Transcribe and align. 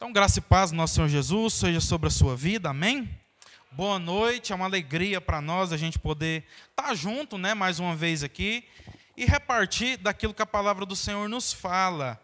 Então, 0.00 0.14
graça 0.14 0.38
e 0.38 0.40
paz 0.40 0.72
nosso 0.72 0.94
Senhor 0.94 1.08
Jesus 1.08 1.52
seja 1.52 1.78
sobre 1.78 2.08
a 2.08 2.10
sua 2.10 2.34
vida, 2.34 2.70
amém? 2.70 3.06
Boa 3.70 3.98
noite, 3.98 4.50
é 4.50 4.56
uma 4.56 4.64
alegria 4.64 5.20
para 5.20 5.42
nós 5.42 5.74
a 5.74 5.76
gente 5.76 5.98
poder 5.98 6.46
estar 6.70 6.94
junto, 6.94 7.36
né, 7.36 7.52
mais 7.52 7.78
uma 7.78 7.94
vez 7.94 8.24
aqui 8.24 8.66
e 9.14 9.26
repartir 9.26 9.98
daquilo 9.98 10.32
que 10.32 10.40
a 10.40 10.46
palavra 10.46 10.86
do 10.86 10.96
Senhor 10.96 11.28
nos 11.28 11.52
fala. 11.52 12.18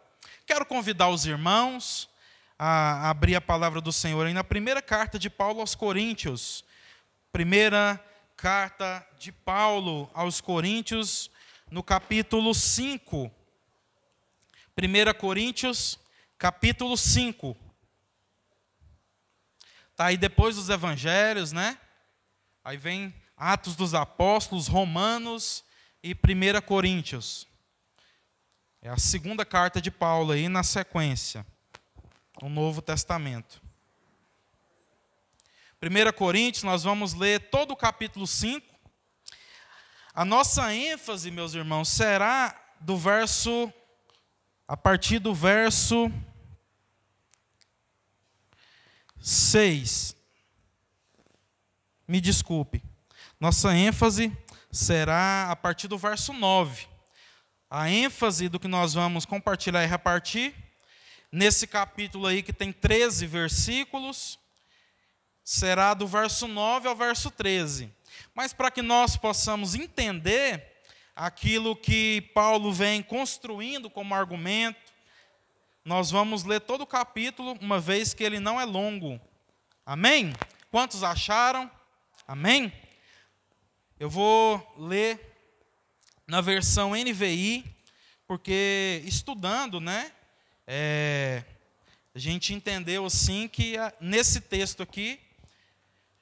Quero 0.47 0.65
convidar 0.65 1.11
os 1.11 1.27
irmãos 1.27 2.09
a 2.59 3.11
abrir 3.11 3.37
a 3.37 3.43
palavra 3.43 3.79
do 3.79 3.93
Senhor 3.93 4.27
aí 4.27 4.33
na 4.33 4.43
primeira 4.43 4.81
carta 4.81 5.19
de 5.19 5.29
Paulo 5.29 5.61
aos 5.61 5.75
Coríntios. 5.75 6.65
Primeira 7.31 8.03
carta 8.39 9.07
de 9.19 9.31
Paulo 9.31 10.11
aos 10.15 10.41
Coríntios, 10.41 11.31
no 11.71 11.83
capítulo 11.83 12.55
5. 12.55 13.31
1 14.79 15.19
Coríntios, 15.19 15.99
capítulo 16.39 16.97
5. 16.97 17.66
Está 19.97 20.09
aí 20.09 20.19
depois 20.19 20.57
dos 20.57 20.69
evangelhos, 20.69 21.53
né? 21.53 21.79
Aí 22.63 22.77
vem 22.77 23.15
Atos 23.35 23.75
dos 23.75 23.95
Apóstolos, 23.95 24.67
Romanos 24.67 25.65
e 26.05 26.13
1 26.13 26.61
Coríntios. 26.67 27.49
É 28.83 28.91
a 28.91 28.99
segunda 28.99 29.43
carta 29.43 29.81
de 29.81 29.91
Paulo 29.91 30.33
aí 30.33 30.51
na 30.51 30.63
sequência, 30.63 31.47
o 32.43 32.51
Novo 32.51 32.83
Testamento. 32.83 33.63
1 35.81 36.13
Coríntios, 36.13 36.63
nós 36.63 36.83
vamos 36.83 37.15
ler 37.15 37.49
todo 37.49 37.71
o 37.71 37.77
capítulo 37.77 38.27
5. 38.27 38.67
A 40.13 40.27
nossa 40.27 40.75
ênfase, 40.75 41.31
meus 41.31 41.55
irmãos, 41.55 41.89
será 41.89 42.55
do 42.83 42.99
verso, 42.99 43.73
a 44.69 44.77
partir 44.77 45.21
do 45.21 45.35
verso 45.35 46.13
6. 49.27 50.15
Me 52.07 52.21
desculpe. 52.21 52.81
Nossa 53.41 53.75
ênfase 53.75 54.33
será 54.71 55.51
a 55.51 55.57
partir 55.57 55.89
do 55.89 55.99
verso 55.99 56.33
9. 56.33 56.87
A 57.69 57.91
ênfase 57.91 58.49
do 58.49 58.61
que 58.61 58.69
nós 58.69 58.95
vamos 58.95 59.25
compartilhar 59.25 59.83
e 59.83 59.87
repartir 59.89 60.55
nesse 61.33 61.67
capítulo 61.67 62.29
aí 62.29 62.41
que 62.41 62.53
tem 62.53 62.73
13 62.73 63.27
versículos 63.27 64.39
será 65.43 65.93
do 65.93 66.07
verso 66.07 66.47
9 66.47 66.87
ao 66.87 66.95
verso 66.95 67.29
13. 67.29 67.93
Mas 68.33 68.53
para 68.53 68.71
que 68.71 68.81
nós 68.81 69.17
possamos 69.17 69.75
entender 69.75 70.65
aquilo 71.17 71.75
que 71.75 72.21
Paulo 72.33 72.73
vem 72.73 73.03
construindo 73.03 73.91
como 73.91 74.15
argumento, 74.15 74.86
nós 75.87 76.11
vamos 76.11 76.43
ler 76.43 76.61
todo 76.63 76.81
o 76.81 76.87
capítulo, 76.87 77.57
uma 77.61 77.79
vez 77.79 78.13
que 78.13 78.25
ele 78.25 78.41
não 78.41 78.61
é 78.61 78.65
longo. 78.65 79.21
Amém? 79.87 80.33
Quantos 80.69 81.05
acharam? 81.05 81.71
Amém? 82.27 82.73
Eu 83.97 84.11
vou 84.11 84.75
ler 84.77 85.21
na 86.27 86.41
versão 86.41 86.91
NVI, 86.91 87.65
porque 88.27 89.01
estudando, 89.05 89.81
né? 89.81 90.11
É, 90.67 91.45
a 92.13 92.19
gente 92.19 92.53
entendeu 92.53 93.07
assim 93.07 93.47
que 93.47 93.77
nesse 94.01 94.41
texto 94.41 94.83
aqui 94.83 95.21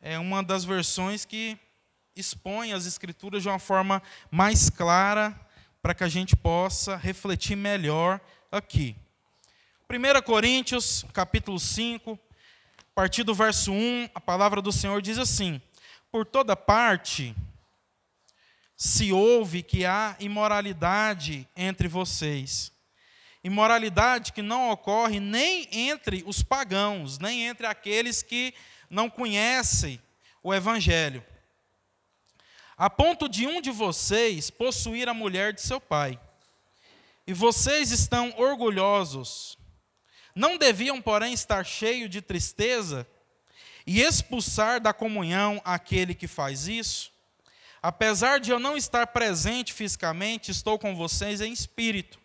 é 0.03 0.19
uma 0.19 0.43
das 0.43 0.63
versões 0.67 1.25
que 1.25 1.59
expõe 2.15 2.75
as 2.75 2.85
escrituras 2.85 3.43
de 3.43 3.49
uma 3.49 3.59
forma 3.59 4.03
mais 4.31 4.69
clara 4.69 5.35
para 5.81 5.95
que 5.95 6.05
a 6.05 6.09
gente 6.09 6.37
possa 6.37 6.97
refletir 6.97 7.57
melhor 7.57 8.21
aqui. 8.53 8.95
1 9.87 10.23
Coríntios, 10.23 11.05
capítulo 11.13 11.61
5, 11.61 12.19
a 12.79 12.95
partir 12.95 13.23
do 13.23 13.35
verso 13.35 13.71
1, 13.71 14.09
a 14.15 14.21
palavra 14.21 14.63
do 14.63 14.73
Senhor 14.73 15.03
diz 15.03 15.19
assim: 15.19 15.61
Por 16.11 16.25
toda 16.25 16.57
parte 16.57 17.37
se 18.75 19.13
ouve 19.13 19.63
que 19.63 19.85
há 19.85 20.17
imoralidade 20.19 21.47
entre 21.55 21.87
vocês. 21.87 22.73
Imoralidade 23.45 24.33
que 24.33 24.41
não 24.41 24.71
ocorre 24.71 25.21
nem 25.21 25.69
entre 25.71 26.25
os 26.27 26.43
pagãos, 26.43 27.19
nem 27.19 27.45
entre 27.45 27.67
aqueles 27.67 28.23
que 28.23 28.55
não 28.89 29.11
conhecem 29.11 30.01
o 30.43 30.55
Evangelho. 30.55 31.23
A 32.75 32.89
ponto 32.89 33.29
de 33.29 33.47
um 33.47 33.61
de 33.61 33.71
vocês 33.71 34.49
possuir 34.49 35.11
a 35.11 35.15
mulher 35.15 35.53
de 35.53 35.61
seu 35.61 35.79
pai. 35.79 36.19
E 37.27 37.35
vocês 37.35 37.91
estão 37.91 38.33
orgulhosos. 38.39 39.59
Não 40.35 40.59
deviam, 40.59 41.01
porém, 41.01 41.33
estar 41.33 41.65
cheio 41.65 42.09
de 42.09 42.21
tristeza 42.21 43.07
e 43.87 44.01
expulsar 44.01 44.81
da 44.81 44.93
comunhão 44.93 45.61
aquele 45.65 46.15
que 46.15 46.27
faz 46.27 46.67
isso? 46.67 47.13
Apesar 47.83 48.41
de 48.41 48.51
eu 48.51 48.59
não 48.59 48.77
estar 48.77 49.07
presente 49.09 49.73
fisicamente, 49.73 50.51
estou 50.51 50.79
com 50.79 50.97
vocês 50.97 51.41
em 51.41 51.53
espírito. 51.53 52.19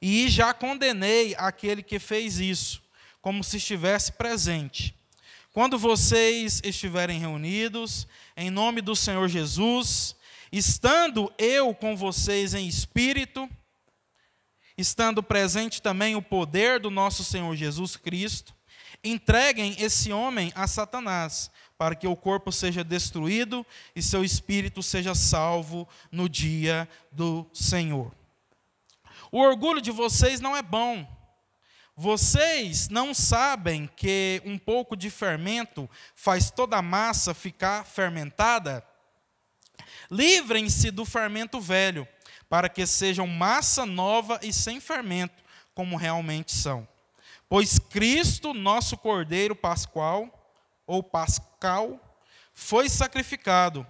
E 0.00 0.28
já 0.28 0.52
condenei 0.52 1.34
aquele 1.38 1.82
que 1.82 1.98
fez 1.98 2.38
isso, 2.38 2.82
como 3.22 3.42
se 3.42 3.56
estivesse 3.56 4.12
presente. 4.12 4.94
Quando 5.54 5.78
vocês 5.78 6.60
estiverem 6.62 7.18
reunidos, 7.18 8.06
em 8.36 8.50
nome 8.50 8.82
do 8.82 8.94
Senhor 8.94 9.26
Jesus, 9.28 10.14
estando 10.52 11.32
eu 11.38 11.74
com 11.74 11.96
vocês 11.96 12.52
em 12.54 12.68
espírito, 12.68 13.48
estando 14.76 15.22
presente 15.22 15.80
também 15.80 16.16
o 16.16 16.22
poder 16.22 16.80
do 16.80 16.90
nosso 16.90 17.24
Senhor 17.24 17.54
Jesus 17.54 17.96
Cristo, 17.96 18.54
entreguem 19.02 19.76
esse 19.78 20.12
homem 20.12 20.52
a 20.54 20.66
Satanás, 20.66 21.50
para 21.76 21.94
que 21.94 22.06
o 22.06 22.16
corpo 22.16 22.50
seja 22.50 22.82
destruído 22.82 23.66
e 23.94 24.02
seu 24.02 24.24
espírito 24.24 24.82
seja 24.82 25.14
salvo 25.14 25.88
no 26.10 26.28
dia 26.28 26.88
do 27.12 27.46
Senhor. 27.52 28.12
O 29.30 29.38
orgulho 29.38 29.80
de 29.80 29.90
vocês 29.90 30.40
não 30.40 30.56
é 30.56 30.62
bom. 30.62 31.06
Vocês 31.96 32.88
não 32.88 33.14
sabem 33.14 33.88
que 33.96 34.42
um 34.44 34.58
pouco 34.58 34.96
de 34.96 35.10
fermento 35.10 35.88
faz 36.14 36.50
toda 36.50 36.76
a 36.76 36.82
massa 36.82 37.34
ficar 37.34 37.84
fermentada? 37.84 38.84
Livrem-se 40.10 40.90
do 40.90 41.04
fermento 41.04 41.60
velho 41.60 42.06
para 42.48 42.68
que 42.68 42.86
sejam 42.86 43.26
massa 43.26 43.84
nova 43.84 44.38
e 44.42 44.52
sem 44.52 44.80
fermento, 44.80 45.42
como 45.74 45.96
realmente 45.96 46.52
são. 46.52 46.86
Pois 47.48 47.78
Cristo, 47.78 48.54
nosso 48.54 48.96
Cordeiro 48.96 49.54
Pascual, 49.54 50.28
ou 50.86 51.02
Pascal, 51.02 52.00
foi 52.52 52.88
sacrificado. 52.88 53.86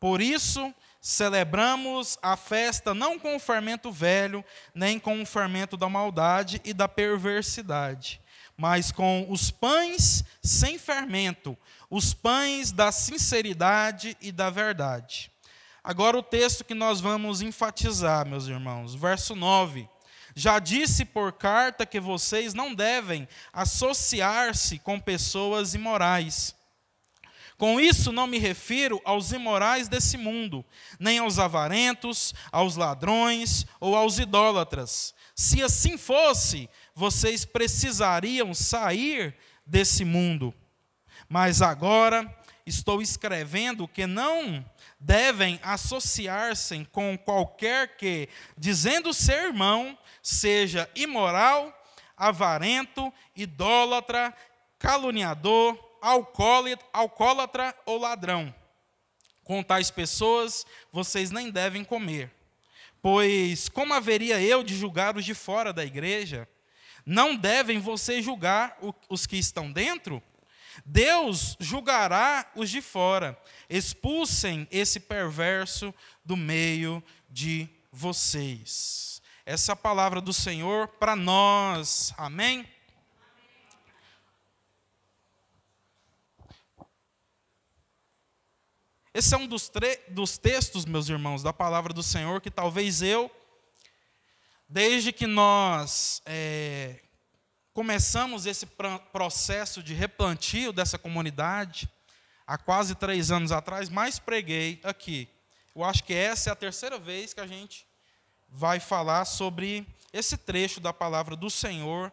Por 0.00 0.20
isso, 0.20 0.72
celebramos 1.00 2.18
a 2.22 2.36
festa 2.36 2.94
não 2.94 3.18
com 3.18 3.36
o 3.36 3.40
fermento 3.40 3.90
velho, 3.90 4.44
nem 4.74 4.98
com 4.98 5.20
o 5.20 5.26
fermento 5.26 5.76
da 5.76 5.88
maldade 5.88 6.60
e 6.64 6.72
da 6.72 6.88
perversidade, 6.88 8.20
mas 8.56 8.90
com 8.92 9.26
os 9.30 9.50
pães 9.50 10.24
sem 10.42 10.78
fermento, 10.78 11.56
os 11.90 12.12
pães 12.12 12.72
da 12.72 12.92
sinceridade 12.92 14.16
e 14.20 14.30
da 14.30 14.50
verdade. 14.50 15.30
Agora 15.88 16.18
o 16.18 16.22
texto 16.22 16.66
que 16.66 16.74
nós 16.74 17.00
vamos 17.00 17.40
enfatizar, 17.40 18.26
meus 18.26 18.46
irmãos, 18.46 18.94
verso 18.94 19.34
9. 19.34 19.88
Já 20.34 20.58
disse 20.58 21.02
por 21.02 21.32
carta 21.32 21.86
que 21.86 21.98
vocês 21.98 22.52
não 22.52 22.74
devem 22.74 23.26
associar-se 23.54 24.78
com 24.80 25.00
pessoas 25.00 25.72
imorais. 25.72 26.54
Com 27.56 27.80
isso 27.80 28.12
não 28.12 28.26
me 28.26 28.36
refiro 28.36 29.00
aos 29.02 29.32
imorais 29.32 29.88
desse 29.88 30.18
mundo, 30.18 30.62
nem 31.00 31.20
aos 31.20 31.38
avarentos, 31.38 32.34
aos 32.52 32.76
ladrões 32.76 33.64
ou 33.80 33.96
aos 33.96 34.18
idólatras. 34.18 35.14
Se 35.34 35.62
assim 35.62 35.96
fosse, 35.96 36.68
vocês 36.94 37.46
precisariam 37.46 38.52
sair 38.52 39.34
desse 39.64 40.04
mundo. 40.04 40.52
Mas 41.30 41.62
agora 41.62 42.30
estou 42.66 43.00
escrevendo 43.00 43.88
que 43.88 44.06
não 44.06 44.62
devem 44.98 45.60
associar-se 45.62 46.84
com 46.90 47.16
qualquer 47.16 47.96
que, 47.96 48.28
dizendo 48.56 49.14
ser 49.14 49.44
irmão, 49.44 49.96
seja 50.22 50.90
imoral, 50.94 51.72
avarento, 52.16 53.12
idólatra, 53.34 54.34
caluniador, 54.78 55.78
alcoólatra 56.92 57.74
ou 57.86 57.98
ladrão. 57.98 58.54
Com 59.44 59.62
tais 59.62 59.90
pessoas 59.90 60.66
vocês 60.92 61.30
nem 61.30 61.50
devem 61.50 61.84
comer. 61.84 62.30
Pois 63.00 63.68
como 63.68 63.94
haveria 63.94 64.40
eu 64.40 64.62
de 64.62 64.76
julgar 64.76 65.16
os 65.16 65.24
de 65.24 65.34
fora 65.34 65.72
da 65.72 65.84
igreja? 65.84 66.48
Não 67.06 67.34
devem 67.34 67.78
vocês 67.78 68.24
julgar 68.24 68.76
os 69.08 69.26
que 69.26 69.36
estão 69.36 69.72
dentro? 69.72 70.22
Deus 70.84 71.56
julgará 71.58 72.50
os 72.54 72.68
de 72.70 72.80
fora 72.80 73.38
expulsem 73.68 74.66
esse 74.70 75.00
perverso 75.00 75.94
do 76.24 76.36
meio 76.36 77.02
de 77.28 77.68
vocês. 77.92 79.20
Essa 79.44 79.72
é 79.72 79.74
a 79.74 79.76
palavra 79.76 80.20
do 80.20 80.32
Senhor 80.32 80.88
para 80.88 81.16
nós. 81.16 82.12
Amém? 82.16 82.66
Esse 89.12 89.34
é 89.34 89.38
um 89.38 89.46
dos, 89.46 89.70
dos, 90.10 90.38
textos, 90.38 90.84
meus 90.84 91.08
irmãos, 91.08 91.42
da 91.42 91.52
palavra 91.52 91.92
do 91.92 92.02
Senhor 92.02 92.40
que 92.40 92.50
talvez 92.50 93.02
eu, 93.02 93.30
desde 94.68 95.12
que 95.12 95.26
nós 95.26 96.22
é, 96.24 97.00
começamos 97.72 98.46
esse 98.46 98.66
processo 99.10 99.82
de 99.82 99.92
replantio 99.92 100.72
dessa 100.72 100.98
comunidade, 100.98 101.90
há 102.48 102.56
quase 102.56 102.94
três 102.94 103.30
anos 103.30 103.52
atrás, 103.52 103.90
mais 103.90 104.18
preguei 104.18 104.80
aqui. 104.82 105.28
Eu 105.76 105.84
acho 105.84 106.02
que 106.02 106.14
essa 106.14 106.48
é 106.48 106.52
a 106.52 106.56
terceira 106.56 106.98
vez 106.98 107.34
que 107.34 107.40
a 107.40 107.46
gente 107.46 107.86
vai 108.48 108.80
falar 108.80 109.26
sobre 109.26 109.86
esse 110.14 110.38
trecho 110.38 110.80
da 110.80 110.90
palavra 110.90 111.36
do 111.36 111.50
Senhor 111.50 112.10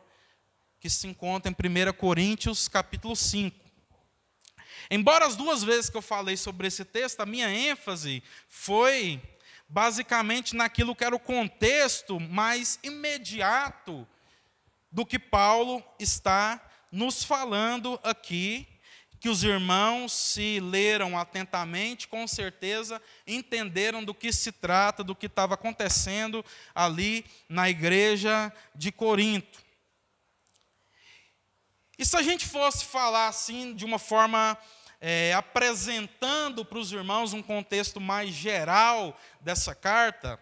que 0.77 0.89
se 0.89 1.07
encontra 1.07 1.49
em 1.49 1.55
1 1.55 1.93
Coríntios, 1.93 2.67
capítulo 2.67 3.15
5. 3.15 3.57
Embora 4.91 5.25
as 5.25 5.37
duas 5.37 5.63
vezes 5.63 5.89
que 5.89 5.95
eu 5.95 6.01
falei 6.01 6.35
sobre 6.35 6.67
esse 6.67 6.83
texto, 6.83 7.21
a 7.21 7.25
minha 7.25 7.49
ênfase 7.49 8.21
foi 8.49 9.21
basicamente 9.69 10.53
naquilo 10.53 10.93
que 10.93 11.05
era 11.05 11.15
o 11.15 11.19
contexto 11.19 12.19
mais 12.19 12.77
imediato 12.83 14.05
do 14.91 15.05
que 15.05 15.17
Paulo 15.17 15.81
está 15.97 16.61
nos 16.91 17.23
falando 17.23 17.97
aqui, 18.03 18.74
que 19.25 19.29
os 19.29 19.43
irmãos, 19.43 20.13
se 20.13 20.59
leram 20.59 21.17
atentamente, 21.17 22.07
com 22.07 22.27
certeza 22.27 23.01
entenderam 23.25 24.03
do 24.03 24.13
que 24.13 24.31
se 24.31 24.51
trata, 24.51 25.03
do 25.03 25.15
que 25.15 25.25
estava 25.25 25.55
acontecendo 25.55 26.45
ali 26.75 27.25
na 27.49 27.67
igreja 27.67 28.53
de 28.75 28.91
Corinto. 28.91 29.65
E 31.97 32.05
se 32.05 32.15
a 32.15 32.21
gente 32.21 32.45
fosse 32.45 32.85
falar 32.85 33.27
assim, 33.27 33.73
de 33.73 33.83
uma 33.83 33.97
forma 33.97 34.55
é, 35.01 35.33
apresentando 35.33 36.63
para 36.63 36.77
os 36.77 36.91
irmãos 36.91 37.33
um 37.33 37.41
contexto 37.41 37.99
mais 37.99 38.29
geral 38.29 39.19
dessa 39.41 39.73
carta, 39.73 40.39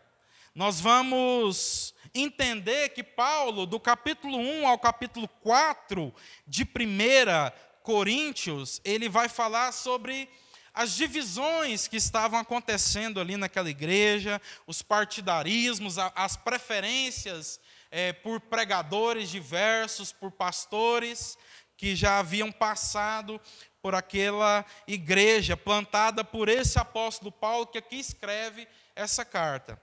nós 0.54 0.82
vamos 0.82 1.96
entender 2.14 2.90
que 2.90 3.02
Paulo, 3.02 3.66
do 3.66 3.80
capítulo 3.80 4.38
1 4.38 4.68
ao 4.68 4.78
capítulo 4.78 5.30
4 5.42 6.14
de 6.46 6.64
1 6.64 7.73
Coríntios, 7.84 8.82
ele 8.84 9.10
vai 9.10 9.30
falar 9.30 9.74
sobre 9.74 10.30
as 10.74 10.96
divisões 10.96 11.88
que 11.88 11.98
estavam 11.98 12.40
acontecendo 12.40 13.20
ali 13.20 13.38
naquela 13.38 13.70
igreja, 13.70 14.42
os 14.66 14.82
partidarismos, 14.82 15.98
as 16.00 16.36
preferências 16.36 17.60
é, 17.92 18.12
por 18.12 18.40
pregadores 18.40 19.30
diversos, 19.30 20.12
por 20.12 20.32
pastores 20.32 21.38
que 21.78 21.96
já 21.96 22.18
haviam 22.20 22.52
passado 22.52 23.40
por 23.82 23.94
aquela 23.94 24.66
igreja 24.88 25.58
plantada 25.58 26.24
por 26.24 26.48
esse 26.48 26.80
apóstolo 26.80 27.32
Paulo 27.32 27.68
que 27.68 27.78
aqui 27.78 27.98
escreve 27.98 28.68
essa 28.96 29.26
carta. 29.26 29.80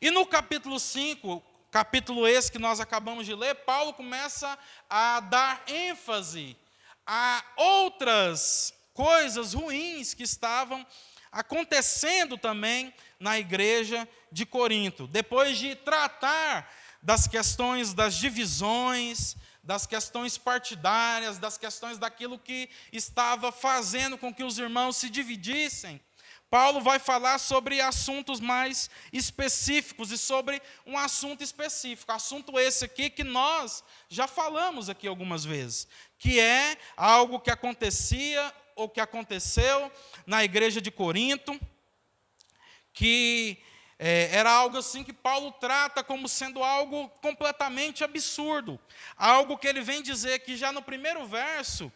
E 0.00 0.10
no 0.10 0.26
capítulo 0.26 0.78
5, 0.78 1.42
capítulo 1.70 2.26
esse 2.26 2.50
que 2.50 2.58
nós 2.58 2.80
acabamos 2.80 3.26
de 3.26 3.34
ler, 3.34 3.54
Paulo 3.54 3.92
começa 3.92 4.58
a 4.88 5.20
dar 5.20 5.62
ênfase 5.66 6.56
a 7.06 7.44
outras 7.56 8.72
coisas 8.92 9.54
ruins 9.54 10.14
que 10.14 10.22
estavam 10.22 10.86
acontecendo 11.30 12.36
também 12.36 12.92
na 13.20 13.38
igreja 13.38 14.08
de 14.32 14.44
Corinto. 14.44 15.06
Depois 15.06 15.58
de 15.58 15.74
tratar 15.74 16.70
das 17.02 17.26
questões 17.26 17.94
das 17.94 18.14
divisões, 18.14 19.36
das 19.62 19.86
questões 19.86 20.38
partidárias, 20.38 21.38
das 21.38 21.58
questões 21.58 21.98
daquilo 21.98 22.38
que 22.38 22.68
estava 22.92 23.52
fazendo 23.52 24.16
com 24.16 24.32
que 24.32 24.42
os 24.42 24.58
irmãos 24.58 24.96
se 24.96 25.10
dividissem, 25.10 26.00
Paulo 26.50 26.80
vai 26.80 26.98
falar 26.98 27.38
sobre 27.38 27.80
assuntos 27.80 28.40
mais 28.40 28.88
específicos 29.12 30.10
e 30.10 30.16
sobre 30.16 30.62
um 30.86 30.96
assunto 30.96 31.42
específico, 31.42 32.10
assunto 32.10 32.58
esse 32.58 32.86
aqui 32.86 33.10
que 33.10 33.22
nós 33.22 33.84
já 34.08 34.26
falamos 34.26 34.88
aqui 34.88 35.06
algumas 35.06 35.44
vezes, 35.44 35.86
que 36.18 36.40
é 36.40 36.78
algo 36.96 37.38
que 37.38 37.50
acontecia 37.50 38.52
ou 38.74 38.88
que 38.88 39.00
aconteceu 39.00 39.92
na 40.26 40.42
igreja 40.42 40.80
de 40.80 40.90
Corinto, 40.90 41.60
que 42.94 43.58
é, 43.98 44.30
era 44.32 44.50
algo 44.50 44.78
assim 44.78 45.04
que 45.04 45.12
Paulo 45.12 45.52
trata 45.52 46.02
como 46.02 46.28
sendo 46.28 46.62
algo 46.62 47.08
completamente 47.20 48.04
absurdo, 48.04 48.80
algo 49.16 49.58
que 49.58 49.66
ele 49.66 49.82
vem 49.82 50.00
dizer 50.00 50.38
que 50.38 50.56
já 50.56 50.72
no 50.72 50.80
primeiro 50.80 51.26
verso, 51.26 51.92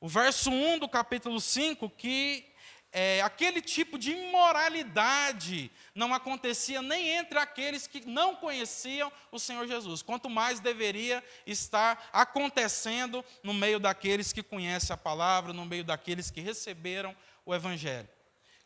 o 0.00 0.08
verso 0.08 0.50
1 0.50 0.80
do 0.80 0.88
capítulo 0.88 1.40
5, 1.40 1.88
que 1.90 2.47
é, 2.90 3.20
aquele 3.20 3.60
tipo 3.60 3.98
de 3.98 4.12
imoralidade 4.12 5.70
não 5.94 6.14
acontecia 6.14 6.80
nem 6.80 7.08
entre 7.08 7.38
aqueles 7.38 7.86
que 7.86 8.06
não 8.06 8.34
conheciam 8.34 9.12
o 9.30 9.38
Senhor 9.38 9.66
Jesus, 9.66 10.00
quanto 10.00 10.30
mais 10.30 10.58
deveria 10.58 11.22
estar 11.46 12.08
acontecendo 12.12 13.24
no 13.42 13.52
meio 13.52 13.78
daqueles 13.78 14.32
que 14.32 14.42
conhecem 14.42 14.94
a 14.94 14.96
palavra, 14.96 15.52
no 15.52 15.66
meio 15.66 15.84
daqueles 15.84 16.30
que 16.30 16.40
receberam 16.40 17.14
o 17.44 17.54
Evangelho. 17.54 18.08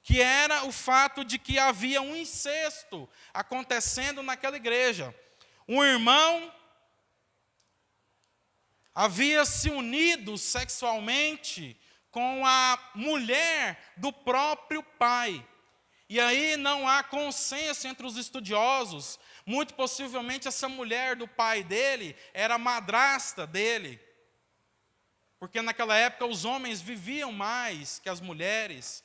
Que 0.05 0.21
era 0.21 0.65
o 0.65 0.73
fato 0.73 1.25
de 1.25 1.39
que 1.39 1.59
havia 1.59 2.01
um 2.01 2.15
incesto 2.15 3.09
acontecendo 3.33 4.23
naquela 4.23 4.57
igreja. 4.57 5.15
Um 5.67 5.83
irmão 5.83 6.53
havia 8.95 9.45
se 9.45 9.71
unido 9.71 10.37
sexualmente 10.37 11.77
com 12.13 12.47
a 12.47 12.79
mulher 12.95 13.93
do 13.97 14.13
próprio 14.13 14.83
pai. 14.83 15.45
E 16.09 16.21
aí 16.21 16.59
não 16.59 16.87
há 16.87 17.03
consenso 17.03 17.89
entre 17.89 18.07
os 18.07 18.19
estudiosos. 18.19 19.19
Muito 19.47 19.73
possivelmente 19.75 20.47
essa 20.47 20.69
mulher 20.69 21.17
do 21.17 21.27
pai 21.27 21.65
dele 21.65 22.15
era 22.35 22.59
madrasta 22.59 23.47
dele. 23.47 23.99
Porque 25.39 25.63
naquela 25.63 25.97
época 25.97 26.27
os 26.27 26.45
homens 26.45 26.83
viviam 26.83 27.33
mais 27.33 27.99
que 27.99 28.11
as 28.11 28.21
mulheres. 28.21 29.03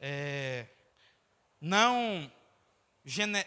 É, 0.00 0.66
não 1.60 2.30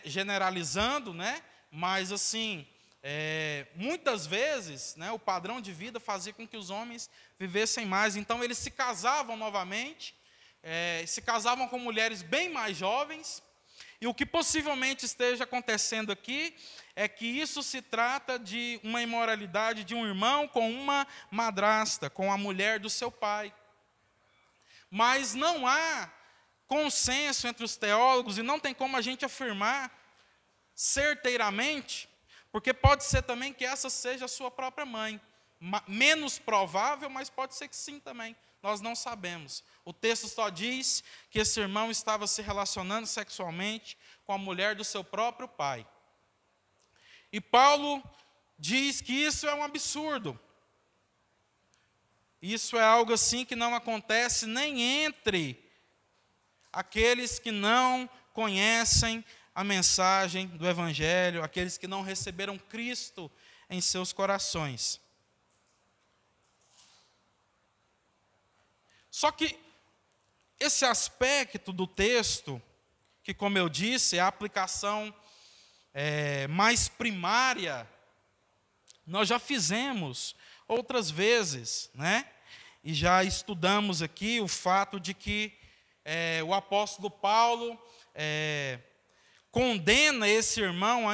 generalizando, 0.05 1.13
né? 1.13 1.43
Mas 1.69 2.11
assim, 2.11 2.65
é, 3.05 3.67
muitas 3.75 4.25
vezes, 4.25 4.95
né, 4.95 5.11
o 5.11 5.19
padrão 5.19 5.59
de 5.59 5.73
vida 5.73 5.99
fazia 5.99 6.31
com 6.31 6.47
que 6.47 6.55
os 6.55 6.69
homens 6.69 7.09
vivessem 7.37 7.85
mais, 7.85 8.15
então 8.15 8.41
eles 8.41 8.57
se 8.57 8.71
casavam 8.71 9.35
novamente, 9.35 10.15
é, 10.63 11.03
se 11.05 11.21
casavam 11.21 11.67
com 11.67 11.77
mulheres 11.77 12.21
bem 12.21 12.49
mais 12.49 12.77
jovens, 12.77 13.43
e 13.99 14.07
o 14.07 14.13
que 14.13 14.25
possivelmente 14.25 15.05
esteja 15.05 15.43
acontecendo 15.43 16.13
aqui 16.13 16.55
é 16.95 17.07
que 17.07 17.25
isso 17.25 17.61
se 17.61 17.81
trata 17.81 18.39
de 18.39 18.79
uma 18.83 19.01
imoralidade 19.01 19.83
de 19.83 19.93
um 19.93 20.05
irmão 20.05 20.47
com 20.47 20.71
uma 20.71 21.05
madrasta, 21.29 22.09
com 22.09 22.31
a 22.31 22.37
mulher 22.37 22.79
do 22.79 22.89
seu 22.89 23.11
pai. 23.11 23.53
Mas 24.89 25.33
não 25.33 25.67
há 25.67 26.09
consenso 26.67 27.47
entre 27.47 27.65
os 27.65 27.75
teólogos, 27.75 28.37
e 28.37 28.43
não 28.43 28.59
tem 28.59 28.73
como 28.73 28.95
a 28.95 29.01
gente 29.01 29.25
afirmar 29.25 29.91
certeiramente 30.73 32.09
porque 32.53 32.71
pode 32.71 33.03
ser 33.03 33.23
também 33.23 33.51
que 33.51 33.65
essa 33.65 33.89
seja 33.89 34.25
a 34.25 34.27
sua 34.27 34.51
própria 34.51 34.85
mãe. 34.85 35.19
Menos 35.87 36.37
provável, 36.37 37.09
mas 37.09 37.27
pode 37.27 37.55
ser 37.55 37.67
que 37.67 37.75
sim 37.75 37.99
também. 37.99 38.35
Nós 38.61 38.79
não 38.79 38.95
sabemos. 38.95 39.63
O 39.83 39.91
texto 39.91 40.27
só 40.27 40.49
diz 40.49 41.03
que 41.31 41.39
esse 41.39 41.59
irmão 41.59 41.89
estava 41.89 42.27
se 42.27 42.43
relacionando 42.43 43.07
sexualmente 43.07 43.97
com 44.23 44.33
a 44.33 44.37
mulher 44.37 44.75
do 44.75 44.83
seu 44.83 45.03
próprio 45.03 45.47
pai. 45.47 45.83
E 47.31 47.41
Paulo 47.41 48.03
diz 48.59 49.01
que 49.01 49.13
isso 49.13 49.47
é 49.47 49.55
um 49.55 49.63
absurdo. 49.63 50.39
Isso 52.39 52.77
é 52.77 52.83
algo 52.83 53.13
assim 53.13 53.43
que 53.43 53.55
não 53.55 53.73
acontece 53.73 54.45
nem 54.45 54.79
entre 54.79 55.59
aqueles 56.71 57.39
que 57.39 57.51
não 57.51 58.07
conhecem 58.31 59.25
a 59.55 59.63
mensagem 59.63 60.47
do 60.47 60.67
Evangelho, 60.67 61.43
aqueles 61.43 61.77
que 61.77 61.87
não 61.87 62.01
receberam 62.01 62.57
Cristo 62.57 63.31
em 63.69 63.79
seus 63.81 64.11
corações. 64.11 64.99
Só 69.11 69.31
que 69.31 69.59
esse 70.59 70.85
aspecto 70.85 71.71
do 71.71 71.85
texto, 71.85 72.61
que, 73.23 73.33
como 73.33 73.57
eu 73.57 73.69
disse, 73.69 74.17
é 74.17 74.21
a 74.21 74.27
aplicação 74.27 75.13
é, 75.93 76.47
mais 76.47 76.87
primária, 76.87 77.87
nós 79.05 79.27
já 79.27 79.37
fizemos 79.37 80.35
outras 80.67 81.11
vezes, 81.11 81.91
né? 81.93 82.27
E 82.83 82.93
já 82.93 83.23
estudamos 83.23 84.01
aqui 84.01 84.41
o 84.41 84.47
fato 84.47 84.99
de 84.99 85.13
que 85.13 85.53
é, 86.03 86.41
o 86.43 86.53
apóstolo 86.53 87.09
Paulo 87.09 87.79
é, 88.15 88.79
condena 89.53 90.27
esse 90.27 90.59
irmão 90.59 91.05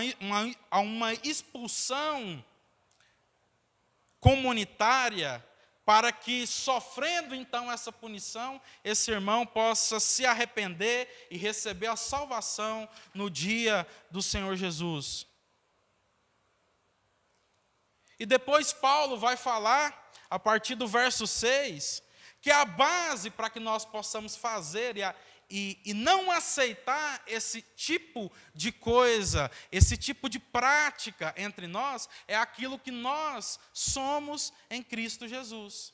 a 0.72 0.79
uma, 0.79 1.13
expulsão 1.15 2.43
comunitária 4.17 5.46
para 5.86 6.10
que, 6.13 6.48
sofrendo 6.48 7.36
então 7.36 7.69
essa 7.69 7.91
punição, 7.91 8.62
esse 8.81 9.12
irmão 9.12 9.46
possa 9.46 10.00
se 10.00 10.25
arrepender 10.25 11.27
e 11.29 11.38
receber 11.38 11.88
a 11.88 11.98
salvação 11.98 12.88
no 13.13 13.29
dia 13.29 13.86
do 14.10 14.22
Senhor 14.22 14.55
Jesus. 14.55 15.27
E 18.17 18.25
depois 18.25 18.72
Paulo 18.72 19.17
vai 19.17 19.36
falar, 19.36 20.13
a 20.29 20.39
partir 20.39 20.75
do 20.75 20.88
verso 20.88 21.27
6, 21.27 22.01
que 22.39 22.51
a 22.51 22.63
base 22.63 23.29
para 23.29 23.50
que 23.50 23.60
nós 23.60 23.84
possamos 23.84 24.38
fazer 24.38 24.96
e, 24.96 25.03
a, 25.03 25.13
e, 25.50 25.79
e 25.84 25.94
não 25.94 26.29
aceitar 26.29 27.22
esse 27.25 27.62
tipo 27.75 28.32
de 28.53 28.72
coisa, 28.72 29.50
esse 29.72 29.98
tipo 29.98 30.29
de 30.29 30.39
prática 30.39 31.34
entre 31.36 31.68
nós, 31.68 32.08
é 32.27 32.36
aquilo 32.36 32.77
que 32.77 32.91
nós 32.91 33.60
somos 33.74 34.53
em 34.70 34.84
Cristo 34.84 35.27
Jesus. 35.27 35.94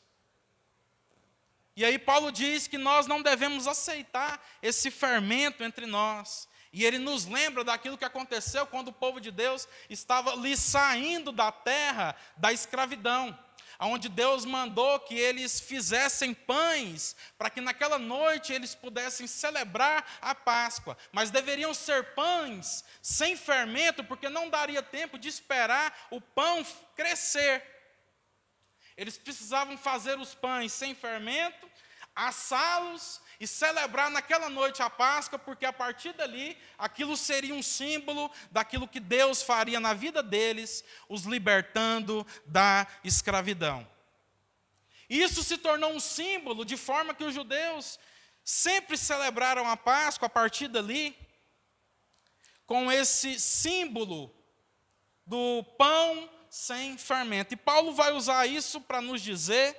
E 1.75 1.83
aí 1.83 2.00
Paulo 2.00 2.31
diz 2.31 2.67
que 2.67 2.77
nós 2.77 3.05
não 3.05 3.21
devemos 3.21 3.67
aceitar 3.67 4.43
esse 4.62 4.89
fermento 4.89 5.63
entre 5.63 5.85
nós. 5.85 6.47
E 6.71 6.83
ele 6.83 6.97
nos 6.97 7.25
lembra 7.25 7.63
daquilo 7.63 7.97
que 7.97 8.03
aconteceu 8.03 8.65
quando 8.65 8.89
o 8.89 8.93
povo 8.93 9.21
de 9.21 9.31
Deus 9.31 9.67
estava 9.89 10.31
ali 10.33 10.57
saindo 10.57 11.31
da 11.31 11.51
terra 11.51 12.15
da 12.35 12.51
escravidão 12.51 13.38
onde 13.79 14.10
Deus 14.10 14.46
mandou 14.46 15.00
que 15.00 15.15
eles 15.15 15.60
fizessem 15.60 16.34
pães, 16.34 17.15
para 17.38 17.50
que 17.50 17.62
naquela 17.62 17.98
noite 17.98 18.53
eles 18.53 18.74
pudessem 18.74 19.27
celebrar 19.27 20.05
a 20.22 20.34
Páscoa. 20.34 20.98
Mas 21.12 21.32
deveriam 21.32 21.74
ser 21.74 22.13
pães 22.13 22.84
sem 23.01 23.36
fermento, 23.36 24.03
porque 24.03 24.29
não 24.29 24.50
daria 24.50 24.82
tempo 24.82 25.17
de 25.17 25.27
esperar 25.27 26.08
o 26.12 26.22
pão 26.22 26.65
crescer. 26.96 27.63
Eles 28.96 29.17
precisavam 29.17 29.77
fazer 29.77 30.17
os 30.17 30.34
pães 30.34 30.72
sem 30.72 30.96
fermento, 30.96 31.70
assá-los 32.15 33.22
e 33.39 33.48
celebrar 33.48 34.10
naquela 34.10 34.50
noite 34.50 34.82
a 34.82 34.89
Páscoa, 34.89 35.38
porque 35.38 35.65
a 35.65 35.74
partir 35.74 36.13
dali 36.13 36.58
aquilo 36.77 37.18
seria 37.18 37.54
um 37.54 37.63
símbolo 37.63 38.32
daquilo 38.51 38.88
que 38.88 39.00
Deus 39.00 39.42
faria 39.42 39.80
na 39.80 39.94
vida 39.94 40.22
deles, 40.24 40.84
os 41.10 41.24
libertando 41.24 42.25
da 42.46 42.88
escravidão. 43.04 43.88
Isso 45.10 45.44
se 45.44 45.58
tornou 45.58 45.92
um 45.92 46.00
símbolo 46.00 46.65
de 46.65 46.77
forma 46.77 47.13
que 47.13 47.24
os 47.24 47.34
judeus 47.34 48.00
sempre 48.44 48.98
celebraram 48.98 49.68
a 49.68 49.77
Páscoa 49.77 50.27
a 50.27 50.30
partir 50.30 50.68
dali, 50.68 51.18
com 52.65 52.92
esse 52.92 53.39
símbolo 53.39 54.34
do 55.25 55.63
pão 55.77 56.30
sem 56.50 56.98
fermento. 56.98 57.54
E 57.54 57.58
Paulo 57.58 57.94
vai 57.94 58.12
usar 58.13 58.46
isso 58.46 58.80
para 58.80 59.01
nos 59.01 59.22
dizer 59.22 59.75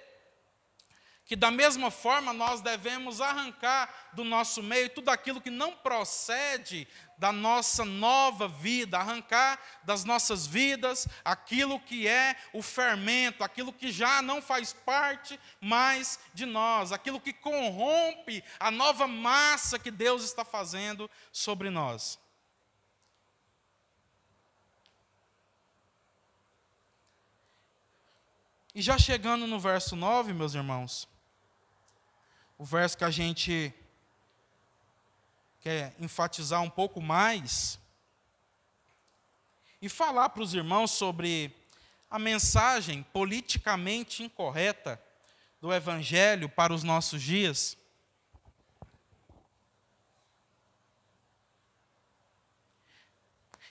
que 1.26 1.34
da 1.34 1.50
mesma 1.50 1.90
forma 1.90 2.32
nós 2.32 2.60
devemos 2.60 3.20
arrancar 3.20 3.92
do 4.12 4.22
nosso 4.22 4.62
meio 4.62 4.88
tudo 4.88 5.08
aquilo 5.08 5.40
que 5.40 5.50
não 5.50 5.72
procede 5.72 6.86
da 7.18 7.32
nossa 7.32 7.84
nova 7.84 8.46
vida, 8.46 8.98
arrancar 8.98 9.58
das 9.82 10.04
nossas 10.04 10.46
vidas 10.46 11.08
aquilo 11.24 11.80
que 11.80 12.06
é 12.06 12.36
o 12.52 12.62
fermento, 12.62 13.42
aquilo 13.42 13.72
que 13.72 13.90
já 13.90 14.22
não 14.22 14.40
faz 14.40 14.72
parte 14.72 15.38
mais 15.60 16.20
de 16.32 16.46
nós, 16.46 16.92
aquilo 16.92 17.20
que 17.20 17.32
corrompe 17.32 18.44
a 18.60 18.70
nova 18.70 19.08
massa 19.08 19.80
que 19.80 19.90
Deus 19.90 20.22
está 20.22 20.44
fazendo 20.44 21.10
sobre 21.32 21.70
nós. 21.70 22.20
E 28.72 28.80
já 28.80 28.96
chegando 28.96 29.46
no 29.46 29.58
verso 29.58 29.96
9, 29.96 30.34
meus 30.34 30.54
irmãos, 30.54 31.08
o 32.58 32.64
verso 32.64 32.96
que 32.96 33.04
a 33.04 33.10
gente 33.10 33.72
quer 35.60 35.94
enfatizar 35.98 36.62
um 36.62 36.70
pouco 36.70 37.00
mais 37.00 37.78
e 39.82 39.88
falar 39.88 40.30
para 40.30 40.42
os 40.42 40.54
irmãos 40.54 40.90
sobre 40.90 41.54
a 42.10 42.18
mensagem 42.18 43.02
politicamente 43.12 44.22
incorreta 44.22 45.00
do 45.60 45.72
Evangelho 45.72 46.48
para 46.48 46.72
os 46.72 46.82
nossos 46.82 47.20
dias. 47.20 47.76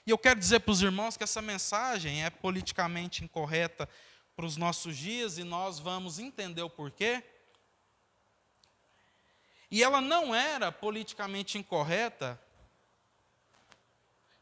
E 0.06 0.10
eu 0.10 0.18
quero 0.18 0.38
dizer 0.38 0.60
para 0.60 0.70
os 0.70 0.82
irmãos 0.82 1.16
que 1.16 1.24
essa 1.24 1.42
mensagem 1.42 2.24
é 2.24 2.30
politicamente 2.30 3.24
incorreta 3.24 3.88
para 4.36 4.46
os 4.46 4.56
nossos 4.56 4.96
dias 4.96 5.38
e 5.38 5.42
nós 5.42 5.80
vamos 5.80 6.20
entender 6.20 6.62
o 6.62 6.70
porquê. 6.70 7.24
E 9.70 9.82
ela 9.82 10.00
não 10.00 10.34
era 10.34 10.70
politicamente 10.70 11.58
incorreta 11.58 12.40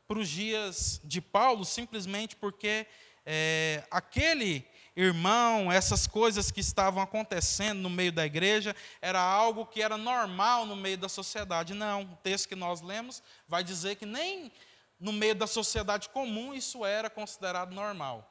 para 0.07 0.19
os 0.19 0.28
dias 0.28 1.00
de 1.02 1.21
Paulo, 1.21 1.64
simplesmente 1.64 2.37
porque 2.37 2.87
é, 3.25 3.85
aquele 3.90 4.66
irmão, 4.97 5.73
essas 5.73 6.07
coisas 6.07 6.50
que 6.50 6.61
estavam 6.61 7.02
acontecendo 7.02 7.81
no 7.81 7.90
meio 7.90 8.12
da 8.12 8.25
igreja, 8.25 8.76
era 9.00 9.21
algo 9.21 9.66
que 9.66 9.83
era 9.83 9.97
normal 9.97 10.66
no 10.66 10.76
meio 10.76 10.99
da 10.99 11.09
sociedade. 11.09 11.75
Não, 11.75 12.02
o 12.02 12.16
texto 12.16 12.49
que 12.49 12.54
nós 12.54 12.81
lemos 12.81 13.23
vai 13.49 13.64
dizer 13.64 13.97
que 13.97 14.07
nem 14.07 14.52
no 15.00 15.12
meio 15.12 15.35
da 15.35 15.47
sociedade 15.47 16.09
comum 16.11 16.54
isso 16.54 16.85
era 16.85 17.11
considerado 17.11 17.73
normal. 17.73 18.31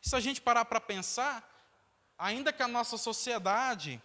Se 0.00 0.14
a 0.14 0.20
gente 0.20 0.40
parar 0.40 0.66
para 0.66 0.80
pensar, 0.80 1.53
ainda 2.18 2.52
que 2.52 2.62
a 2.62 2.68
nossa 2.68 2.96
sociedade 2.96 4.00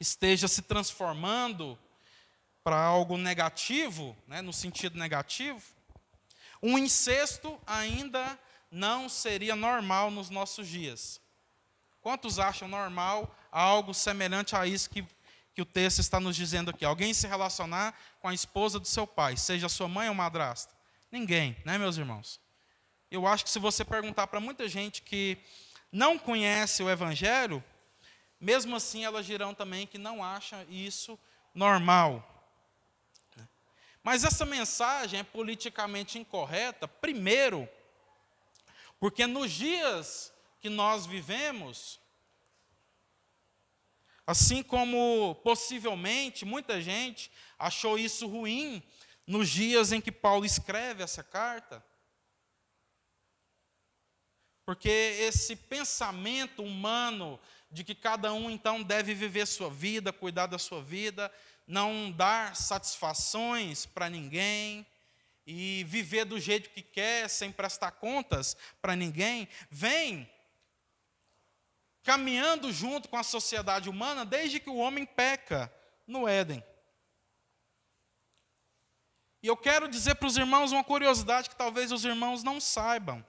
esteja 0.00 0.46
se 0.46 0.62
transformando 0.62 1.78
para 2.62 2.78
algo 2.78 3.16
negativo, 3.16 4.16
né, 4.26 4.42
no 4.42 4.52
sentido 4.52 4.98
negativo, 4.98 5.62
um 6.62 6.76
incesto 6.76 7.58
ainda 7.66 8.38
não 8.70 9.08
seria 9.08 9.56
normal 9.56 10.10
nos 10.10 10.28
nossos 10.28 10.68
dias. 10.68 11.20
Quantos 12.00 12.38
acham 12.38 12.68
normal 12.68 13.34
algo 13.50 13.94
semelhante 13.94 14.54
a 14.54 14.66
isso 14.66 14.90
que, 14.90 15.06
que 15.54 15.62
o 15.62 15.66
texto 15.66 16.00
está 16.00 16.20
nos 16.20 16.36
dizendo 16.36 16.70
aqui? 16.70 16.84
Alguém 16.84 17.14
se 17.14 17.26
relacionar 17.26 17.98
com 18.20 18.28
a 18.28 18.34
esposa 18.34 18.78
do 18.78 18.86
seu 18.86 19.06
pai, 19.06 19.36
seja 19.36 19.68
sua 19.68 19.88
mãe 19.88 20.08
ou 20.08 20.14
madrasta? 20.14 20.74
Ninguém, 21.10 21.56
né, 21.64 21.78
meus 21.78 21.96
irmãos? 21.96 22.40
Eu 23.10 23.26
acho 23.26 23.44
que 23.44 23.50
se 23.50 23.58
você 23.58 23.84
perguntar 23.84 24.26
para 24.26 24.40
muita 24.40 24.68
gente 24.68 25.00
que 25.00 25.38
não 25.90 26.18
conhece 26.18 26.82
o 26.82 26.90
Evangelho, 26.90 27.62
mesmo 28.40 28.76
assim 28.76 29.04
elas 29.04 29.26
dirão 29.26 29.54
também 29.54 29.86
que 29.86 29.98
não 29.98 30.22
acham 30.22 30.64
isso 30.68 31.18
normal. 31.54 32.24
Mas 34.02 34.24
essa 34.24 34.46
mensagem 34.46 35.20
é 35.20 35.24
politicamente 35.24 36.18
incorreta, 36.18 36.86
primeiro, 36.86 37.68
porque 38.98 39.26
nos 39.26 39.50
dias 39.50 40.32
que 40.60 40.68
nós 40.68 41.06
vivemos, 41.06 42.00
assim 44.26 44.62
como 44.62 45.34
possivelmente 45.42 46.44
muita 46.44 46.80
gente 46.80 47.30
achou 47.58 47.98
isso 47.98 48.26
ruim 48.26 48.82
nos 49.26 49.48
dias 49.50 49.92
em 49.92 50.00
que 50.00 50.10
Paulo 50.10 50.44
escreve 50.44 51.02
essa 51.02 51.22
carta, 51.22 51.84
porque 54.68 54.90
esse 54.90 55.56
pensamento 55.56 56.62
humano 56.62 57.40
de 57.70 57.82
que 57.82 57.94
cada 57.94 58.34
um 58.34 58.50
então 58.50 58.82
deve 58.82 59.14
viver 59.14 59.46
sua 59.46 59.70
vida, 59.70 60.12
cuidar 60.12 60.44
da 60.44 60.58
sua 60.58 60.82
vida, 60.82 61.32
não 61.66 62.10
dar 62.10 62.54
satisfações 62.54 63.86
para 63.86 64.10
ninguém 64.10 64.86
e 65.46 65.84
viver 65.84 66.26
do 66.26 66.38
jeito 66.38 66.68
que 66.68 66.82
quer, 66.82 67.30
sem 67.30 67.50
prestar 67.50 67.92
contas 67.92 68.58
para 68.82 68.94
ninguém, 68.94 69.48
vem 69.70 70.30
caminhando 72.02 72.70
junto 72.70 73.08
com 73.08 73.16
a 73.16 73.22
sociedade 73.22 73.88
humana 73.88 74.22
desde 74.22 74.60
que 74.60 74.68
o 74.68 74.76
homem 74.76 75.06
peca 75.06 75.72
no 76.06 76.28
Éden. 76.28 76.62
E 79.42 79.46
eu 79.46 79.56
quero 79.56 79.88
dizer 79.88 80.16
para 80.16 80.28
os 80.28 80.36
irmãos 80.36 80.72
uma 80.72 80.84
curiosidade 80.84 81.48
que 81.48 81.56
talvez 81.56 81.90
os 81.90 82.04
irmãos 82.04 82.42
não 82.42 82.60
saibam. 82.60 83.24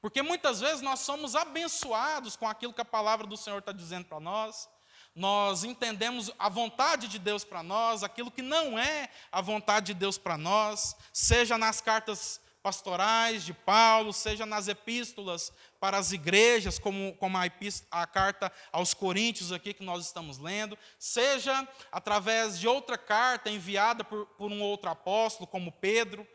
Porque 0.00 0.22
muitas 0.22 0.60
vezes 0.60 0.80
nós 0.80 1.00
somos 1.00 1.34
abençoados 1.34 2.36
com 2.36 2.46
aquilo 2.46 2.72
que 2.72 2.80
a 2.80 2.84
palavra 2.84 3.26
do 3.26 3.36
Senhor 3.36 3.58
está 3.58 3.72
dizendo 3.72 4.06
para 4.06 4.20
nós, 4.20 4.68
nós 5.14 5.64
entendemos 5.64 6.30
a 6.38 6.48
vontade 6.48 7.08
de 7.08 7.18
Deus 7.18 7.44
para 7.44 7.62
nós, 7.62 8.04
aquilo 8.04 8.30
que 8.30 8.42
não 8.42 8.78
é 8.78 9.08
a 9.32 9.40
vontade 9.40 9.86
de 9.86 9.94
Deus 9.94 10.16
para 10.16 10.38
nós, 10.38 10.94
seja 11.12 11.58
nas 11.58 11.80
cartas 11.80 12.40
pastorais 12.62 13.44
de 13.44 13.52
Paulo, 13.52 14.12
seja 14.12 14.44
nas 14.44 14.68
epístolas 14.68 15.52
para 15.80 15.96
as 15.96 16.12
igrejas, 16.12 16.78
como, 16.78 17.16
como 17.16 17.36
a, 17.36 17.44
a, 17.90 18.06
carta 18.06 18.52
aos 18.70 18.94
Coríntios 18.94 19.52
aqui 19.52 19.72
que 19.72 19.82
nós 19.82 20.06
estamos 20.06 20.38
lendo, 20.38 20.78
seja 20.98 21.66
através 21.90 22.58
de 22.58 22.68
outra 22.68 22.98
carta 22.98 23.50
enviada 23.50 24.04
por, 24.04 24.26
por 24.26 24.52
um 24.52 24.62
outro 24.62 24.90
apóstolo, 24.90 25.46
como 25.46 25.72
Pedro. 25.72 26.26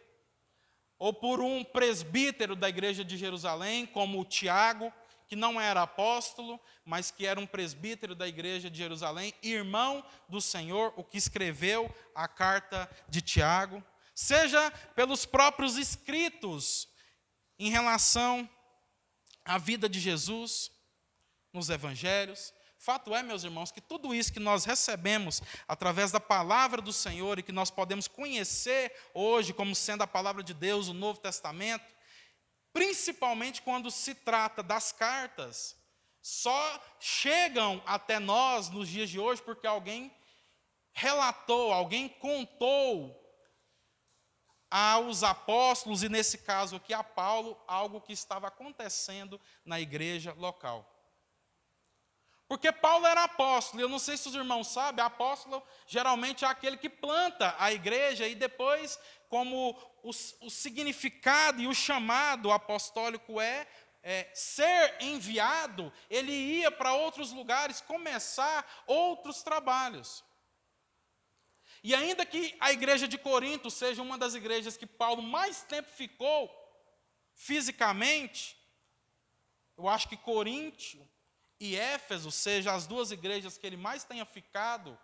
Ou 0.97 1.13
por 1.13 1.41
um 1.41 1.63
presbítero 1.63 2.55
da 2.55 2.69
igreja 2.69 3.03
de 3.03 3.17
Jerusalém, 3.17 3.85
como 3.85 4.23
Tiago, 4.25 4.91
que 5.27 5.35
não 5.35 5.59
era 5.59 5.81
apóstolo, 5.81 6.59
mas 6.85 7.09
que 7.09 7.25
era 7.25 7.39
um 7.39 7.47
presbítero 7.47 8.13
da 8.13 8.27
igreja 8.27 8.69
de 8.69 8.77
Jerusalém, 8.77 9.33
irmão 9.41 10.05
do 10.29 10.39
Senhor, 10.39 10.93
o 10.95 11.03
que 11.03 11.17
escreveu 11.17 11.93
a 12.13 12.27
carta 12.27 12.89
de 13.09 13.21
Tiago, 13.21 13.83
seja 14.13 14.71
pelos 14.95 15.25
próprios 15.25 15.77
escritos 15.77 16.87
em 17.57 17.69
relação 17.69 18.47
à 19.43 19.57
vida 19.57 19.89
de 19.89 19.99
Jesus 19.99 20.71
nos 21.51 21.69
evangelhos. 21.69 22.53
Fato 22.83 23.15
é, 23.15 23.23
meus 23.23 23.45
irmãos, 23.45 23.71
que 23.71 23.79
tudo 23.79 24.13
isso 24.13 24.33
que 24.33 24.41
nós 24.41 24.65
recebemos 24.65 25.41
através 25.65 26.11
da 26.11 26.19
palavra 26.19 26.81
do 26.81 26.91
Senhor 26.91 27.39
e 27.39 27.43
que 27.43 27.53
nós 27.53 27.71
podemos 27.71 28.09
conhecer 28.09 28.93
hoje 29.13 29.53
como 29.53 29.73
sendo 29.73 30.01
a 30.01 30.07
palavra 30.07 30.43
de 30.43 30.53
Deus, 30.53 30.89
o 30.89 30.93
Novo 30.93 31.17
Testamento, 31.17 31.85
principalmente 32.73 33.61
quando 33.61 33.89
se 33.89 34.13
trata 34.13 34.61
das 34.61 34.91
cartas, 34.91 35.77
só 36.21 36.83
chegam 36.99 37.81
até 37.85 38.19
nós 38.19 38.69
nos 38.69 38.89
dias 38.89 39.09
de 39.09 39.17
hoje 39.17 39.41
porque 39.41 39.65
alguém 39.65 40.13
relatou, 40.91 41.71
alguém 41.71 42.09
contou 42.09 43.17
aos 44.69 45.23
apóstolos, 45.23 46.03
e 46.03 46.09
nesse 46.09 46.39
caso 46.39 46.75
aqui 46.75 46.93
a 46.93 47.01
Paulo, 47.01 47.57
algo 47.65 48.01
que 48.01 48.11
estava 48.11 48.49
acontecendo 48.49 49.39
na 49.63 49.79
igreja 49.79 50.33
local. 50.33 50.92
Porque 52.53 52.71
Paulo 52.71 53.07
era 53.07 53.23
apóstolo, 53.23 53.81
eu 53.81 53.89
não 53.89 53.97
sei 53.97 54.15
se 54.15 54.27
os 54.27 54.35
irmãos 54.35 54.67
sabem, 54.67 55.03
apóstolo 55.03 55.63
geralmente 55.87 56.45
é 56.45 56.47
aquele 56.47 56.77
que 56.77 56.87
planta 56.87 57.55
a 57.57 57.73
igreja 57.73 58.27
e 58.27 58.35
depois, 58.35 58.99
como 59.27 59.71
o, 60.03 60.11
o 60.11 60.49
significado 60.51 61.59
e 61.59 61.65
o 61.65 61.73
chamado 61.73 62.51
apostólico 62.51 63.41
é, 63.41 63.67
é 64.03 64.29
ser 64.35 64.97
enviado, 65.01 65.91
ele 66.07 66.31
ia 66.31 66.69
para 66.69 66.93
outros 66.93 67.31
lugares 67.31 67.81
começar 67.81 68.83
outros 68.85 69.41
trabalhos. 69.41 70.23
E 71.83 71.95
ainda 71.95 72.23
que 72.23 72.55
a 72.59 72.71
igreja 72.71 73.07
de 73.07 73.17
Corinto 73.17 73.71
seja 73.71 74.03
uma 74.03 74.15
das 74.15 74.35
igrejas 74.35 74.77
que 74.77 74.85
Paulo 74.85 75.23
mais 75.23 75.63
tempo 75.63 75.89
ficou 75.89 76.51
fisicamente, 77.33 78.55
eu 79.75 79.87
acho 79.89 80.07
que 80.07 80.15
Coríntio 80.15 81.11
e 81.63 81.77
Éfeso 81.77 82.29
sejam 82.29 82.75
as 82.75 82.85
duas 82.85 83.09
igrejas 83.11 83.57
que 83.57 83.65
ele 83.65 83.77
mais 83.77 84.03
tenha 84.03 84.25
ficado 84.25 84.99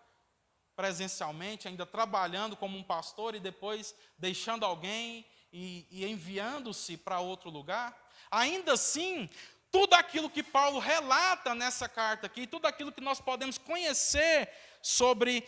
presencialmente, 0.75 1.69
ainda 1.69 1.85
trabalhando 1.85 2.57
como 2.57 2.77
um 2.77 2.83
pastor 2.83 3.33
e 3.33 3.39
depois 3.39 3.95
deixando 4.17 4.65
alguém 4.65 5.25
e, 5.53 5.87
e 5.89 6.05
enviando-se 6.05 6.97
para 6.97 7.21
outro 7.21 7.49
lugar. 7.49 7.97
Ainda 8.29 8.73
assim, 8.73 9.29
tudo 9.71 9.93
aquilo 9.93 10.29
que 10.29 10.43
Paulo 10.43 10.79
relata 10.79 11.55
nessa 11.55 11.87
carta 11.87 12.27
aqui, 12.27 12.45
tudo 12.45 12.65
aquilo 12.65 12.91
que 12.91 12.99
nós 12.99 13.21
podemos 13.21 13.57
conhecer 13.57 14.49
sobre 14.81 15.47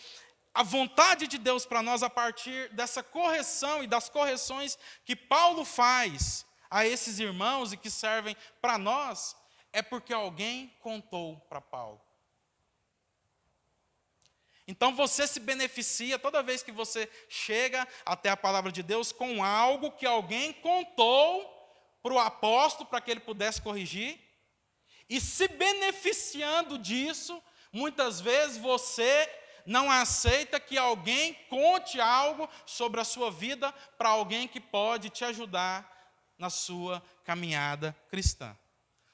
a 0.54 0.64
vontade 0.64 1.28
de 1.28 1.38
Deus 1.38 1.66
para 1.66 1.82
nós 1.82 2.04
a 2.04 2.10
partir 2.10 2.70
dessa 2.70 3.04
correção 3.04 3.84
e 3.84 3.88
das 3.88 4.08
correções 4.08 4.80
que 5.04 5.18
Paulo 5.18 5.66
faz 5.66 6.46
a 6.70 6.86
esses 6.86 7.20
irmãos 7.20 7.74
e 7.74 7.78
que 7.78 7.90
servem 7.90 8.34
para 8.62 8.78
nós, 8.78 9.36
é 9.74 9.82
porque 9.82 10.14
alguém 10.14 10.74
contou 10.82 11.38
para 11.50 11.62
Paulo. 11.62 12.02
Então 14.68 14.96
você 14.96 15.28
se 15.28 15.40
beneficia 15.40 16.20
toda 16.20 16.44
vez 16.44 16.64
que 16.64 16.72
você 16.72 17.10
chega 17.28 17.88
até 18.06 18.30
a 18.30 18.38
palavra 18.38 18.72
de 18.72 18.82
Deus 18.84 19.12
com 19.12 19.44
algo 19.44 19.92
que 19.92 20.06
alguém 20.06 20.54
contou 20.54 21.46
para 22.02 22.14
o 22.14 22.20
apóstolo 22.20 22.90
para 22.90 23.02
que 23.02 23.12
ele 23.12 23.20
pudesse 23.20 23.62
corrigir. 23.62 24.20
E 25.10 25.20
se 25.20 25.48
beneficiando 25.48 26.78
disso, 26.78 27.42
muitas 27.72 28.22
vezes 28.22 28.58
você 28.58 29.30
não 29.66 29.92
aceita 29.92 30.60
que 30.60 30.78
alguém 30.78 31.34
conte 31.50 32.00
algo 32.00 32.50
sobre 32.66 33.02
a 33.02 33.06
sua 33.06 33.30
vida 33.30 33.72
para 33.98 34.10
alguém 34.10 34.48
que 34.48 34.60
pode 34.60 35.10
te 35.10 35.26
ajudar 35.26 35.90
na 36.38 36.50
sua 36.50 37.04
caminhada 37.24 37.96
cristã. 38.10 38.58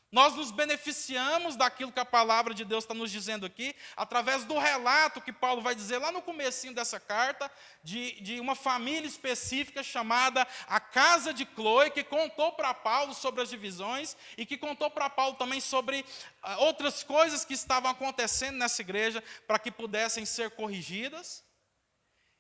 Nós 0.10 0.36
nos 0.36 0.52
beneficiamos 0.52 1.58
daquilo 1.58 1.92
que 1.92 2.00
a 2.00 2.06
palavra 2.06 2.54
de 2.54 2.64
Deus 2.64 2.86
está 2.86 2.94
nos 2.94 3.12
dizendo 3.12 3.46
aqui, 3.46 3.76
através 3.96 4.46
do 4.46 4.58
relato 4.58 5.20
que 5.20 5.34
Paulo 5.34 5.62
vai 5.62 5.76
dizer 5.76 5.98
lá 5.98 6.14
no 6.14 6.22
comecinho 6.22 6.74
dessa 6.74 6.98
carta, 6.98 7.52
de, 7.84 8.20
de 8.22 8.40
uma 8.40 8.56
família 8.56 9.06
específica 9.06 9.84
chamada 9.84 10.48
a 10.68 10.80
Casa 10.80 11.34
de 11.34 11.46
Chloe, 11.54 11.92
que 11.92 12.06
contou 12.06 12.54
para 12.54 12.74
Paulo 12.74 13.14
sobre 13.14 13.42
as 13.42 13.50
divisões 13.50 14.16
e 14.38 14.46
que 14.46 14.58
contou 14.58 14.90
para 14.90 15.10
Paulo 15.10 15.36
também 15.36 15.60
sobre 15.60 16.00
uh, 16.00 16.60
outras 16.60 17.04
coisas 17.04 17.44
que 17.44 17.54
estavam 17.54 17.92
acontecendo 17.92 18.58
nessa 18.58 18.82
igreja 18.82 19.22
para 19.46 19.60
que 19.60 19.70
pudessem 19.70 20.26
ser 20.26 20.52
corrigidas. 20.52 21.44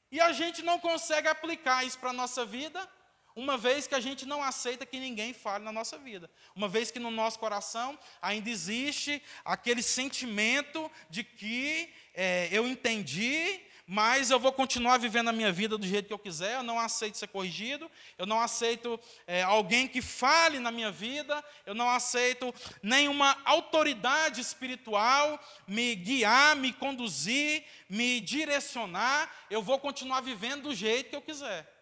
E 0.10 0.21
a 0.21 0.32
gente 0.32 0.63
não 0.63 0.80
consegue 0.80 1.27
aplicar 1.27 1.86
isso 1.86 1.99
para 1.99 2.12
a 2.12 2.13
nossa 2.13 2.45
vida, 2.45 2.89
uma 3.38 3.56
vez 3.56 3.86
que 3.86 3.93
a 3.93 4.00
gente 4.00 4.26
não 4.26 4.41
aceita 4.41 4.84
que 4.84 5.00
ninguém 5.00 5.32
fale 5.32 5.63
na 5.63 5.71
nossa 5.71 5.95
vida, 5.95 6.28
uma 6.56 6.67
vez 6.67 6.89
que 6.89 6.97
no 6.97 7.12
nosso 7.12 7.38
coração 7.38 7.97
ainda 8.19 8.50
existe 8.50 9.21
aquele 9.45 9.84
sentimento 9.84 10.91
de 11.08 11.23
que 11.23 11.88
é, 12.15 12.50
eu 12.52 12.67
entendi, 12.67 13.62
mas 13.86 14.32
eu 14.32 14.39
vou 14.39 14.52
continuar 14.52 14.97
vivendo 14.97 15.28
a 15.28 15.32
minha 15.32 15.52
vida 15.52 15.78
do 15.78 15.86
jeito 15.86 16.08
que 16.08 16.13
eu 16.13 16.17
quiser, 16.17 16.56
eu 16.56 16.63
não 16.63 16.80
aceito 16.80 17.19
ser 17.19 17.28
corrigido, 17.28 17.91
eu 18.17 18.26
não 18.26 18.41
aceito 18.41 19.00
é, 19.28 19.43
alguém 19.43 19.88
que 19.88 20.02
fale 20.02 20.58
na 20.58 20.71
minha 20.71 20.89
vida, 20.89 21.45
eu 21.63 21.76
não 21.76 21.91
aceito 21.91 22.52
nenhuma 22.82 23.38
autoridade 23.45 24.41
espiritual 24.41 25.39
me 25.67 25.93
guiar, 25.93 26.56
me 26.56 26.73
conduzir, 26.73 27.63
me 27.88 28.19
direcionar, 28.19 29.32
eu 29.47 29.62
vou 29.62 29.78
continuar 29.78 30.21
vivendo 30.21 30.63
do 30.63 30.73
jeito 30.73 31.12
que 31.12 31.15
eu 31.15 31.21
quiser. 31.21 31.76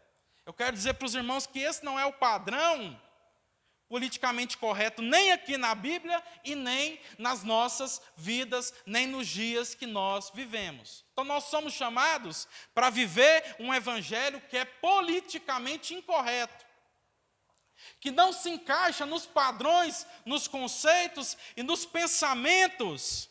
Eu 0.45 0.53
quero 0.53 0.75
dizer 0.75 0.93
para 0.93 1.05
os 1.05 1.15
irmãos 1.15 1.47
que 1.47 1.60
esse 1.60 1.84
não 1.84 1.99
é 1.99 2.05
o 2.05 2.13
padrão 2.13 2.99
politicamente 3.88 4.58
correto, 4.58 5.01
nem 5.01 5.31
aqui 5.31 5.58
na 5.58 5.75
Bíblia 5.75 6.21
e 6.43 6.55
nem 6.55 6.99
nas 7.17 7.43
nossas 7.43 8.01
vidas, 8.17 8.73
nem 8.86 9.08
nos 9.08 9.27
dias 9.27 9.75
que 9.75 9.86
nós 9.86 10.31
vivemos. 10.34 11.05
Então, 11.13 11.23
nós 11.23 11.45
somos 11.45 11.73
chamados 11.73 12.47
para 12.73 12.89
viver 12.89 13.55
um 13.60 13.73
evangelho 13.73 14.41
que 14.49 14.58
é 14.58 14.65
politicamente 14.65 15.93
incorreto, 15.93 16.65
que 17.99 18.10
não 18.10 18.34
se 18.34 18.49
encaixa 18.49 19.05
nos 19.05 19.25
padrões, 19.25 20.05
nos 20.25 20.47
conceitos 20.47 21.38
e 21.55 21.62
nos 21.62 21.86
pensamentos 21.86 23.29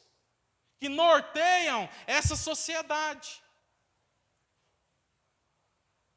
que 0.79 0.88
norteiam 0.88 1.88
essa 2.07 2.37
sociedade. 2.37 3.43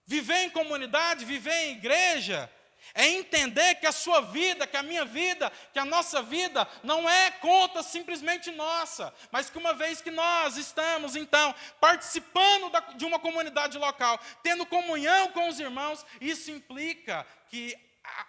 Viver 0.08 0.46
em 0.46 0.50
comunidade, 0.50 1.26
viver 1.26 1.54
em 1.66 1.74
igreja, 1.74 2.50
é 2.94 3.08
entender 3.10 3.76
que 3.76 3.86
a 3.86 3.92
sua 3.92 4.22
vida, 4.22 4.66
que 4.66 4.78
a 4.78 4.82
minha 4.82 5.04
vida, 5.04 5.52
que 5.74 5.80
a 5.80 5.86
nossa 5.86 6.22
vida 6.22 6.68
não 6.82 7.08
é 7.10 7.30
conta 7.32 7.84
simplesmente 7.84 8.50
nossa, 8.52 9.14
mas 9.32 9.50
que 9.50 9.58
uma 9.58 9.74
vez 9.74 10.02
que 10.02 10.10
nós 10.10 10.58
estamos, 10.58 11.16
então, 11.16 11.54
participando 11.80 12.72
de 12.96 13.06
uma 13.06 13.20
comunidade 13.20 13.78
local, 13.78 14.20
tendo 14.42 14.66
comunhão 14.66 15.32
com 15.32 15.50
os 15.50 15.60
irmãos, 15.60 16.06
isso 16.22 16.50
implica 16.50 17.28
que 17.50 17.78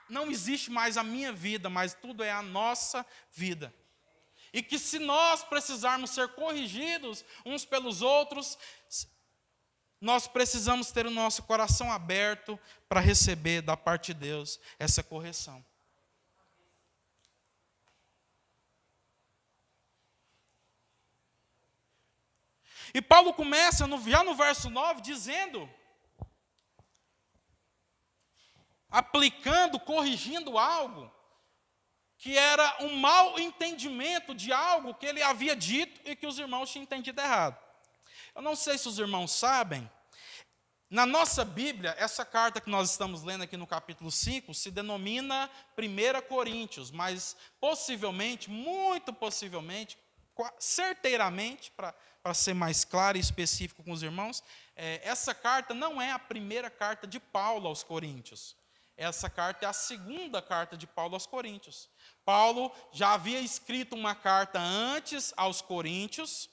não 0.09 0.31
existe 0.31 0.71
mais 0.71 0.97
a 0.97 1.05
minha 1.05 1.33
vida, 1.33 1.71
mas 1.71 1.95
tudo 1.95 2.25
é 2.25 2.31
a 2.33 2.43
nossa 2.43 3.07
vida. 3.31 3.73
E 4.53 4.62
que 4.62 4.79
se 4.79 4.99
nós 4.99 5.45
precisarmos 5.45 6.11
ser 6.11 6.29
corrigidos 6.29 7.25
uns 7.45 7.64
pelos 7.64 8.01
outros, 8.01 8.59
nós 10.00 10.28
precisamos 10.28 10.92
ter 10.92 11.06
o 11.06 11.11
nosso 11.11 11.42
coração 11.42 11.90
aberto 11.90 12.58
para 12.88 13.00
receber 13.00 13.62
da 13.62 13.76
parte 13.76 14.14
de 14.14 14.20
Deus 14.20 14.61
essa 14.78 15.02
correção. 15.02 15.64
E 22.94 23.02
Paulo 23.02 23.34
começa 23.34 23.87
no, 23.87 24.00
já 24.08 24.24
no 24.24 24.34
verso 24.34 24.70
9 24.70 25.02
dizendo, 25.02 25.68
aplicando, 28.88 29.78
corrigindo 29.78 30.56
algo, 30.56 31.12
que 32.16 32.37
era 32.37 32.76
um 32.80 32.96
mau 32.96 33.38
entendimento 33.38 34.34
de 34.34 34.52
algo 34.52 34.94
que 34.94 35.06
ele 35.06 35.22
havia 35.22 35.54
dito 35.54 36.00
e 36.04 36.16
que 36.16 36.26
os 36.26 36.38
irmãos 36.38 36.70
tinham 36.70 36.82
entendido 36.84 37.20
errado. 37.20 37.67
Eu 38.38 38.42
não 38.42 38.55
sei 38.55 38.79
se 38.79 38.87
os 38.87 39.01
irmãos 39.01 39.33
sabem, 39.33 39.90
na 40.88 41.05
nossa 41.05 41.44
Bíblia, 41.44 41.96
essa 41.98 42.24
carta 42.24 42.61
que 42.61 42.70
nós 42.70 42.92
estamos 42.92 43.24
lendo 43.24 43.42
aqui 43.42 43.57
no 43.57 43.66
capítulo 43.66 44.12
5 44.12 44.55
se 44.55 44.70
denomina 44.70 45.51
1 45.77 46.29
Coríntios, 46.29 46.92
mas 46.92 47.37
possivelmente, 47.61 48.48
muito 48.48 49.12
possivelmente, 49.12 49.98
certeiramente, 50.57 51.72
para 51.72 52.33
ser 52.33 52.55
mais 52.55 52.85
claro 52.85 53.18
e 53.18 53.20
específico 53.20 53.83
com 53.83 53.90
os 53.90 54.05
irmãos, 54.05 54.40
é, 54.77 55.01
essa 55.03 55.35
carta 55.35 55.74
não 55.74 56.01
é 56.01 56.12
a 56.12 56.18
primeira 56.20 56.70
carta 56.70 57.09
de 57.09 57.18
Paulo 57.18 57.66
aos 57.66 57.83
Coríntios. 57.83 58.57
essa 58.96 59.29
carta 59.29 59.66
é 59.66 59.68
a 59.68 59.72
segunda 59.72 60.40
carta 60.40 60.77
de 60.77 60.87
Paulo 60.87 61.14
aos 61.14 61.27
Coríntios. 61.27 61.90
Paulo 62.24 62.72
já 62.92 63.14
havia 63.14 63.40
escrito 63.40 63.96
uma 63.96 64.14
carta 64.14 64.61
antes 64.61 65.35
aos 65.37 65.61
Coríntios, 65.61 66.48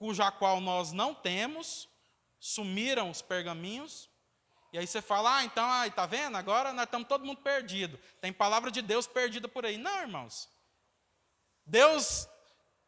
cuja 0.00 0.32
qual 0.32 0.62
nós 0.62 0.92
não 0.92 1.14
temos, 1.14 1.86
sumiram 2.38 3.10
os 3.10 3.20
pergaminhos. 3.20 4.08
E 4.72 4.78
aí 4.78 4.86
você 4.86 5.02
fala, 5.02 5.36
ah, 5.36 5.44
então, 5.44 5.70
aí, 5.70 5.90
tá 5.90 6.06
vendo? 6.06 6.38
Agora 6.38 6.72
nós 6.72 6.86
estamos 6.86 7.06
todo 7.06 7.26
mundo 7.26 7.42
perdido. 7.42 8.00
Tem 8.18 8.32
palavra 8.32 8.70
de 8.70 8.80
Deus 8.80 9.06
perdida 9.06 9.46
por 9.46 9.66
aí. 9.66 9.76
Não, 9.76 10.00
irmãos. 10.00 10.48
Deus 11.66 12.26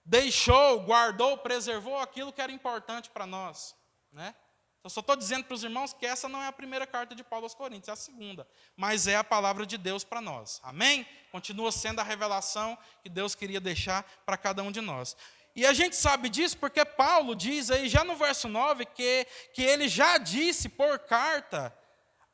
deixou, 0.02 0.80
guardou, 0.80 1.36
preservou 1.36 1.98
aquilo 1.98 2.32
que 2.32 2.40
era 2.40 2.50
importante 2.50 3.10
para 3.10 3.26
nós. 3.26 3.76
Né? 4.10 4.34
Eu 4.82 4.88
só 4.88 5.00
estou 5.00 5.14
dizendo 5.14 5.44
para 5.44 5.54
os 5.54 5.62
irmãos 5.62 5.92
que 5.92 6.06
essa 6.06 6.30
não 6.30 6.42
é 6.42 6.46
a 6.46 6.52
primeira 6.52 6.86
carta 6.86 7.14
de 7.14 7.22
Paulo 7.22 7.44
aos 7.44 7.54
Coríntios, 7.54 7.88
é 7.88 7.92
a 7.92 7.96
segunda. 7.96 8.48
Mas 8.74 9.06
é 9.06 9.16
a 9.16 9.22
palavra 9.22 9.66
de 9.66 9.76
Deus 9.76 10.02
para 10.02 10.22
nós. 10.22 10.60
Amém? 10.62 11.06
Continua 11.30 11.70
sendo 11.70 12.00
a 12.00 12.02
revelação 12.02 12.78
que 13.02 13.10
Deus 13.10 13.34
queria 13.34 13.60
deixar 13.60 14.02
para 14.24 14.38
cada 14.38 14.62
um 14.62 14.72
de 14.72 14.80
nós. 14.80 15.14
E 15.54 15.66
a 15.66 15.72
gente 15.72 15.96
sabe 15.96 16.28
disso 16.28 16.56
porque 16.56 16.84
Paulo 16.84 17.34
diz 17.34 17.70
aí, 17.70 17.88
já 17.88 18.02
no 18.02 18.16
verso 18.16 18.48
9, 18.48 18.86
que, 18.86 19.26
que 19.52 19.62
ele 19.62 19.86
já 19.86 20.16
disse 20.16 20.68
por 20.68 20.98
carta 21.00 21.76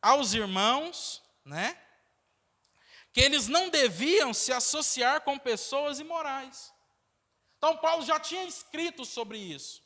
aos 0.00 0.34
irmãos, 0.34 1.22
né? 1.44 1.76
Que 3.12 3.20
eles 3.20 3.48
não 3.48 3.68
deviam 3.70 4.32
se 4.32 4.52
associar 4.52 5.22
com 5.22 5.38
pessoas 5.38 5.98
imorais. 5.98 6.72
Então, 7.56 7.76
Paulo 7.76 8.04
já 8.04 8.20
tinha 8.20 8.44
escrito 8.44 9.04
sobre 9.04 9.36
isso. 9.36 9.82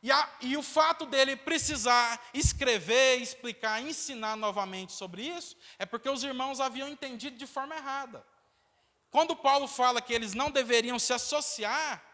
E, 0.00 0.12
a, 0.12 0.36
e, 0.40 0.56
o 0.56 0.62
fato 0.62 1.04
dele 1.04 1.34
precisar 1.34 2.24
escrever, 2.32 3.20
explicar, 3.20 3.82
ensinar 3.82 4.36
novamente 4.36 4.92
sobre 4.92 5.22
isso, 5.22 5.56
é 5.80 5.84
porque 5.84 6.08
os 6.08 6.22
irmãos 6.22 6.60
haviam 6.60 6.88
entendido 6.88 7.36
de 7.36 7.46
forma 7.46 7.74
errada. 7.74 8.24
Quando 9.16 9.34
Paulo 9.34 9.66
fala 9.66 10.02
que 10.02 10.12
eles 10.12 10.34
não 10.34 10.50
deveriam 10.50 10.98
se 10.98 11.10
associar 11.10 12.04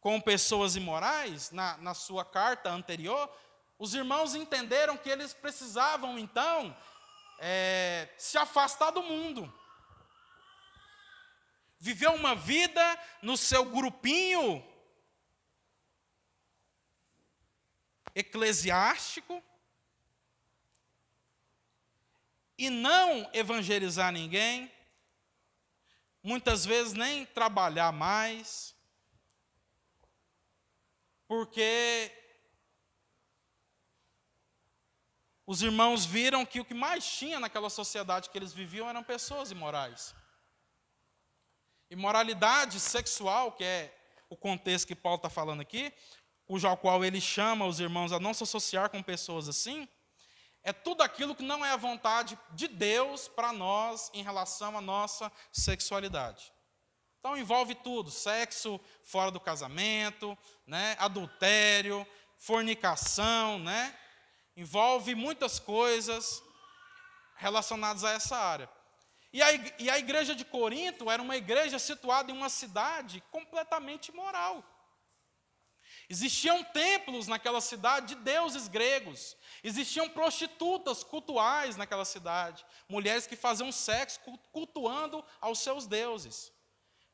com 0.00 0.20
pessoas 0.20 0.74
imorais, 0.74 1.52
na, 1.52 1.76
na 1.76 1.94
sua 1.94 2.24
carta 2.24 2.68
anterior, 2.68 3.32
os 3.78 3.94
irmãos 3.94 4.34
entenderam 4.34 4.96
que 4.96 5.08
eles 5.08 5.32
precisavam, 5.32 6.18
então, 6.18 6.76
é, 7.38 8.12
se 8.18 8.36
afastar 8.36 8.90
do 8.90 9.00
mundo. 9.00 9.42
Viver 11.78 12.08
uma 12.08 12.34
vida 12.34 12.82
no 13.22 13.36
seu 13.36 13.64
grupinho 13.66 14.60
eclesiástico 18.12 19.40
e 22.58 22.68
não 22.68 23.30
evangelizar 23.32 24.10
ninguém, 24.10 24.68
muitas 26.22 26.64
vezes 26.64 26.92
nem 26.92 27.26
trabalhar 27.26 27.92
mais, 27.92 28.74
porque 31.26 32.10
os 35.46 35.62
irmãos 35.62 36.04
viram 36.04 36.46
que 36.46 36.60
o 36.60 36.64
que 36.64 36.74
mais 36.74 37.04
tinha 37.04 37.40
naquela 37.40 37.68
sociedade 37.68 38.30
que 38.30 38.38
eles 38.38 38.52
viviam 38.52 38.88
eram 38.88 39.02
pessoas 39.02 39.50
imorais. 39.50 40.14
Imoralidade 41.90 42.78
sexual, 42.78 43.52
que 43.52 43.64
é 43.64 43.94
o 44.30 44.36
contexto 44.36 44.86
que 44.86 44.94
Paulo 44.94 45.16
está 45.16 45.28
falando 45.28 45.60
aqui, 45.60 45.92
cujo 46.46 46.74
qual 46.76 47.04
ele 47.04 47.20
chama 47.20 47.66
os 47.66 47.80
irmãos 47.80 48.12
a 48.12 48.20
não 48.20 48.32
se 48.32 48.42
associar 48.44 48.88
com 48.88 49.02
pessoas 49.02 49.48
assim, 49.48 49.88
é 50.62 50.72
tudo 50.72 51.02
aquilo 51.02 51.34
que 51.34 51.42
não 51.42 51.64
é 51.64 51.70
a 51.70 51.76
vontade 51.76 52.38
de 52.52 52.68
Deus 52.68 53.28
para 53.28 53.52
nós 53.52 54.10
em 54.14 54.22
relação 54.22 54.76
à 54.76 54.80
nossa 54.80 55.30
sexualidade. 55.52 56.52
Então 57.18 57.36
envolve 57.36 57.74
tudo: 57.74 58.10
sexo 58.10 58.80
fora 59.02 59.30
do 59.30 59.40
casamento, 59.40 60.36
né, 60.66 60.96
adultério, 60.98 62.06
fornicação, 62.38 63.58
né? 63.58 63.96
Envolve 64.56 65.14
muitas 65.14 65.58
coisas 65.58 66.42
relacionadas 67.36 68.04
a 68.04 68.10
essa 68.10 68.36
área. 68.36 68.68
E 69.32 69.42
a, 69.42 69.52
e 69.78 69.88
a 69.88 69.98
igreja 69.98 70.34
de 70.34 70.44
Corinto 70.44 71.10
era 71.10 71.22
uma 71.22 71.36
igreja 71.36 71.78
situada 71.78 72.30
em 72.30 72.36
uma 72.36 72.50
cidade 72.50 73.22
completamente 73.30 74.08
imoral. 74.08 74.62
Existiam 76.12 76.62
templos 76.62 77.26
naquela 77.26 77.58
cidade 77.58 78.08
de 78.08 78.16
deuses 78.16 78.68
gregos. 78.68 79.34
Existiam 79.64 80.10
prostitutas 80.10 81.02
cultuais 81.02 81.74
naquela 81.74 82.04
cidade. 82.04 82.66
Mulheres 82.86 83.26
que 83.26 83.34
faziam 83.34 83.72
sexo 83.72 84.20
cultuando 84.52 85.24
aos 85.40 85.60
seus 85.60 85.86
deuses. 85.86 86.52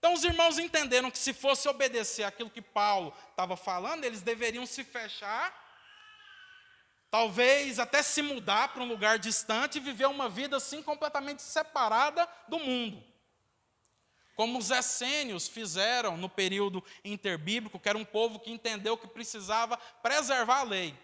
Então 0.01 0.15
os 0.15 0.25
irmãos 0.25 0.59
entenderam 0.59 1.13
que 1.13 1.19
se 1.19 1.33
fosse 1.33 1.69
obedecer 1.69 2.25
aquilo 2.25 2.51
que 2.51 2.61
Paulo 2.61 3.15
estava 3.31 3.57
falando, 3.57 4.03
eles 4.03 4.21
deveriam 4.21 4.67
se 4.67 4.83
fechar 4.83 5.55
Talvez 7.09 7.79
até 7.79 8.03
se 8.03 8.21
mudar 8.21 8.73
para 8.73 8.83
um 8.83 8.89
lugar 8.89 9.19
distante 9.19 9.77
e 9.77 9.81
viver 9.81 10.07
uma 10.07 10.29
vida 10.29 10.57
assim 10.57 10.83
completamente 10.83 11.41
separada 11.41 12.29
do 12.49 12.59
mundo. 12.59 13.03
Como 14.39 14.57
os 14.57 14.71
essênios 14.71 15.49
fizeram 15.49 16.17
no 16.17 16.29
período 16.29 16.81
interbíblico, 17.05 17.81
que 17.81 17.89
era 17.89 17.99
um 17.99 18.05
povo 18.05 18.39
que 18.39 18.53
entendeu 18.53 18.97
que 18.97 19.09
precisava 19.09 19.77
preservar 20.01 20.61
a 20.61 20.63
lei. 20.63 20.95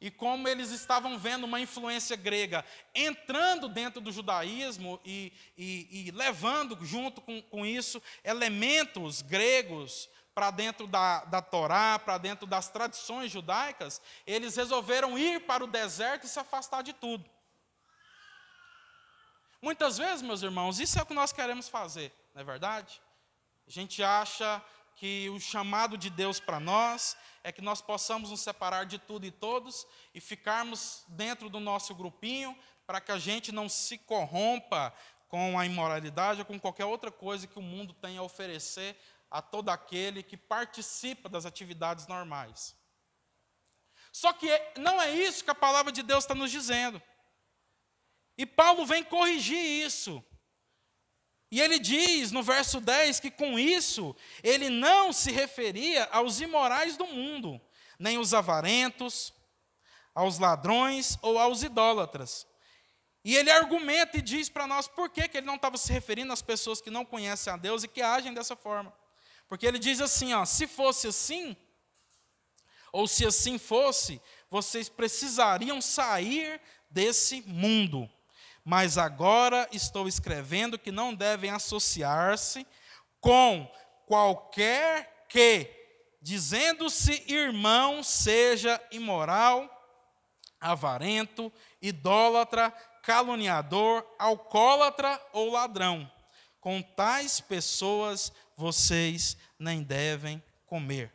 E 0.00 0.10
como 0.10 0.48
eles 0.48 0.72
estavam 0.72 1.16
vendo 1.16 1.44
uma 1.44 1.60
influência 1.60 2.16
grega 2.16 2.64
entrando 2.92 3.68
dentro 3.68 4.00
do 4.00 4.10
judaísmo 4.10 5.00
e, 5.04 5.32
e, 5.56 6.08
e 6.08 6.10
levando 6.10 6.76
junto 6.84 7.20
com, 7.20 7.40
com 7.40 7.64
isso 7.64 8.02
elementos 8.24 9.22
gregos 9.22 10.08
para 10.34 10.50
dentro 10.50 10.88
da, 10.88 11.24
da 11.24 11.40
Torá, 11.40 12.00
para 12.00 12.18
dentro 12.18 12.48
das 12.48 12.68
tradições 12.68 13.30
judaicas, 13.30 14.02
eles 14.26 14.56
resolveram 14.56 15.16
ir 15.16 15.42
para 15.42 15.62
o 15.62 15.68
deserto 15.68 16.24
e 16.24 16.28
se 16.28 16.40
afastar 16.40 16.82
de 16.82 16.92
tudo. 16.92 17.30
Muitas 19.62 19.98
vezes, 19.98 20.20
meus 20.20 20.42
irmãos, 20.42 20.80
isso 20.80 20.98
é 20.98 21.02
o 21.02 21.06
que 21.06 21.14
nós 21.14 21.32
queremos 21.32 21.68
fazer, 21.68 22.12
não 22.36 22.42
é 22.42 22.44
verdade? 22.44 23.00
A 23.66 23.70
gente 23.70 24.02
acha 24.02 24.62
que 24.94 25.30
o 25.30 25.40
chamado 25.40 25.96
de 25.96 26.10
Deus 26.10 26.38
para 26.38 26.60
nós 26.60 27.16
é 27.42 27.50
que 27.50 27.62
nós 27.62 27.80
possamos 27.80 28.28
nos 28.28 28.42
separar 28.42 28.84
de 28.84 28.98
tudo 28.98 29.24
e 29.24 29.30
todos 29.30 29.86
e 30.14 30.20
ficarmos 30.20 31.02
dentro 31.08 31.48
do 31.48 31.58
nosso 31.58 31.94
grupinho 31.94 32.54
para 32.86 33.00
que 33.00 33.10
a 33.10 33.18
gente 33.18 33.52
não 33.52 33.70
se 33.70 33.96
corrompa 33.96 34.92
com 35.28 35.58
a 35.58 35.64
imoralidade 35.64 36.40
ou 36.40 36.44
com 36.44 36.60
qualquer 36.60 36.84
outra 36.84 37.10
coisa 37.10 37.46
que 37.46 37.58
o 37.58 37.62
mundo 37.62 37.94
tem 37.94 38.18
a 38.18 38.22
oferecer 38.22 38.98
a 39.30 39.40
todo 39.40 39.70
aquele 39.70 40.22
que 40.22 40.36
participa 40.36 41.30
das 41.30 41.46
atividades 41.46 42.06
normais. 42.06 42.76
Só 44.12 44.30
que 44.34 44.46
não 44.76 45.00
é 45.00 45.10
isso 45.10 45.42
que 45.42 45.50
a 45.50 45.54
palavra 45.54 45.90
de 45.90 46.02
Deus 46.02 46.24
está 46.24 46.34
nos 46.34 46.50
dizendo. 46.50 47.00
E 48.36 48.44
Paulo 48.44 48.84
vem 48.84 49.02
corrigir 49.02 49.58
isso. 49.58 50.22
E 51.56 51.60
ele 51.62 51.78
diz 51.78 52.32
no 52.32 52.42
verso 52.42 52.82
10 52.82 53.18
que 53.18 53.30
com 53.30 53.58
isso 53.58 54.14
ele 54.42 54.68
não 54.68 55.10
se 55.10 55.32
referia 55.32 56.04
aos 56.12 56.38
imorais 56.38 56.98
do 56.98 57.06
mundo, 57.06 57.58
nem 57.98 58.18
os 58.18 58.34
avarentos, 58.34 59.32
aos 60.14 60.38
ladrões 60.38 61.18
ou 61.22 61.38
aos 61.38 61.62
idólatras. 61.62 62.46
E 63.24 63.34
ele 63.34 63.50
argumenta 63.50 64.18
e 64.18 64.20
diz 64.20 64.50
para 64.50 64.66
nós 64.66 64.86
por 64.86 65.08
que, 65.08 65.26
que 65.28 65.38
ele 65.38 65.46
não 65.46 65.54
estava 65.54 65.78
se 65.78 65.90
referindo 65.90 66.30
às 66.30 66.42
pessoas 66.42 66.82
que 66.82 66.90
não 66.90 67.06
conhecem 67.06 67.50
a 67.50 67.56
Deus 67.56 67.82
e 67.84 67.88
que 67.88 68.02
agem 68.02 68.34
dessa 68.34 68.54
forma. 68.54 68.94
Porque 69.48 69.66
ele 69.66 69.78
diz 69.78 69.98
assim, 70.02 70.34
ó, 70.34 70.44
se 70.44 70.66
fosse 70.66 71.08
assim, 71.08 71.56
ou 72.92 73.08
se 73.08 73.24
assim 73.24 73.56
fosse, 73.56 74.20
vocês 74.50 74.90
precisariam 74.90 75.80
sair 75.80 76.60
desse 76.90 77.40
mundo. 77.46 78.10
Mas 78.68 78.98
agora 78.98 79.68
estou 79.70 80.08
escrevendo 80.08 80.76
que 80.76 80.90
não 80.90 81.14
devem 81.14 81.52
associar-se 81.52 82.66
com 83.20 83.72
qualquer 84.04 85.24
que, 85.28 85.70
dizendo-se 86.20 87.32
irmão, 87.32 88.02
seja 88.02 88.82
imoral, 88.90 89.70
avarento, 90.60 91.52
idólatra, 91.80 92.72
caluniador, 93.04 94.04
alcoólatra 94.18 95.24
ou 95.32 95.52
ladrão. 95.52 96.10
Com 96.58 96.82
tais 96.82 97.40
pessoas 97.40 98.32
vocês 98.56 99.36
nem 99.56 99.80
devem 99.80 100.42
comer. 100.66 101.14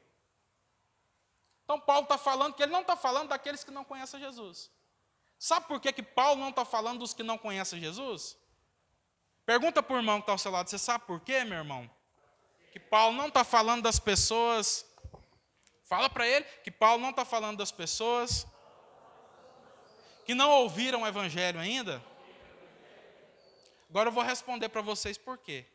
Então, 1.65 1.81
Paulo 1.81 2.03
está 2.03 2.17
falando 2.17 2.53
que 2.53 2.63
ele 2.63 2.71
não 2.71 2.79
está 2.79 2.95
falando 2.95 3.27
daqueles 3.27 3.61
que 3.61 3.71
não 3.71 3.83
conhecem 3.83 4.21
Jesus. 4.21 4.71
Sabe 5.41 5.67
por 5.67 5.81
que, 5.81 5.91
que 5.91 6.03
Paulo 6.03 6.39
não 6.39 6.49
está 6.49 6.63
falando 6.63 6.99
dos 6.99 7.15
que 7.15 7.23
não 7.23 7.35
conhecem 7.35 7.79
Jesus? 7.79 8.37
Pergunta 9.43 9.81
para 9.81 9.95
o 9.95 9.97
irmão 9.97 10.17
que 10.17 10.25
está 10.25 10.33
ao 10.33 10.37
seu 10.37 10.51
lado, 10.51 10.69
você 10.69 10.77
sabe 10.77 11.03
por 11.07 11.19
quê, 11.19 11.43
meu 11.43 11.57
irmão? 11.57 11.89
Que 12.71 12.79
Paulo 12.79 13.17
não 13.17 13.27
está 13.27 13.43
falando 13.43 13.81
das 13.81 13.97
pessoas. 13.97 14.85
Fala 15.85 16.11
para 16.11 16.27
ele 16.27 16.45
que 16.63 16.69
Paulo 16.69 17.01
não 17.01 17.09
está 17.09 17.25
falando 17.25 17.57
das 17.57 17.71
pessoas 17.71 18.45
Que 20.25 20.35
não 20.35 20.51
ouviram 20.51 21.01
o 21.01 21.07
evangelho 21.07 21.59
ainda? 21.59 22.03
Agora 23.89 24.09
eu 24.09 24.13
vou 24.13 24.23
responder 24.23 24.69
para 24.69 24.83
vocês 24.83 25.17
por 25.17 25.39
quê. 25.39 25.65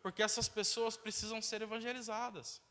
Porque 0.00 0.22
essas 0.22 0.48
pessoas 0.48 0.96
precisam 0.96 1.42
ser 1.42 1.60
evangelizadas. 1.60 2.62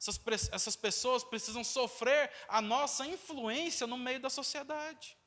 Essas, 0.00 0.20
essas 0.52 0.76
pessoas 0.76 1.24
precisam 1.24 1.64
sofrer 1.64 2.30
a 2.46 2.62
nossa 2.62 3.04
influência 3.04 3.88
no 3.88 3.98
meio 3.98 4.20
da 4.20 4.30
sociedade. 4.30 5.18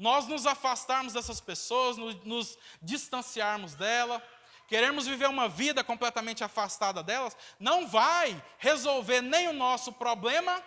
Nós 0.00 0.26
nos 0.26 0.46
afastarmos 0.46 1.12
dessas 1.12 1.42
pessoas, 1.42 1.98
nos, 1.98 2.24
nos 2.24 2.58
distanciarmos 2.80 3.74
dela, 3.74 4.26
queremos 4.66 5.06
viver 5.06 5.28
uma 5.28 5.46
vida 5.46 5.84
completamente 5.84 6.42
afastada 6.42 7.02
delas, 7.02 7.36
não 7.58 7.86
vai 7.86 8.42
resolver 8.56 9.20
nem 9.20 9.48
o 9.48 9.52
nosso 9.52 9.92
problema, 9.92 10.64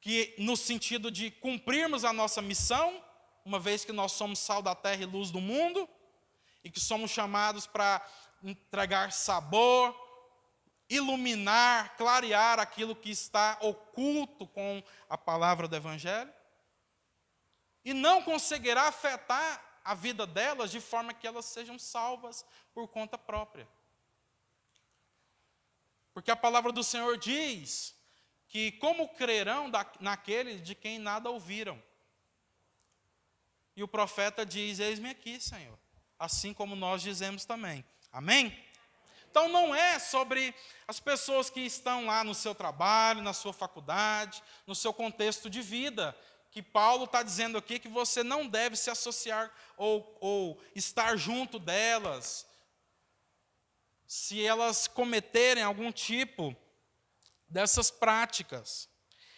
que 0.00 0.32
no 0.38 0.56
sentido 0.56 1.10
de 1.10 1.32
cumprirmos 1.32 2.04
a 2.04 2.12
nossa 2.12 2.40
missão, 2.40 3.04
uma 3.44 3.58
vez 3.58 3.84
que 3.84 3.92
nós 3.92 4.12
somos 4.12 4.38
sal 4.38 4.62
da 4.62 4.76
terra 4.76 5.02
e 5.02 5.06
luz 5.06 5.32
do 5.32 5.40
mundo, 5.40 5.88
e 6.62 6.70
que 6.70 6.78
somos 6.78 7.10
chamados 7.10 7.66
para 7.66 8.00
entregar 8.40 9.10
sabor, 9.10 9.96
iluminar, 10.88 11.96
clarear 11.96 12.60
aquilo 12.60 12.94
que 12.94 13.10
está 13.10 13.58
oculto 13.60 14.46
com 14.46 14.80
a 15.08 15.18
palavra 15.18 15.66
do 15.66 15.74
Evangelho, 15.74 16.32
e 17.84 17.94
não 17.94 18.22
conseguirá 18.22 18.88
afetar 18.88 19.80
a 19.84 19.94
vida 19.94 20.26
delas 20.26 20.70
de 20.70 20.80
forma 20.80 21.14
que 21.14 21.26
elas 21.26 21.46
sejam 21.46 21.78
salvas 21.78 22.44
por 22.74 22.88
conta 22.88 23.16
própria. 23.16 23.68
Porque 26.12 26.30
a 26.30 26.36
palavra 26.36 26.72
do 26.72 26.84
Senhor 26.84 27.16
diz 27.16 27.94
que 28.48 28.72
como 28.72 29.08
crerão 29.08 29.70
naquele 30.00 30.58
de 30.58 30.74
quem 30.74 30.98
nada 30.98 31.30
ouviram. 31.30 31.80
E 33.76 33.82
o 33.82 33.88
profeta 33.88 34.44
diz: 34.44 34.80
Eis-me 34.80 35.10
aqui, 35.10 35.40
Senhor, 35.40 35.78
assim 36.18 36.52
como 36.52 36.74
nós 36.74 37.00
dizemos 37.00 37.44
também. 37.44 37.84
Amém? 38.12 38.66
Então 39.30 39.48
não 39.48 39.72
é 39.72 40.00
sobre 40.00 40.52
as 40.88 40.98
pessoas 40.98 41.48
que 41.48 41.60
estão 41.60 42.06
lá 42.06 42.24
no 42.24 42.34
seu 42.34 42.52
trabalho, 42.52 43.22
na 43.22 43.32
sua 43.32 43.52
faculdade, 43.52 44.42
no 44.66 44.74
seu 44.74 44.92
contexto 44.92 45.48
de 45.48 45.62
vida, 45.62 46.16
que 46.50 46.62
Paulo 46.62 47.04
está 47.04 47.22
dizendo 47.22 47.56
aqui 47.56 47.78
que 47.78 47.88
você 47.88 48.22
não 48.22 48.46
deve 48.46 48.76
se 48.76 48.90
associar 48.90 49.52
ou, 49.76 50.16
ou 50.20 50.60
estar 50.74 51.16
junto 51.16 51.58
delas, 51.58 52.46
se 54.06 54.44
elas 54.44 54.88
cometerem 54.88 55.62
algum 55.62 55.92
tipo 55.92 56.56
dessas 57.48 57.90
práticas. 57.90 58.88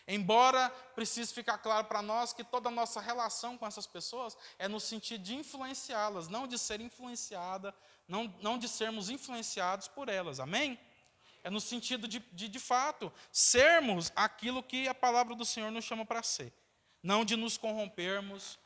Embora 0.08 0.70
precise 0.94 1.32
ficar 1.32 1.58
claro 1.58 1.86
para 1.86 2.02
nós 2.02 2.32
que 2.32 2.42
toda 2.42 2.68
a 2.68 2.72
nossa 2.72 3.00
relação 3.00 3.56
com 3.56 3.66
essas 3.66 3.86
pessoas 3.86 4.36
é 4.58 4.66
no 4.66 4.80
sentido 4.80 5.22
de 5.22 5.34
influenciá-las, 5.34 6.28
não 6.28 6.46
de 6.46 6.58
ser 6.58 6.80
influenciada, 6.80 7.74
não, 8.08 8.34
não 8.40 8.58
de 8.58 8.68
sermos 8.68 9.10
influenciados 9.10 9.86
por 9.86 10.08
elas. 10.08 10.40
Amém? 10.40 10.78
É 11.44 11.50
no 11.50 11.60
sentido 11.60 12.08
de, 12.08 12.20
de, 12.32 12.48
de 12.48 12.58
fato, 12.58 13.12
sermos 13.30 14.10
aquilo 14.16 14.62
que 14.62 14.88
a 14.88 14.94
palavra 14.94 15.34
do 15.34 15.44
Senhor 15.44 15.70
nos 15.70 15.84
chama 15.84 16.04
para 16.04 16.22
ser. 16.22 16.52
Não 17.02 17.24
de 17.24 17.36
nos 17.36 17.56
corrompermos 17.56 18.58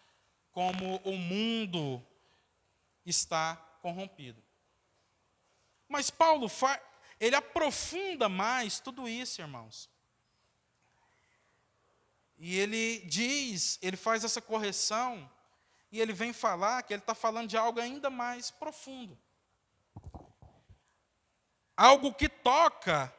como 0.53 0.97
o 1.05 1.17
mundo 1.17 2.05
está 3.05 3.57
corrompido. 3.81 4.43
Mas 5.89 6.11
Paulo, 6.11 6.51
ele 7.21 7.37
aprofunda 7.37 8.29
mais 8.29 8.81
tudo 8.81 9.09
isso, 9.09 9.41
irmãos. 9.41 9.89
E 12.39 12.59
ele 12.59 13.01
diz, 13.01 13.79
ele 13.81 13.97
faz 13.97 14.25
essa 14.25 14.43
correção, 14.43 15.31
e 15.91 16.01
ele 16.01 16.13
vem 16.13 16.33
falar 16.33 16.83
que 16.83 16.93
ele 16.93 17.01
está 17.01 17.15
falando 17.15 17.49
de 17.49 17.57
algo 17.57 17.81
ainda 17.81 18.11
mais 18.11 18.51
profundo. 18.51 19.19
Algo 21.77 22.13
que 22.13 22.29
toca 22.29 23.15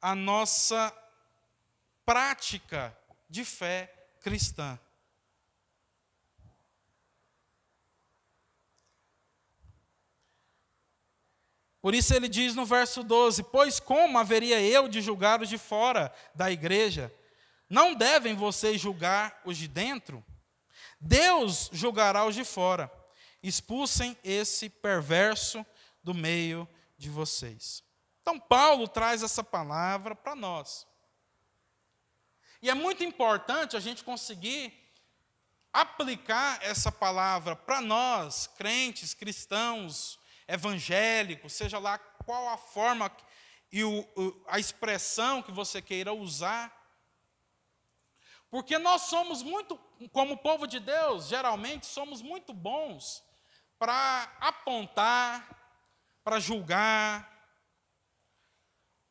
a 0.00 0.14
nossa 0.14 0.92
prática 2.04 2.96
de 3.28 3.44
fé 3.44 3.97
cristã. 4.20 4.78
Por 11.80 11.94
isso 11.94 12.12
ele 12.12 12.28
diz 12.28 12.54
no 12.54 12.66
verso 12.66 13.02
12: 13.02 13.44
Pois 13.44 13.80
como 13.80 14.18
haveria 14.18 14.60
eu 14.60 14.88
de 14.88 15.00
julgar 15.00 15.40
os 15.40 15.48
de 15.48 15.56
fora 15.56 16.12
da 16.34 16.50
igreja? 16.50 17.12
Não 17.70 17.94
devem 17.94 18.34
vocês 18.34 18.80
julgar 18.80 19.40
os 19.44 19.56
de 19.56 19.68
dentro? 19.68 20.24
Deus 21.00 21.70
julgará 21.72 22.24
os 22.26 22.34
de 22.34 22.44
fora. 22.44 22.92
Expulsem 23.42 24.16
esse 24.24 24.68
perverso 24.68 25.64
do 26.02 26.12
meio 26.12 26.68
de 26.96 27.08
vocês. 27.08 27.84
Então, 28.20 28.38
Paulo 28.38 28.88
traz 28.88 29.22
essa 29.22 29.44
palavra 29.44 30.14
para 30.14 30.34
nós. 30.34 30.86
E 32.60 32.68
é 32.68 32.74
muito 32.74 33.04
importante 33.04 33.76
a 33.76 33.80
gente 33.80 34.02
conseguir 34.02 34.72
aplicar 35.72 36.58
essa 36.62 36.90
palavra 36.90 37.54
para 37.54 37.80
nós, 37.80 38.46
crentes, 38.46 39.14
cristãos, 39.14 40.18
evangélicos, 40.46 41.52
seja 41.52 41.78
lá 41.78 41.98
qual 41.98 42.48
a 42.48 42.56
forma 42.56 43.10
e 43.70 43.84
o, 43.84 44.06
a 44.48 44.58
expressão 44.58 45.42
que 45.42 45.52
você 45.52 45.80
queira 45.80 46.12
usar. 46.12 46.74
Porque 48.50 48.78
nós 48.78 49.02
somos 49.02 49.42
muito, 49.42 49.76
como 50.10 50.38
povo 50.38 50.66
de 50.66 50.80
Deus, 50.80 51.28
geralmente 51.28 51.86
somos 51.86 52.22
muito 52.22 52.54
bons 52.54 53.22
para 53.78 54.36
apontar, 54.40 55.46
para 56.24 56.40
julgar, 56.40 57.30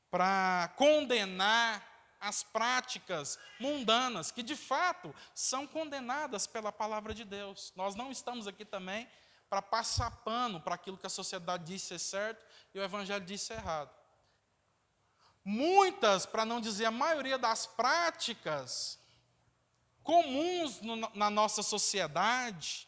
para 0.09 0.73
condenar 0.75 1.86
as 2.19 2.43
práticas 2.43 3.37
mundanas, 3.59 4.31
que 4.31 4.43
de 4.43 4.55
fato 4.55 5.13
são 5.33 5.67
condenadas 5.67 6.47
pela 6.47 6.71
palavra 6.71 7.13
de 7.13 7.23
Deus. 7.23 7.73
Nós 7.75 7.95
não 7.95 8.11
estamos 8.11 8.47
aqui 8.47 8.65
também 8.65 9.07
para 9.49 9.61
passar 9.61 10.11
pano 10.23 10.59
para 10.59 10.75
aquilo 10.75 10.97
que 10.97 11.07
a 11.07 11.09
sociedade 11.09 11.63
diz 11.63 11.81
ser 11.81 11.99
certo 11.99 12.45
e 12.73 12.79
o 12.79 12.83
evangelho 12.83 13.25
diz 13.25 13.41
ser 13.41 13.53
errado. 13.53 13.95
Muitas, 15.43 16.25
para 16.25 16.43
não 16.43 16.59
dizer 16.59 16.85
a 16.85 16.91
maioria 16.91 17.37
das 17.37 17.65
práticas 17.65 18.99
comuns 20.03 20.81
no, 20.81 20.95
na 20.95 21.29
nossa 21.29 21.63
sociedade, 21.63 22.87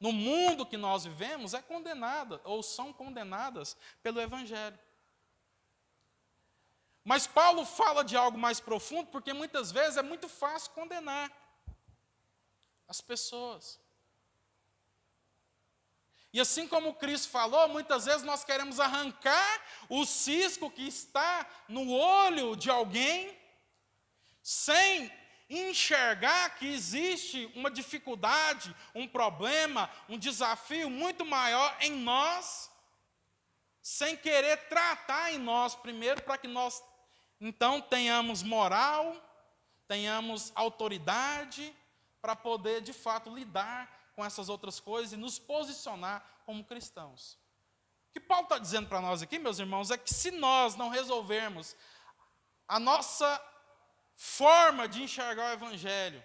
no 0.00 0.12
mundo 0.12 0.64
que 0.64 0.78
nós 0.78 1.04
vivemos, 1.04 1.52
é 1.52 1.60
condenada 1.60 2.40
ou 2.44 2.62
são 2.62 2.92
condenadas 2.92 3.76
pelo 4.02 4.20
Evangelho. 4.20 4.78
Mas 7.04 7.26
Paulo 7.26 7.64
fala 7.64 8.04
de 8.04 8.16
algo 8.16 8.38
mais 8.38 8.60
profundo, 8.60 9.08
porque 9.08 9.32
muitas 9.32 9.72
vezes 9.72 9.96
é 9.96 10.02
muito 10.02 10.28
fácil 10.28 10.70
condenar 10.72 11.30
as 12.86 13.00
pessoas. 13.00 13.80
E 16.32 16.40
assim 16.40 16.68
como 16.68 16.94
Cristo 16.94 17.28
falou, 17.28 17.68
muitas 17.68 18.04
vezes 18.04 18.22
nós 18.22 18.44
queremos 18.44 18.78
arrancar 18.78 19.62
o 19.88 20.04
cisco 20.04 20.70
que 20.70 20.86
está 20.86 21.46
no 21.68 21.92
olho 21.92 22.54
de 22.54 22.70
alguém, 22.70 23.36
sem 24.42 25.10
enxergar 25.48 26.56
que 26.56 26.66
existe 26.66 27.50
uma 27.56 27.70
dificuldade, 27.70 28.74
um 28.94 29.08
problema, 29.08 29.90
um 30.08 30.16
desafio 30.16 30.88
muito 30.88 31.24
maior 31.24 31.76
em 31.80 31.90
nós, 31.90 32.70
sem 33.82 34.16
querer 34.16 34.68
tratar 34.68 35.32
em 35.32 35.38
nós 35.38 35.74
primeiro, 35.74 36.22
para 36.22 36.38
que 36.38 36.46
nós 36.46 36.80
então 37.40 37.80
tenhamos 37.80 38.42
moral, 38.42 39.16
tenhamos 39.88 40.52
autoridade, 40.54 41.74
para 42.20 42.36
poder 42.36 42.82
de 42.82 42.92
fato 42.92 43.34
lidar 43.34 44.12
com 44.14 44.24
essas 44.24 44.48
outras 44.48 44.78
coisas 44.78 45.12
e 45.12 45.16
nos 45.16 45.38
posicionar 45.38 46.42
como 46.44 46.64
cristãos. 46.64 47.38
O 48.08 48.12
que 48.12 48.20
Paulo 48.20 48.44
está 48.44 48.58
dizendo 48.58 48.88
para 48.88 49.00
nós 49.00 49.22
aqui, 49.22 49.38
meus 49.38 49.58
irmãos, 49.58 49.90
é 49.90 49.96
que 49.96 50.12
se 50.12 50.30
nós 50.30 50.74
não 50.74 50.88
resolvermos 50.88 51.76
a 52.68 52.78
nossa 52.78 53.42
forma 54.14 54.86
de 54.86 55.02
enxergar 55.02 55.50
o 55.50 55.52
Evangelho. 55.54 56.22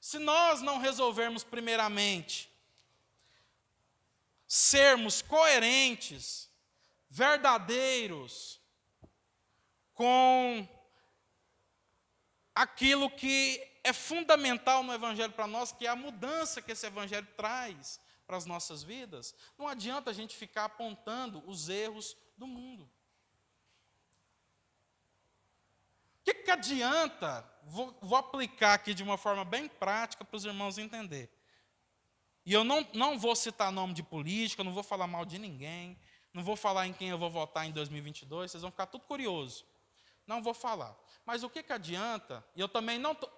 Se 0.00 0.18
nós 0.18 0.60
não 0.60 0.78
resolvermos, 0.78 1.42
primeiramente, 1.42 2.52
sermos 4.46 5.22
coerentes, 5.22 6.50
verdadeiros, 7.08 8.57
com 9.98 10.68
aquilo 12.54 13.10
que 13.10 13.60
é 13.82 13.92
fundamental 13.92 14.84
no 14.84 14.94
Evangelho 14.94 15.32
para 15.32 15.48
nós, 15.48 15.72
que 15.72 15.88
é 15.88 15.90
a 15.90 15.96
mudança 15.96 16.62
que 16.62 16.70
esse 16.70 16.86
Evangelho 16.86 17.26
traz 17.36 17.98
para 18.24 18.36
as 18.36 18.46
nossas 18.46 18.84
vidas, 18.84 19.34
não 19.58 19.66
adianta 19.66 20.10
a 20.10 20.14
gente 20.14 20.36
ficar 20.36 20.66
apontando 20.66 21.42
os 21.50 21.68
erros 21.68 22.16
do 22.36 22.46
mundo. 22.46 22.88
que, 26.24 26.34
que 26.34 26.50
adianta 26.50 27.44
vou, 27.64 27.96
vou 28.00 28.16
aplicar 28.16 28.74
aqui 28.74 28.94
de 28.94 29.02
uma 29.02 29.18
forma 29.18 29.44
bem 29.44 29.68
prática 29.68 30.24
para 30.24 30.36
os 30.36 30.44
irmãos 30.44 30.78
entenderem. 30.78 31.28
E 32.46 32.52
eu 32.52 32.62
não, 32.62 32.86
não 32.94 33.18
vou 33.18 33.34
citar 33.34 33.72
nome 33.72 33.94
de 33.94 34.02
política, 34.04 34.62
não 34.62 34.72
vou 34.72 34.84
falar 34.84 35.08
mal 35.08 35.24
de 35.24 35.38
ninguém, 35.38 35.98
não 36.32 36.44
vou 36.44 36.54
falar 36.54 36.86
em 36.86 36.92
quem 36.92 37.08
eu 37.08 37.18
vou 37.18 37.30
votar 37.30 37.66
em 37.66 37.72
2022, 37.72 38.50
vocês 38.50 38.62
vão 38.62 38.70
ficar 38.70 38.86
tudo 38.86 39.04
curiosos. 39.04 39.64
Não 40.28 40.42
vou 40.42 40.54
falar. 40.54 40.94
Mas 41.26 41.42
o 41.42 41.50
que, 41.50 41.62
que 41.62 41.72
adianta? 41.72 42.44
E 42.54 42.60
eu 42.60 42.68
também 42.68 42.98
não 42.98 43.14
tô, 43.14 43.28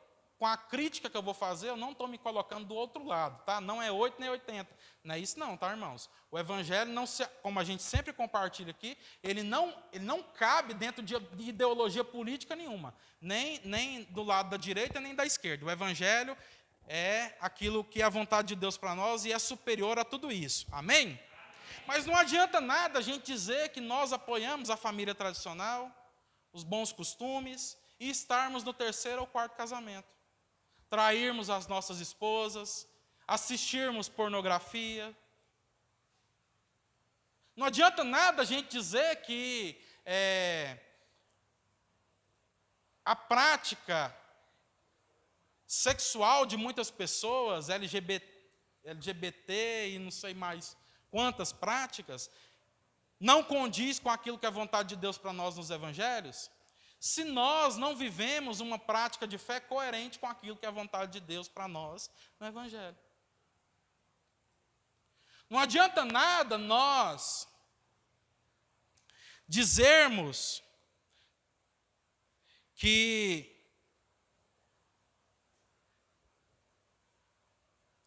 com 0.41 0.47
a 0.47 0.57
crítica 0.57 1.11
que 1.11 1.17
eu 1.17 1.23
vou 1.23 1.35
fazer, 1.35 1.69
eu 1.69 1.77
não 1.77 1.93
estou 1.93 2.09
me 2.09 2.17
colocando 2.17 2.65
do 2.65 2.75
outro 2.75 3.07
lado, 3.07 3.45
tá? 3.45 3.61
Não 3.61 3.81
é 3.81 3.93
8 3.93 4.19
nem 4.19 4.31
80. 4.31 4.75
Não 5.05 5.15
é 5.15 5.19
isso 5.19 5.39
não, 5.39 5.55
tá, 5.55 5.71
irmãos? 5.71 6.09
O 6.31 6.39
evangelho 6.39 6.91
não 6.91 7.07
se, 7.07 7.27
como 7.43 7.61
a 7.61 7.65
gente 7.65 7.83
sempre 7.83 8.11
compartilha 8.13 8.71
aqui, 8.71 8.97
ele 9.23 9.43
não, 9.43 9.77
ele 9.93 10.05
não 10.05 10.23
cabe 10.23 10.73
dentro 10.73 11.03
de, 11.03 11.19
de 11.19 11.51
ideologia 11.51 12.03
política 12.03 12.57
nenhuma, 12.57 12.95
nem, 13.21 13.61
nem 13.65 14.05
do 14.05 14.23
lado 14.23 14.49
da 14.49 14.57
direita 14.57 14.99
nem 14.99 15.15
da 15.15 15.27
esquerda. 15.27 15.67
O 15.67 15.71
evangelho 15.71 16.37
é 16.89 17.37
aquilo 17.39 17.85
que 17.85 18.01
é 18.01 18.05
a 18.05 18.09
vontade 18.09 18.49
de 18.49 18.57
Deus 18.57 18.79
para 18.79 18.95
nós 18.95 19.27
e 19.27 19.33
é 19.33 19.39
superior 19.39 19.99
a 19.99 20.05
tudo 20.05 20.33
isso. 20.33 20.67
Amém? 20.73 21.21
Mas 21.87 22.07
não 22.07 22.17
adianta 22.17 22.63
nada 22.63 22.99
a 22.99 23.03
gente 23.03 23.27
dizer 23.27 23.69
que 23.69 23.81
nós 23.81 24.13
apoiamos 24.13 24.71
a 24.71 24.77
família 24.77 25.15
tradicional, 25.15 26.00
os 26.53 26.65
bons 26.65 26.93
costumes 26.93 27.77
e 27.99 28.11
estarmos 28.11 28.65
no 28.65 28.73
terceiro 28.73 29.21
ou 29.21 29.27
quarto 29.27 29.57
casamento 29.57 30.21
trairmos 30.91 31.49
as 31.49 31.69
nossas 31.69 32.01
esposas, 32.01 32.87
assistirmos 33.27 34.09
pornografia. 34.09 35.17
Não 37.55 37.67
adianta 37.67 38.03
nada 38.03 38.43
a 38.43 38.45
gente 38.45 38.69
dizer 38.69 39.23
que 39.23 39.81
é, 40.05 40.77
a 43.05 43.15
prática 43.15 44.15
sexual 45.65 46.45
de 46.45 46.57
muitas 46.57 46.91
pessoas, 46.91 47.69
LGBT, 47.69 48.27
LGBT 48.83 49.91
e 49.91 49.99
não 50.01 50.11
sei 50.11 50.35
mais 50.35 50.77
quantas 51.09 51.53
práticas, 51.53 52.29
não 53.21 53.45
condiz 53.45 54.01
com 54.01 54.09
aquilo 54.09 54.39
que 54.39 54.47
é 54.47 54.51
vontade 54.51 54.91
de 54.91 54.97
Deus 54.97 55.19
para 55.19 55.33
nós 55.33 55.57
nos 55.57 55.71
evangelhos 55.71 56.51
se 57.01 57.25
nós 57.25 57.79
não 57.79 57.97
vivemos 57.97 58.61
uma 58.61 58.79
prática 58.79 59.27
de 59.27 59.39
fé 59.39 59.59
coerente 59.59 60.19
com 60.19 60.27
aquilo 60.27 60.57
que 60.57 60.67
é 60.67 60.69
a 60.69 60.73
vontade 60.73 61.13
de 61.13 61.21
Deus 61.21 61.49
para 61.49 61.67
nós 61.67 62.11
no 62.39 62.47
Evangelho. 62.47 62.97
Não 65.49 65.59
adianta 65.59 66.05
nada 66.05 66.59
nós 66.59 67.49
dizermos 69.49 70.63
que 72.75 73.67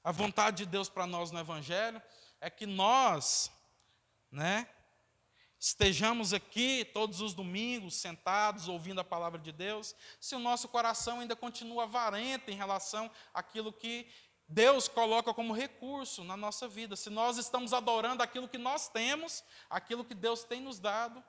a 0.04 0.12
vontade 0.12 0.58
de 0.58 0.66
Deus 0.68 0.88
para 0.88 1.08
nós 1.08 1.32
no 1.32 1.40
Evangelho 1.40 2.02
é 2.40 2.50
que 2.50 2.68
nós, 2.68 3.52
né, 4.32 4.70
estejamos 5.64 6.34
aqui 6.34 6.84
todos 6.94 7.22
os 7.22 7.34
domingos 7.34 7.96
sentados 7.96 8.68
ouvindo 8.68 9.00
a 9.00 9.04
palavra 9.04 9.40
de 9.40 9.50
Deus, 9.54 9.96
se 10.20 10.36
o 10.36 10.40
nosso 10.40 10.68
coração 10.68 11.22
ainda 11.22 11.38
continua 11.38 11.84
avarento 11.84 12.52
em 12.52 12.54
relação 12.54 13.10
àquilo 13.34 13.72
que 13.72 14.06
Deus 14.46 14.90
coloca 14.90 15.34
como 15.34 15.54
recurso 15.54 16.22
na 16.26 16.36
nossa 16.36 16.68
vida, 16.68 16.98
se 16.98 17.10
nós 17.10 17.38
estamos 17.38 17.72
adorando 17.72 18.22
aquilo 18.22 18.50
que 18.50 18.58
nós 18.58 18.90
temos, 18.90 19.42
aquilo 19.70 20.04
que 20.04 20.14
Deus 20.14 20.44
tem 20.44 20.60
nos 20.60 20.82
dado, 20.82 21.24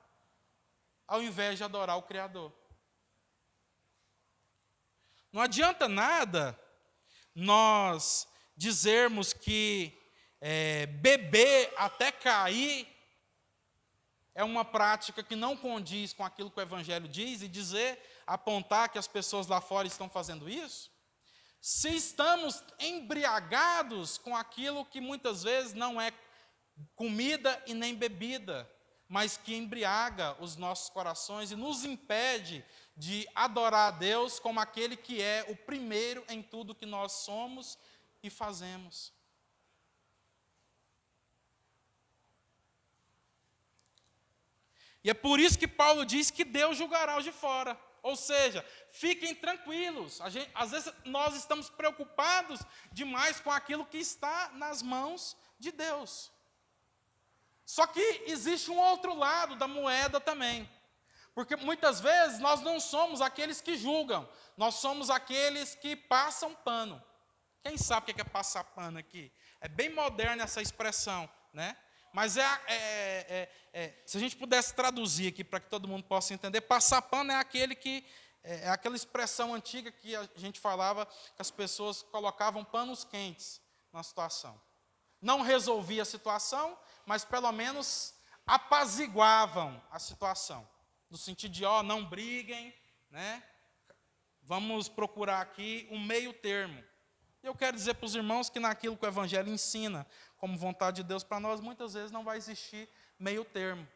ao 1.07 1.23
invés 1.23 1.57
de 1.57 1.63
adorar 1.63 1.97
o 1.97 2.03
Criador. 2.03 2.51
Não 5.31 5.41
adianta 5.41 5.87
nada 5.87 6.59
nós 7.33 8.27
dizermos 8.57 9.31
que 9.31 9.97
é, 10.41 10.87
beber 10.87 11.73
até 11.77 12.11
cair 12.11 12.94
é 14.35 14.43
uma 14.43 14.65
prática 14.65 15.23
que 15.23 15.35
não 15.35 15.55
condiz 15.55 16.11
com 16.11 16.23
aquilo 16.23 16.51
que 16.51 16.59
o 16.59 16.61
Evangelho 16.61 17.07
diz 17.07 17.41
e 17.41 17.47
dizer, 17.47 17.97
apontar 18.27 18.89
que 18.89 18.97
as 18.97 19.07
pessoas 19.07 19.47
lá 19.47 19.61
fora 19.61 19.87
estão 19.87 20.09
fazendo 20.09 20.49
isso? 20.49 20.91
Se 21.61 21.95
estamos 21.95 22.61
embriagados 22.77 24.17
com 24.17 24.35
aquilo 24.35 24.85
que 24.85 24.99
muitas 24.99 25.41
vezes 25.41 25.73
não 25.73 25.99
é 25.99 26.11
comida 26.95 27.63
e 27.65 27.73
nem 27.73 27.95
bebida, 27.95 28.69
mas 29.07 29.37
que 29.37 29.55
embriaga 29.55 30.35
os 30.41 30.57
nossos 30.57 30.89
corações 30.89 31.51
e 31.51 31.55
nos 31.55 31.85
impede 31.85 32.63
de 32.97 33.25
adorar 33.33 33.87
a 33.87 33.97
Deus 33.97 34.37
como 34.37 34.59
aquele 34.59 34.97
que 34.97 35.21
é 35.21 35.45
o 35.47 35.55
primeiro 35.55 36.25
em 36.27 36.43
tudo 36.43 36.75
que 36.75 36.85
nós 36.85 37.13
somos 37.13 37.77
e 38.21 38.29
fazemos. 38.29 39.14
E 45.05 45.09
é 45.11 45.13
por 45.13 45.39
isso 45.39 45.59
que 45.59 45.67
Paulo 45.67 46.03
diz 46.03 46.31
que 46.31 46.43
Deus 46.43 46.77
julgará 46.77 47.15
os 47.15 47.23
de 47.23 47.31
fora. 47.31 47.79
Ou 48.01 48.15
seja, 48.15 48.65
fiquem 48.89 49.35
tranquilos. 49.35 50.19
Gente, 50.29 50.49
às 50.55 50.71
vezes 50.71 50.91
nós 51.05 51.35
estamos 51.35 51.69
preocupados 51.69 52.59
demais 52.91 53.39
com 53.39 53.51
aquilo 53.51 53.85
que 53.85 53.99
está 53.99 54.49
nas 54.53 54.81
mãos 54.81 55.37
de 55.59 55.71
Deus. 55.71 56.31
Só 57.63 57.85
que 57.85 58.23
existe 58.25 58.71
um 58.71 58.79
outro 58.79 59.13
lado 59.13 59.55
da 59.55 59.67
moeda 59.67 60.19
também. 60.19 60.67
Porque 61.35 61.55
muitas 61.55 62.01
vezes 62.01 62.39
nós 62.39 62.61
não 62.61 62.79
somos 62.79 63.21
aqueles 63.21 63.61
que 63.61 63.77
julgam, 63.77 64.27
nós 64.57 64.73
somos 64.73 65.11
aqueles 65.11 65.75
que 65.75 65.95
passam 65.95 66.55
pano. 66.55 66.99
Quem 67.61 67.77
sabe 67.77 68.11
o 68.11 68.15
que 68.15 68.21
é 68.21 68.23
passar 68.23 68.63
pano 68.63 68.97
aqui? 68.97 69.31
É 69.61 69.67
bem 69.67 69.89
moderna 69.89 70.45
essa 70.45 70.63
expressão, 70.63 71.29
né? 71.53 71.77
Mas 72.15 72.37
é, 72.37 72.43
é, 72.43 72.77
é, 73.27 73.49
é, 73.73 73.93
se 74.05 74.15
a 74.15 74.19
gente 74.21 74.37
pudesse 74.37 74.73
traduzir 74.73 75.27
aqui 75.27 75.43
para 75.43 75.59
que 75.59 75.69
todo 75.69 75.85
mundo 75.85 76.05
possa 76.05 76.33
entender, 76.33 76.61
passar 76.61 77.01
pano 77.01 77.29
é 77.29 77.35
aquele 77.35 77.75
que 77.75 78.05
é, 78.41 78.67
é 78.67 78.69
aquela 78.69 78.95
expressão 78.95 79.53
antiga 79.53 79.91
que 79.91 80.15
a 80.15 80.25
gente 80.37 80.57
falava 80.57 81.05
que 81.05 81.41
as 81.41 81.51
pessoas 81.51 82.01
colocavam 82.03 82.63
panos 82.63 83.03
quentes 83.03 83.59
na 83.91 84.01
situação. 84.01 84.57
Não 85.21 85.41
resolvia 85.41 86.03
a 86.03 86.05
situação, 86.05 86.79
mas 87.05 87.25
pelo 87.25 87.51
menos 87.51 88.13
apaziguavam 88.47 89.83
a 89.91 89.99
situação. 89.99 90.65
No 91.09 91.17
sentido 91.17 91.51
de, 91.51 91.65
ó, 91.65 91.83
não 91.83 92.05
briguem, 92.05 92.73
né? 93.09 93.43
Vamos 94.41 94.87
procurar 94.87 95.41
aqui 95.41 95.85
um 95.91 95.99
meio 95.99 96.31
termo. 96.31 96.81
Eu 97.45 97.53
quero 97.53 97.77
dizer 97.77 97.93
para 97.93 98.07
os 98.07 98.15
irmãos 98.15 98.49
que 98.49 98.59
naquilo 98.59 98.97
que 98.97 99.05
o 99.05 99.07
Evangelho 99.07 99.53
ensina, 99.53 100.07
como 100.45 100.59
vontade 100.59 100.97
de 100.97 101.07
Deus 101.07 101.23
para 101.23 101.39
nós, 101.39 101.59
muitas 101.59 101.95
vezes 101.95 102.11
não 102.11 102.23
vai 102.23 102.37
existir 102.37 102.87
meio 103.17 103.43
termo. 103.43 103.87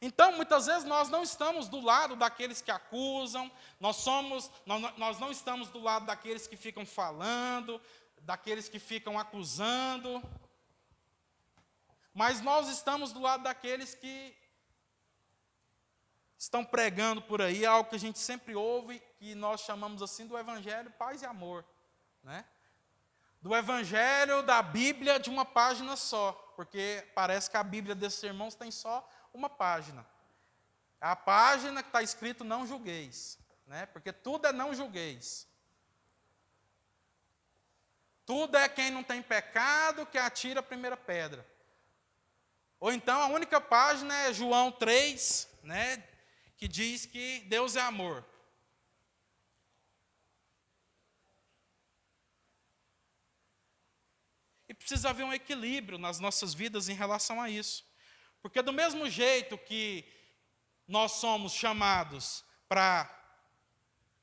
Então, 0.00 0.32
muitas 0.32 0.66
vezes 0.66 0.82
nós 0.82 1.08
não 1.08 1.22
estamos 1.22 1.68
do 1.68 1.80
lado 1.80 2.16
daqueles 2.16 2.60
que 2.60 2.72
acusam, 2.72 3.48
nós 3.78 3.94
somos, 3.98 4.50
nós, 4.66 5.20
não 5.20 5.30
estamos 5.30 5.68
do 5.68 5.78
lado 5.78 6.06
daqueles 6.06 6.48
que 6.48 6.56
ficam 6.56 6.84
falando, 6.84 7.80
daqueles 8.22 8.68
que 8.68 8.80
ficam 8.80 9.16
acusando, 9.16 10.20
mas 12.12 12.40
nós 12.40 12.68
estamos 12.68 13.12
do 13.12 13.20
lado 13.20 13.44
daqueles 13.44 13.94
que 13.94 14.36
estão 16.36 16.64
pregando 16.64 17.22
por 17.22 17.40
aí 17.40 17.64
algo 17.64 17.88
que 17.88 17.94
a 17.94 18.00
gente 18.06 18.18
sempre 18.18 18.56
ouve, 18.56 19.00
que 19.20 19.36
nós 19.36 19.60
chamamos 19.60 20.02
assim 20.02 20.26
do 20.26 20.36
Evangelho 20.36 20.90
paz 20.98 21.22
e 21.22 21.26
amor. 21.26 21.64
Né? 22.24 22.44
Do 23.42 23.54
Evangelho 23.54 24.42
da 24.42 24.62
Bíblia 24.62 25.18
de 25.18 25.28
uma 25.28 25.44
página 25.44 25.96
só, 25.96 26.32
porque 26.56 27.06
parece 27.14 27.50
que 27.50 27.56
a 27.56 27.62
Bíblia 27.64 27.94
desses 27.94 28.22
irmãos 28.22 28.54
tem 28.54 28.70
só 28.70 29.06
uma 29.34 29.50
página. 29.50 30.06
É 31.00 31.06
a 31.06 31.16
página 31.16 31.82
que 31.82 31.88
está 31.88 32.00
escrito 32.00 32.44
não 32.44 32.66
julgueis, 32.66 33.38
né? 33.66 33.86
porque 33.86 34.12
tudo 34.12 34.46
é 34.46 34.52
não 34.52 34.72
julgueis. 34.72 35.48
Tudo 38.24 38.56
é 38.56 38.68
quem 38.68 38.90
não 38.90 39.02
tem 39.02 39.20
pecado 39.20 40.06
que 40.06 40.16
atira 40.16 40.60
a 40.60 40.62
primeira 40.62 40.96
pedra. 40.96 41.44
Ou 42.78 42.92
então 42.92 43.20
a 43.20 43.26
única 43.26 43.60
página 43.60 44.12
é 44.22 44.32
João 44.32 44.70
3, 44.72 45.48
né, 45.62 46.02
que 46.56 46.66
diz 46.66 47.06
que 47.06 47.40
Deus 47.48 47.76
é 47.76 47.80
amor. 47.80 48.24
E 54.68 54.71
precisa 54.82 55.10
haver 55.10 55.24
um 55.24 55.32
equilíbrio 55.32 55.98
nas 55.98 56.20
nossas 56.20 56.52
vidas 56.52 56.88
em 56.88 56.94
relação 56.94 57.40
a 57.40 57.48
isso. 57.48 57.84
Porque, 58.42 58.60
do 58.60 58.72
mesmo 58.72 59.08
jeito 59.08 59.56
que 59.56 60.04
nós 60.86 61.12
somos 61.12 61.52
chamados 61.52 62.44
para 62.68 63.08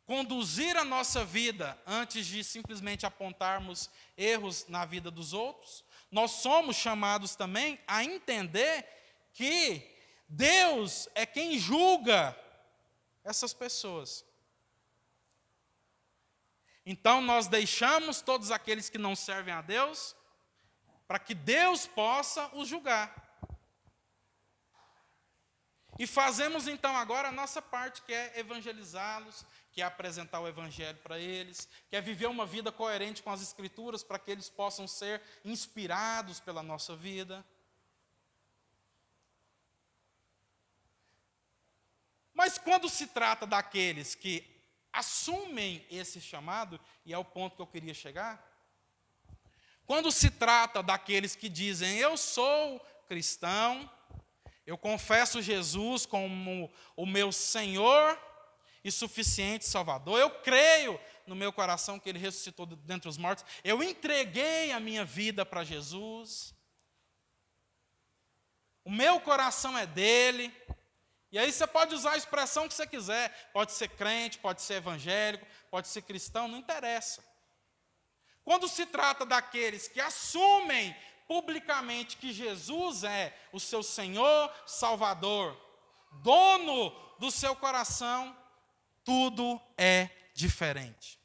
conduzir 0.05 0.75
a 0.75 0.83
nossa 0.83 1.23
vida 1.23 1.79
antes 1.85 2.25
de 2.25 2.43
simplesmente 2.43 3.05
apontarmos 3.05 3.89
erros 4.17 4.67
na 4.67 4.85
vida 4.85 5.09
dos 5.09 5.33
outros, 5.33 5.83
nós 6.11 6.31
somos 6.31 6.75
chamados 6.75 7.35
também 7.35 7.79
a 7.87 8.03
entender 8.03 8.85
que 9.33 9.87
Deus 10.27 11.07
é 11.15 11.25
quem 11.25 11.57
julga 11.57 12.37
essas 13.23 13.53
pessoas. 13.53 14.25
Então 16.85 17.21
nós 17.21 17.47
deixamos 17.47 18.21
todos 18.21 18.51
aqueles 18.51 18.89
que 18.89 18.97
não 18.97 19.15
servem 19.15 19.53
a 19.53 19.61
Deus 19.61 20.15
para 21.09 21.17
que 21.17 21.33
Deus 21.33 21.87
possa 21.87 22.55
os 22.55 22.67
julgar. 22.67 23.15
E 25.97 26.05
fazemos 26.05 26.67
então 26.67 26.95
agora 26.95 27.29
a 27.29 27.31
nossa 27.31 27.63
parte, 27.63 28.03
que 28.03 28.13
é 28.13 28.39
evangelizá-los, 28.39 29.43
que 29.71 29.81
é 29.81 29.85
apresentar 29.85 30.39
o 30.39 30.47
evangelho 30.47 30.99
para 30.99 31.17
eles, 31.17 31.67
que 31.89 31.95
é 31.95 31.99
viver 31.99 32.27
uma 32.27 32.45
vida 32.45 32.71
coerente 32.71 33.23
com 33.23 33.31
as 33.31 33.41
escrituras 33.41 34.03
para 34.03 34.19
que 34.19 34.29
eles 34.29 34.49
possam 34.49 34.87
ser 34.87 35.19
inspirados 35.43 36.39
pela 36.39 36.61
nossa 36.61 36.95
vida. 36.95 37.43
Mas 42.35 42.59
quando 42.59 42.87
se 42.87 43.07
trata 43.07 43.47
daqueles 43.47 44.13
que 44.13 44.63
assumem 44.93 45.83
esse 45.89 46.21
chamado, 46.21 46.79
e 47.03 47.11
é 47.11 47.17
o 47.17 47.25
ponto 47.25 47.55
que 47.55 47.61
eu 47.63 47.67
queria 47.67 47.95
chegar, 47.95 48.48
quando 49.89 50.11
se 50.11 50.29
trata 50.29 50.83
daqueles 50.83 51.35
que 51.35 51.49
dizem, 51.49 51.97
eu 51.97 52.15
sou 52.15 52.79
cristão, 53.07 53.89
eu 54.63 54.77
confesso 54.77 55.41
Jesus 55.41 56.05
como 56.05 56.71
o 56.95 57.07
meu 57.07 57.31
Senhor 57.31 58.15
e 58.83 58.91
suficiente 58.91 59.65
Salvador. 59.65 60.19
Eu 60.19 60.29
creio 60.29 60.99
no 61.25 61.33
meu 61.33 61.51
coração 61.51 61.99
que 61.99 62.07
Ele 62.07 62.19
ressuscitou 62.19 62.67
dentre 62.67 63.09
os 63.09 63.17
mortos. 63.17 63.43
Eu 63.63 63.81
entreguei 63.81 64.71
a 64.71 64.79
minha 64.79 65.03
vida 65.03 65.43
para 65.43 65.63
Jesus. 65.63 66.53
O 68.85 68.91
meu 68.91 69.19
coração 69.19 69.75
é 69.75 69.87
dele. 69.87 70.55
E 71.31 71.39
aí 71.39 71.51
você 71.51 71.65
pode 71.65 71.95
usar 71.95 72.11
a 72.11 72.17
expressão 72.17 72.67
que 72.67 72.75
você 72.75 72.85
quiser. 72.85 73.49
Pode 73.53 73.71
ser 73.71 73.87
crente, 73.87 74.37
pode 74.37 74.61
ser 74.61 74.75
evangélico, 74.75 75.47
pode 75.71 75.87
ser 75.87 76.03
cristão, 76.03 76.47
não 76.47 76.59
interessa. 76.59 77.27
Quando 78.49 78.67
se 78.67 78.87
trata 78.87 79.27
daqueles 79.27 79.87
que 79.87 80.01
assumem 80.01 80.97
publicamente 81.27 82.17
que 82.17 82.33
Jesus 82.33 83.03
é 83.03 83.31
o 83.53 83.59
seu 83.59 83.83
Senhor, 83.83 84.51
Salvador, 84.65 85.55
dono 86.13 86.89
do 87.19 87.29
seu 87.29 87.55
coração, 87.55 88.35
tudo 89.03 89.61
é 89.77 90.09
diferente. 90.33 91.19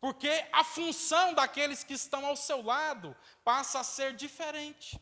Porque 0.00 0.46
a 0.52 0.62
função 0.62 1.34
daqueles 1.34 1.82
que 1.82 1.94
estão 1.94 2.24
ao 2.24 2.36
seu 2.36 2.62
lado 2.62 3.16
passa 3.42 3.80
a 3.80 3.84
ser 3.84 4.14
diferente. 4.14 5.00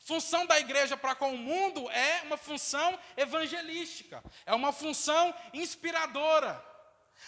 Função 0.00 0.44
da 0.46 0.58
igreja 0.58 0.96
para 0.96 1.14
com 1.14 1.32
o 1.32 1.38
mundo 1.38 1.88
é 1.90 2.22
uma 2.22 2.36
função 2.36 2.98
evangelística, 3.16 4.20
é 4.44 4.52
uma 4.52 4.72
função 4.72 5.32
inspiradora. 5.54 6.67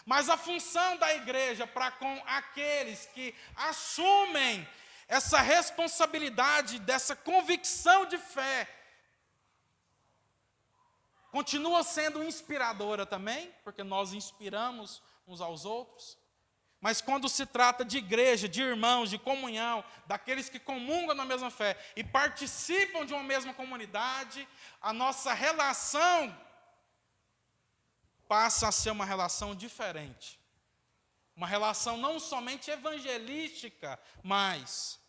Mas 0.05 0.29
a 0.29 0.37
função 0.37 0.97
da 0.97 1.15
igreja 1.15 1.67
para 1.67 1.91
com 1.91 2.23
aqueles 2.27 3.07
que 3.07 3.35
assumem 3.57 4.67
essa 5.09 5.41
responsabilidade, 5.41 6.79
dessa 6.79 7.17
convicção 7.17 8.07
de 8.07 8.17
fé, 8.17 8.69
continua 11.31 11.83
sendo 11.83 12.23
inspiradora 12.23 13.05
também, 13.05 13.53
porque 13.65 13.83
nós 13.83 14.13
inspiramos 14.13 15.03
uns 15.27 15.41
aos 15.41 15.65
outros. 15.65 16.19
Mas 16.81 17.03
quando 17.03 17.29
se 17.29 17.45
trata 17.45 17.85
de 17.85 17.99
igreja, 17.99 18.49
de 18.49 18.63
irmãos, 18.63 19.11
de 19.11 19.19
comunhão, 19.19 19.85
daqueles 20.07 20.49
que 20.49 20.59
comungam 20.59 21.15
na 21.15 21.27
mesma 21.27 21.51
fé 21.51 21.77
e 21.95 22.03
participam 22.03 23.05
de 23.05 23.13
uma 23.13 23.23
mesma 23.23 23.53
comunidade, 23.53 24.49
a 24.81 24.93
nossa 24.93 25.35
relação 25.35 26.35
passa 28.31 28.69
a 28.69 28.73
ser 28.73 28.93
uma 28.93 29.05
relação 29.05 29.57
diferente. 29.57 30.39
Uma 31.35 31.49
relação 31.49 31.97
não 31.97 32.21
somente 32.21 32.71
evangelística, 32.71 33.99
mas 34.23 35.01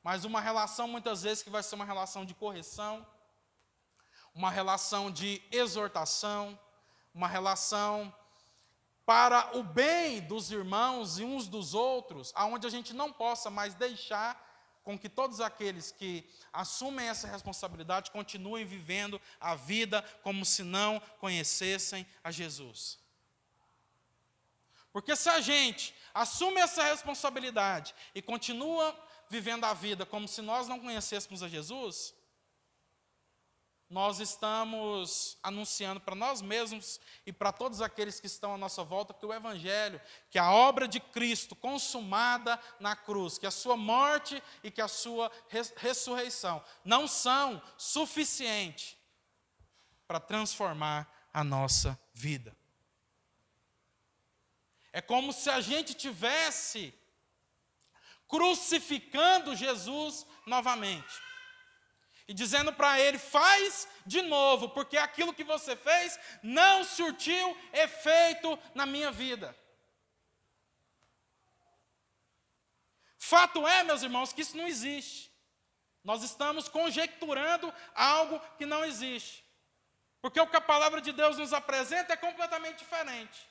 mas 0.00 0.24
uma 0.24 0.40
relação 0.40 0.86
muitas 0.86 1.22
vezes 1.22 1.42
que 1.42 1.50
vai 1.50 1.62
ser 1.62 1.74
uma 1.74 1.84
relação 1.84 2.24
de 2.24 2.34
correção, 2.34 3.04
uma 4.32 4.50
relação 4.50 5.10
de 5.10 5.42
exortação, 5.50 6.58
uma 7.12 7.26
relação 7.26 8.14
para 9.04 9.56
o 9.56 9.64
bem 9.64 10.20
dos 10.20 10.52
irmãos 10.52 11.18
e 11.18 11.24
uns 11.24 11.48
dos 11.48 11.74
outros, 11.74 12.32
aonde 12.36 12.66
a 12.66 12.70
gente 12.70 12.92
não 12.92 13.12
possa 13.12 13.50
mais 13.50 13.74
deixar 13.74 14.30
com 14.82 14.98
que 14.98 15.08
todos 15.08 15.40
aqueles 15.40 15.92
que 15.92 16.28
assumem 16.52 17.08
essa 17.08 17.28
responsabilidade 17.28 18.10
continuem 18.10 18.64
vivendo 18.64 19.20
a 19.40 19.54
vida 19.54 20.02
como 20.22 20.44
se 20.44 20.62
não 20.62 21.00
conhecessem 21.18 22.06
a 22.22 22.30
Jesus. 22.30 22.98
Porque 24.92 25.16
se 25.16 25.28
a 25.28 25.40
gente 25.40 25.94
assume 26.12 26.60
essa 26.60 26.82
responsabilidade 26.82 27.94
e 28.14 28.20
continua 28.20 28.94
vivendo 29.28 29.64
a 29.64 29.72
vida 29.72 30.04
como 30.04 30.28
se 30.28 30.42
nós 30.42 30.68
não 30.68 30.78
conhecêssemos 30.78 31.42
a 31.42 31.48
Jesus, 31.48 32.14
nós 33.92 34.20
estamos 34.20 35.36
anunciando 35.42 36.00
para 36.00 36.14
nós 36.14 36.40
mesmos 36.40 36.98
e 37.26 37.32
para 37.32 37.52
todos 37.52 37.82
aqueles 37.82 38.18
que 38.18 38.26
estão 38.26 38.54
à 38.54 38.56
nossa 38.56 38.82
volta 38.82 39.12
que 39.12 39.26
o 39.26 39.34
Evangelho, 39.34 40.00
que 40.30 40.38
a 40.38 40.50
obra 40.50 40.88
de 40.88 40.98
Cristo 40.98 41.54
consumada 41.54 42.58
na 42.80 42.96
cruz, 42.96 43.36
que 43.36 43.46
a 43.46 43.50
sua 43.50 43.76
morte 43.76 44.42
e 44.64 44.70
que 44.70 44.80
a 44.80 44.88
sua 44.88 45.30
ressurreição 45.76 46.64
não 46.82 47.06
são 47.06 47.60
suficientes 47.76 48.96
para 50.08 50.18
transformar 50.18 51.28
a 51.30 51.44
nossa 51.44 52.00
vida. 52.14 52.56
É 54.90 55.02
como 55.02 55.34
se 55.34 55.50
a 55.50 55.60
gente 55.60 55.92
tivesse 55.92 56.94
crucificando 58.26 59.54
Jesus 59.54 60.26
novamente 60.46 61.31
e 62.26 62.34
dizendo 62.34 62.72
para 62.72 63.00
ele: 63.00 63.18
faz 63.18 63.88
de 64.06 64.22
novo, 64.22 64.68
porque 64.70 64.96
aquilo 64.96 65.34
que 65.34 65.44
você 65.44 65.76
fez 65.76 66.18
não 66.42 66.84
surtiu 66.84 67.56
efeito 67.72 68.58
na 68.74 68.86
minha 68.86 69.10
vida. 69.10 69.56
Fato 73.18 73.66
é, 73.66 73.82
meus 73.84 74.02
irmãos, 74.02 74.32
que 74.32 74.42
isso 74.42 74.56
não 74.56 74.66
existe. 74.66 75.32
Nós 76.04 76.22
estamos 76.22 76.68
conjecturando 76.68 77.72
algo 77.94 78.40
que 78.58 78.66
não 78.66 78.84
existe. 78.84 79.44
Porque 80.20 80.40
o 80.40 80.46
que 80.46 80.56
a 80.56 80.60
palavra 80.60 81.00
de 81.00 81.12
Deus 81.12 81.38
nos 81.38 81.52
apresenta 81.52 82.12
é 82.12 82.16
completamente 82.16 82.78
diferente. 82.78 83.48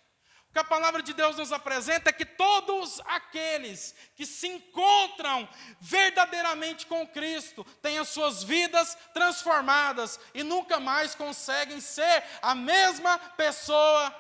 O 0.52 0.54
que 0.54 0.60
a 0.60 0.66
palavra 0.66 1.02
de 1.02 1.14
Deus 1.14 1.38
nos 1.38 1.54
apresenta 1.54 2.10
é 2.10 2.14
que 2.14 2.26
todos 2.26 3.00
aqueles 3.06 3.96
que 4.18 4.26
se 4.26 4.50
encontram 4.50 5.48
verdadeiramente 5.80 6.86
com 6.86 7.08
Cristo 7.08 7.64
têm 7.82 7.98
as 7.98 8.10
suas 8.10 8.44
vidas 8.44 8.98
transformadas 9.14 10.20
e 10.34 10.44
nunca 10.44 10.78
mais 10.78 11.16
conseguem 11.16 11.80
ser 11.80 12.22
a 12.42 12.54
mesma 12.54 13.18
pessoa. 13.38 14.14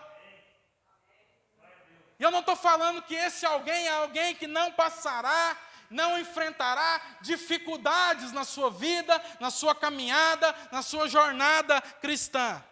E 2.17 2.23
eu 2.23 2.31
não 2.31 2.39
estou 2.39 2.55
falando 2.55 3.01
que 3.01 3.13
esse 3.13 3.45
alguém 3.45 3.87
é 3.87 3.91
alguém 3.91 4.33
que 4.33 4.47
não 4.47 4.71
passará, 4.71 5.57
não 5.89 6.17
enfrentará 6.17 7.01
dificuldades 7.19 8.31
na 8.31 8.45
sua 8.45 8.71
vida, 8.71 9.21
na 9.41 9.51
sua 9.51 9.75
caminhada, 9.75 10.55
na 10.71 10.81
sua 10.81 11.09
jornada 11.09 11.81
cristã 11.99 12.63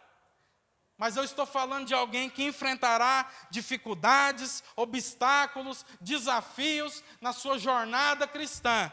mas 1.00 1.16
eu 1.16 1.24
estou 1.24 1.45
falando 1.45 1.88
de 1.88 1.93
alguém 1.93 2.30
que 2.30 2.43
enfrentará 2.43 3.26
dificuldades, 3.50 4.62
obstáculos, 4.76 5.86
desafios 6.02 7.02
na 7.22 7.32
sua 7.32 7.58
jornada 7.58 8.28
cristã, 8.28 8.91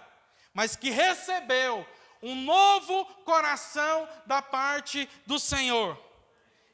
mas 0.54 0.76
que 0.76 0.88
recebeu 0.88 1.84
um 2.22 2.36
novo 2.36 3.04
coração 3.24 4.08
da 4.24 4.40
parte 4.40 5.10
do 5.26 5.36
Senhor. 5.36 6.00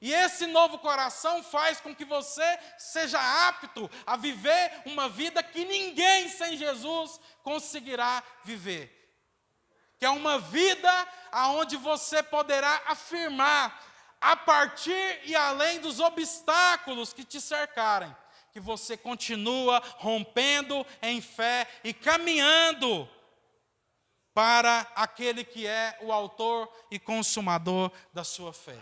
E 0.03 0.12
esse 0.12 0.47
novo 0.47 0.78
coração 0.78 1.43
faz 1.43 1.80
com 1.80 1.95
que 1.95 2.05
você 2.05 2.59
seja 2.76 3.18
apto 3.49 3.91
a 4.05 4.16
viver 4.16 4.83
uma 4.85 5.09
vida 5.09 5.43
que 5.43 5.64
ninguém 5.64 6.28
sem 6.28 6.59
Jesus 6.59 7.18
conseguirá 7.43 8.22
viver. 8.45 8.99
Que 9.99 10.05
é 10.05 10.11
uma 10.11 10.39
vida 10.39 11.09
aonde 11.30 11.76
você 11.76 12.22
poderá 12.22 12.83
afirmar 12.87 13.91
a 14.23 14.37
partir 14.37 15.20
e 15.25 15.35
além 15.35 15.81
dos 15.81 15.99
obstáculos 15.99 17.12
que 17.12 17.25
te 17.25 17.41
cercarem, 17.41 18.14
que 18.53 18.61
você 18.61 18.97
continua 18.97 19.83
rompendo 19.99 20.87
em 21.03 21.20
fé 21.20 21.66
e 21.83 21.93
caminhando 21.93 23.09
para 24.33 24.87
aquele 24.95 25.45
que 25.45 25.66
é 25.66 25.99
o 26.03 26.12
autor 26.12 26.73
e 26.91 26.99
consumador 26.99 27.91
da 28.14 28.23
sua 28.23 28.53
fé. 28.53 28.79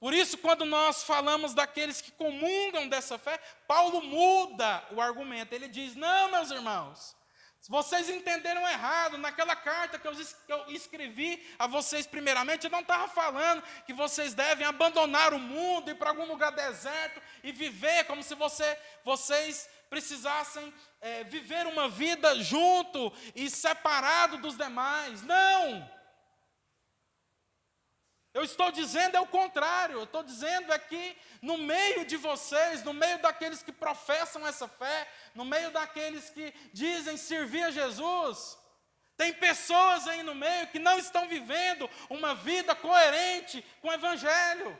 Por 0.00 0.14
isso, 0.14 0.38
quando 0.38 0.64
nós 0.64 1.02
falamos 1.02 1.52
daqueles 1.52 2.00
que 2.00 2.12
comungam 2.12 2.88
dessa 2.88 3.18
fé, 3.18 3.38
Paulo 3.66 4.02
muda 4.02 4.86
o 4.92 5.00
argumento. 5.00 5.52
Ele 5.52 5.68
diz: 5.68 5.96
Não, 5.96 6.30
meus 6.30 6.50
irmãos, 6.50 7.16
vocês 7.68 8.08
entenderam 8.08 8.66
errado, 8.68 9.18
naquela 9.18 9.56
carta 9.56 9.98
que 9.98 10.06
eu, 10.06 10.14
escrevi 10.68 11.44
a 11.58 11.66
vocês 11.66 12.06
primeiramente, 12.06 12.64
eu 12.64 12.70
não 12.70 12.80
estava 12.80 13.08
falando 13.08 13.62
que 13.84 13.92
vocês 13.92 14.34
devem 14.34 14.66
abandonar 14.66 15.34
o 15.34 15.38
mundo, 15.38 15.90
ir 15.90 15.96
para 15.96 16.10
algum 16.10 16.26
lugar 16.26 16.52
deserto 16.52 17.20
e 17.42 17.50
viver 17.50 18.04
como 18.04 18.22
se 18.22 18.34
você, 18.34 18.78
vocês 19.04 19.68
precisassem 19.90 20.72
é, 21.00 21.24
viver 21.24 21.66
uma 21.66 21.88
vida 21.88 22.36
junto 22.42 23.12
e 23.34 23.50
separado 23.50 24.38
dos 24.38 24.56
demais. 24.56 25.22
Não! 25.22 25.95
Eu 28.36 28.44
estou 28.44 28.70
dizendo 28.70 29.16
é 29.16 29.20
o 29.20 29.26
contrário, 29.26 29.94
eu 29.96 30.04
estou 30.04 30.22
dizendo 30.22 30.70
é 30.70 30.78
que 30.78 31.16
no 31.40 31.56
meio 31.56 32.04
de 32.04 32.18
vocês, 32.18 32.82
no 32.84 32.92
meio 32.92 33.18
daqueles 33.18 33.62
que 33.62 33.72
professam 33.72 34.46
essa 34.46 34.68
fé, 34.68 35.08
no 35.34 35.42
meio 35.42 35.70
daqueles 35.70 36.28
que 36.28 36.52
dizem 36.70 37.16
servir 37.16 37.62
a 37.62 37.70
Jesus, 37.70 38.58
tem 39.16 39.32
pessoas 39.32 40.06
aí 40.06 40.22
no 40.22 40.34
meio 40.34 40.66
que 40.66 40.78
não 40.78 40.98
estão 40.98 41.26
vivendo 41.26 41.88
uma 42.10 42.34
vida 42.34 42.74
coerente 42.74 43.64
com 43.80 43.88
o 43.88 43.92
Evangelho. 43.94 44.78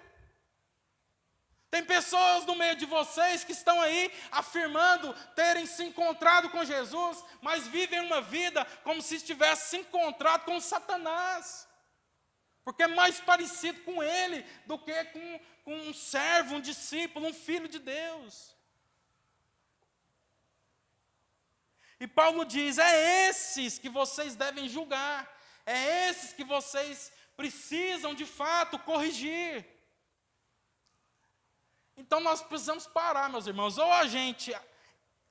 Tem 1.71 1.83
pessoas 1.83 2.45
no 2.45 2.57
meio 2.57 2.77
de 2.77 2.85
vocês 2.85 3.43
que 3.43 3.53
estão 3.53 3.81
aí 3.81 4.13
afirmando 4.31 5.15
terem 5.35 5.65
se 5.65 5.83
encontrado 5.83 6.51
com 6.51 6.63
Jesus, 6.63 7.25
mas 7.41 7.67
vivem 7.67 8.01
uma 8.01 8.21
vida 8.21 8.67
como 8.85 9.01
se 9.01 9.17
estivessem 9.17 9.81
se 9.81 9.87
encontrado 9.87 10.45
com 10.45 10.61
Satanás 10.61 11.66
porque 12.67 12.83
é 12.83 12.89
mais 12.89 13.21
parecido 13.21 13.81
com 13.83 14.03
ele 14.03 14.45
do 14.67 14.77
que 14.77 15.05
com, 15.05 15.41
com 15.65 15.77
um 15.89 15.95
servo, 15.95 16.57
um 16.57 16.61
discípulo, 16.61 17.29
um 17.29 17.33
filho 17.33 17.69
de 17.69 17.79
Deus. 17.79 18.57
E 22.01 22.09
Paulo 22.09 22.45
diz: 22.45 22.77
é 22.77 23.29
esses 23.29 23.79
que 23.79 23.89
vocês 23.89 24.35
devem 24.35 24.69
julgar, 24.69 25.33
é 25.65 26.09
esses 26.09 26.33
que 26.33 26.43
vocês 26.43 27.13
precisam 27.37 28.13
de 28.17 28.27
fato 28.27 28.81
corrigir. 28.81 29.65
Então 31.97 32.19
nós 32.19 32.43
precisamos 32.43 32.85
parar, 32.89 33.29
meus 33.29 33.47
irmãos, 33.47 33.79
ou 33.79 33.93
a 33.93 34.09
gente 34.09 34.53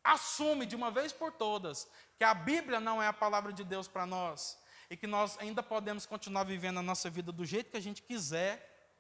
assume 0.02 0.66
de 0.66 0.78
uma 0.78 0.90
vez 0.90 1.12
por 1.12 1.34
todas 1.34 1.86
que 2.18 2.24
a 2.24 2.34
Bíblia 2.34 2.80
não 2.80 3.04
é 3.04 3.08
a 3.08 3.14
palavra 3.26 3.52
de 3.52 3.66
Deus 3.66 3.90
para 3.90 4.06
nós, 4.06 4.58
e 4.96 4.98
que 4.98 5.08
nós 5.08 5.38
ainda 5.40 5.62
podemos 5.62 6.06
continuar 6.06 6.46
vivendo 6.46 6.80
a 6.80 6.82
nossa 6.82 7.10
vida 7.10 7.30
do 7.30 7.44
jeito 7.44 7.70
que 7.70 7.76
a 7.76 7.82
gente 7.82 8.02
quiser, 8.02 8.96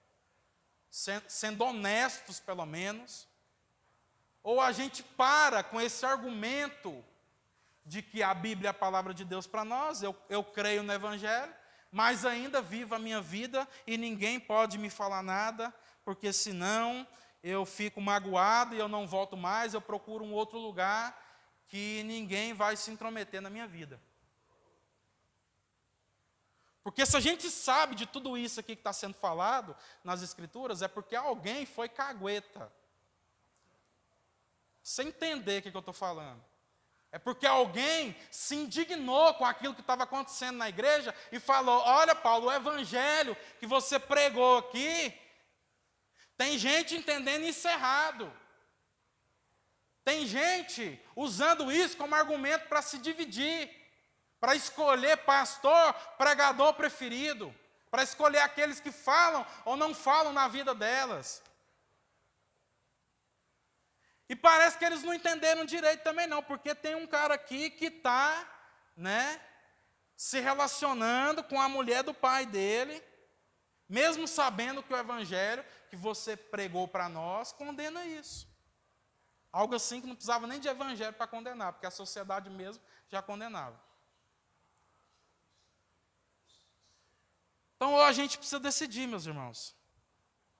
sendo 0.89 1.63
honestos 1.63 2.37
pelo 2.37 2.65
menos, 2.65 3.25
ou 4.43 4.59
a 4.59 4.73
gente 4.73 5.01
para 5.01 5.63
com 5.63 5.79
esse 5.79 6.05
argumento 6.05 7.01
de 7.85 8.01
que 8.01 8.21
a 8.21 8.33
Bíblia 8.33 8.67
é 8.67 8.71
a 8.71 8.73
palavra 8.73 9.13
de 9.13 9.23
Deus 9.23 9.47
para 9.47 9.63
nós, 9.63 10.03
eu, 10.03 10.13
eu 10.27 10.43
creio 10.43 10.83
no 10.83 10.91
Evangelho, 10.91 11.53
mas 11.89 12.25
ainda 12.25 12.61
vivo 12.61 12.93
a 12.93 12.99
minha 12.99 13.21
vida 13.21 13.65
e 13.87 13.97
ninguém 13.97 14.37
pode 14.37 14.77
me 14.77 14.89
falar 14.89 15.23
nada, 15.23 15.73
porque 16.03 16.33
senão 16.33 17.07
eu 17.41 17.65
fico 17.65 18.01
magoado 18.01 18.75
e 18.75 18.79
eu 18.79 18.89
não 18.89 19.07
volto 19.07 19.37
mais, 19.37 19.73
eu 19.73 19.79
procuro 19.79 20.25
um 20.25 20.33
outro 20.33 20.59
lugar 20.59 21.17
que 21.69 22.03
ninguém 22.03 22.53
vai 22.53 22.75
se 22.75 22.91
intrometer 22.91 23.39
na 23.39 23.49
minha 23.49 23.65
vida. 23.65 23.97
Porque 26.85 27.03
se 27.03 27.17
a 27.17 27.19
gente 27.19 27.49
sabe 27.49 27.95
de 27.95 28.05
tudo 28.05 28.37
isso 28.37 28.59
aqui 28.59 28.75
que 28.75 28.79
está 28.79 28.93
sendo 28.93 29.15
falado 29.15 29.75
nas 30.03 30.21
Escrituras, 30.21 30.83
é 30.83 30.87
porque 30.87 31.15
alguém 31.15 31.65
foi 31.65 31.89
cagueta. 31.89 32.71
Sem 34.83 35.07
entender 35.07 35.57
o 35.57 35.61
que, 35.63 35.71
que 35.71 35.77
eu 35.77 35.79
estou 35.79 35.95
falando. 35.95 36.45
É 37.11 37.17
porque 37.17 37.47
alguém 37.47 38.15
se 38.29 38.55
indignou 38.55 39.33
com 39.33 39.43
aquilo 39.43 39.73
que 39.73 39.81
estava 39.81 40.03
acontecendo 40.03 40.57
na 40.57 40.69
igreja 40.69 41.11
e 41.31 41.39
falou: 41.39 41.81
Olha, 41.81 42.13
Paulo, 42.13 42.49
o 42.49 42.53
evangelho 42.53 43.35
que 43.59 43.65
você 43.65 43.97
pregou 43.97 44.59
aqui, 44.59 45.11
tem 46.37 46.55
gente 46.55 46.95
entendendo 46.95 47.45
isso 47.45 47.67
errado. 47.67 48.31
Tem 50.03 50.27
gente 50.27 51.03
usando 51.15 51.71
isso 51.71 51.97
como 51.97 52.13
argumento 52.13 52.67
para 52.67 52.83
se 52.83 52.99
dividir 52.99 53.84
para 54.39 54.55
escolher 54.55 55.17
pastor, 55.17 55.93
pregador 56.17 56.73
preferido, 56.73 57.53
para 57.89 58.03
escolher 58.03 58.39
aqueles 58.39 58.79
que 58.79 58.91
falam 58.91 59.45
ou 59.63 59.75
não 59.77 59.93
falam 59.93 60.33
na 60.33 60.47
vida 60.47 60.75
delas. 60.75 61.41
E 64.27 64.35
parece 64.35 64.77
que 64.77 64.85
eles 64.85 65.03
não 65.03 65.13
entenderam 65.13 65.65
direito 65.65 66.03
também 66.03 66.27
não, 66.27 66.41
porque 66.41 66.73
tem 66.73 66.95
um 66.95 67.05
cara 67.05 67.35
aqui 67.35 67.69
que 67.69 67.85
está, 67.85 68.47
né, 68.97 69.39
se 70.17 70.39
relacionando 70.39 71.43
com 71.43 71.61
a 71.61 71.69
mulher 71.69 72.03
do 72.03 72.13
pai 72.13 72.45
dele, 72.45 73.03
mesmo 73.87 74.27
sabendo 74.27 74.81
que 74.81 74.93
o 74.93 74.97
evangelho 74.97 75.63
que 75.89 75.95
você 75.95 76.35
pregou 76.35 76.87
para 76.87 77.07
nós 77.07 77.51
condena 77.51 78.03
isso. 78.05 78.47
Algo 79.51 79.75
assim 79.75 80.01
que 80.01 80.07
não 80.07 80.15
precisava 80.15 80.47
nem 80.47 80.59
de 80.59 80.67
evangelho 80.67 81.13
para 81.13 81.27
condenar, 81.27 81.73
porque 81.73 81.85
a 81.85 81.91
sociedade 81.91 82.49
mesmo 82.49 82.83
já 83.07 83.21
condenava. 83.21 83.79
Então 87.85 88.01
a 88.01 88.11
gente 88.11 88.39
precisa 88.39 88.59
decidir, 88.59 89.07
meus 89.07 89.27
irmãos, 89.27 89.75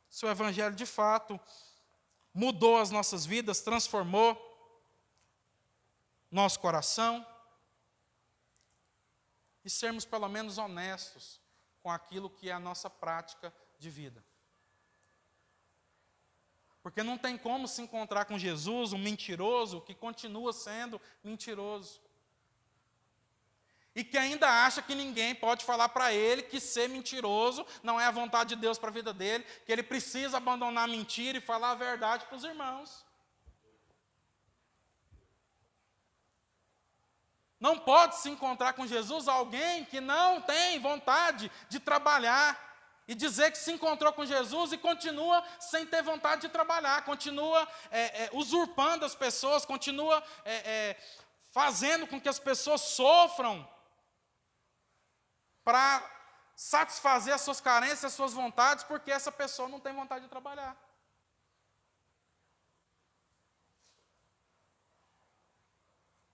se 0.08 0.24
o 0.24 0.30
Evangelho 0.30 0.76
de 0.76 0.86
fato 0.86 1.40
mudou 2.32 2.78
as 2.78 2.92
nossas 2.92 3.26
vidas, 3.26 3.62
transformou 3.62 4.38
nosso 6.30 6.60
coração, 6.60 7.26
e 9.64 9.72
sermos 9.72 10.06
pelo 10.06 10.30
menos 10.30 10.60
honestos 10.60 11.42
com 11.82 11.90
aquilo 11.90 12.30
que 12.30 12.52
é 12.52 12.54
a 12.54 12.60
nossa 12.60 12.92
prática 12.92 13.52
de 13.80 13.90
vida. 13.90 14.24
Porque 16.84 17.02
não 17.02 17.18
tem 17.18 17.40
como 17.40 17.68
se 17.68 17.82
encontrar 17.82 18.26
com 18.26 18.38
Jesus, 18.38 18.94
um 18.94 19.00
mentiroso 19.00 19.82
que 19.82 19.96
continua 19.96 20.54
sendo 20.54 21.02
mentiroso 21.24 22.00
e 23.96 24.04
que 24.04 24.18
ainda 24.18 24.48
acha 24.66 24.82
que 24.82 24.94
ninguém 24.94 25.34
pode 25.34 25.64
falar 25.64 25.88
para 25.90 26.12
ele 26.12 26.44
que 26.44 26.60
ser 26.60 26.90
mentiroso 26.90 27.66
não 27.82 28.00
é 28.00 28.06
a 28.06 28.12
vontade 28.12 28.54
de 28.54 28.62
Deus 28.62 28.78
para 28.78 28.90
a 28.90 28.94
vida 28.94 29.14
dele, 29.14 29.46
que 29.66 29.72
ele 29.72 29.82
precisa 29.82 30.38
abandonar 30.38 30.84
a 30.84 30.88
mentira 30.88 31.38
e 31.38 31.42
falar 31.42 31.72
a 31.72 31.76
verdade 31.76 32.26
para 32.26 32.36
os 32.36 32.44
irmãos. 32.44 33.06
Não 37.58 37.80
pode 37.80 38.18
se 38.18 38.30
encontrar 38.30 38.74
com 38.74 38.86
Jesus 38.86 39.30
alguém 39.30 39.86
que 39.86 40.02
não 40.02 40.42
tem 40.42 40.78
vontade 40.80 41.50
de 41.70 41.80
trabalhar 41.80 42.64
e 43.08 43.16
dizer 43.16 43.52
que 43.52 43.58
se 43.58 43.72
encontrou 43.72 44.12
com 44.12 44.26
Jesus 44.26 44.74
e 44.74 44.78
continua 44.78 45.42
sem 45.58 45.86
ter 45.86 46.04
vontade 46.04 46.42
de 46.42 46.50
trabalhar, 46.50 47.06
continua 47.06 47.66
é, 47.90 48.24
é, 48.24 48.30
usurpando 48.34 49.06
as 49.06 49.16
pessoas, 49.16 49.66
continua 49.66 50.22
é, 50.44 50.54
é 50.54 50.98
fazendo 51.54 52.06
com 52.06 52.20
que 52.20 52.28
as 52.28 52.40
pessoas 52.40 52.82
sofram 52.82 53.66
para 55.66 56.02
satisfazer 56.56 57.34
as 57.34 57.42
suas 57.42 57.60
carências, 57.60 58.06
as 58.06 58.14
suas 58.14 58.32
vontades, 58.32 58.84
porque 58.84 59.12
essa 59.12 59.32
pessoa 59.32 59.68
não 59.68 59.80
tem 59.80 59.94
vontade 59.94 60.24
de 60.24 60.30
trabalhar. 60.30 60.78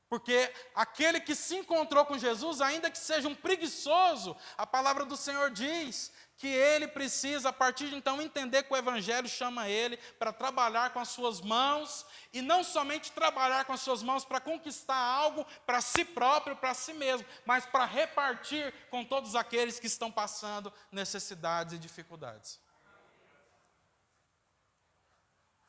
Porque 0.10 0.54
aquele 0.76 1.22
que 1.22 1.34
se 1.34 1.56
encontrou 1.56 2.06
com 2.06 2.18
Jesus, 2.18 2.60
ainda 2.60 2.92
que 2.92 2.98
seja 2.98 3.30
um 3.30 3.34
preguiçoso, 3.34 4.36
a 4.58 4.68
palavra 4.68 5.06
do 5.06 5.16
Senhor 5.16 5.50
diz 5.50 6.12
que 6.42 6.48
ele 6.48 6.88
precisa, 6.88 7.50
a 7.50 7.54
partir 7.54 7.88
de 7.88 7.96
então, 7.96 8.20
entender 8.20 8.64
que 8.64 8.74
o 8.74 8.76
Evangelho 8.76 9.30
chama 9.30 9.70
ele 9.70 9.96
para 10.18 10.34
trabalhar 10.34 10.92
com 10.92 11.00
as 11.00 11.10
suas 11.10 11.40
mãos, 11.40 12.04
e 12.34 12.42
não 12.42 12.64
somente 12.64 13.12
trabalhar 13.12 13.64
com 13.64 13.74
as 13.74 13.82
suas 13.82 14.02
mãos 14.02 14.26
para 14.26 14.40
conquistar 14.40 14.96
algo 14.96 15.46
para 15.68 15.80
si 15.82 16.04
próprio, 16.04 16.56
para 16.56 16.74
si 16.74 16.94
mesmo, 16.94 17.28
mas 17.46 17.68
para 17.68 17.86
repartir 17.86 18.74
com 18.90 19.06
todos 19.06 19.36
aqueles 19.36 19.80
que 19.80 19.86
estão 19.86 20.12
passando 20.12 20.74
necessidades 20.92 21.76
e 21.76 21.78
dificuldades. 21.78 22.60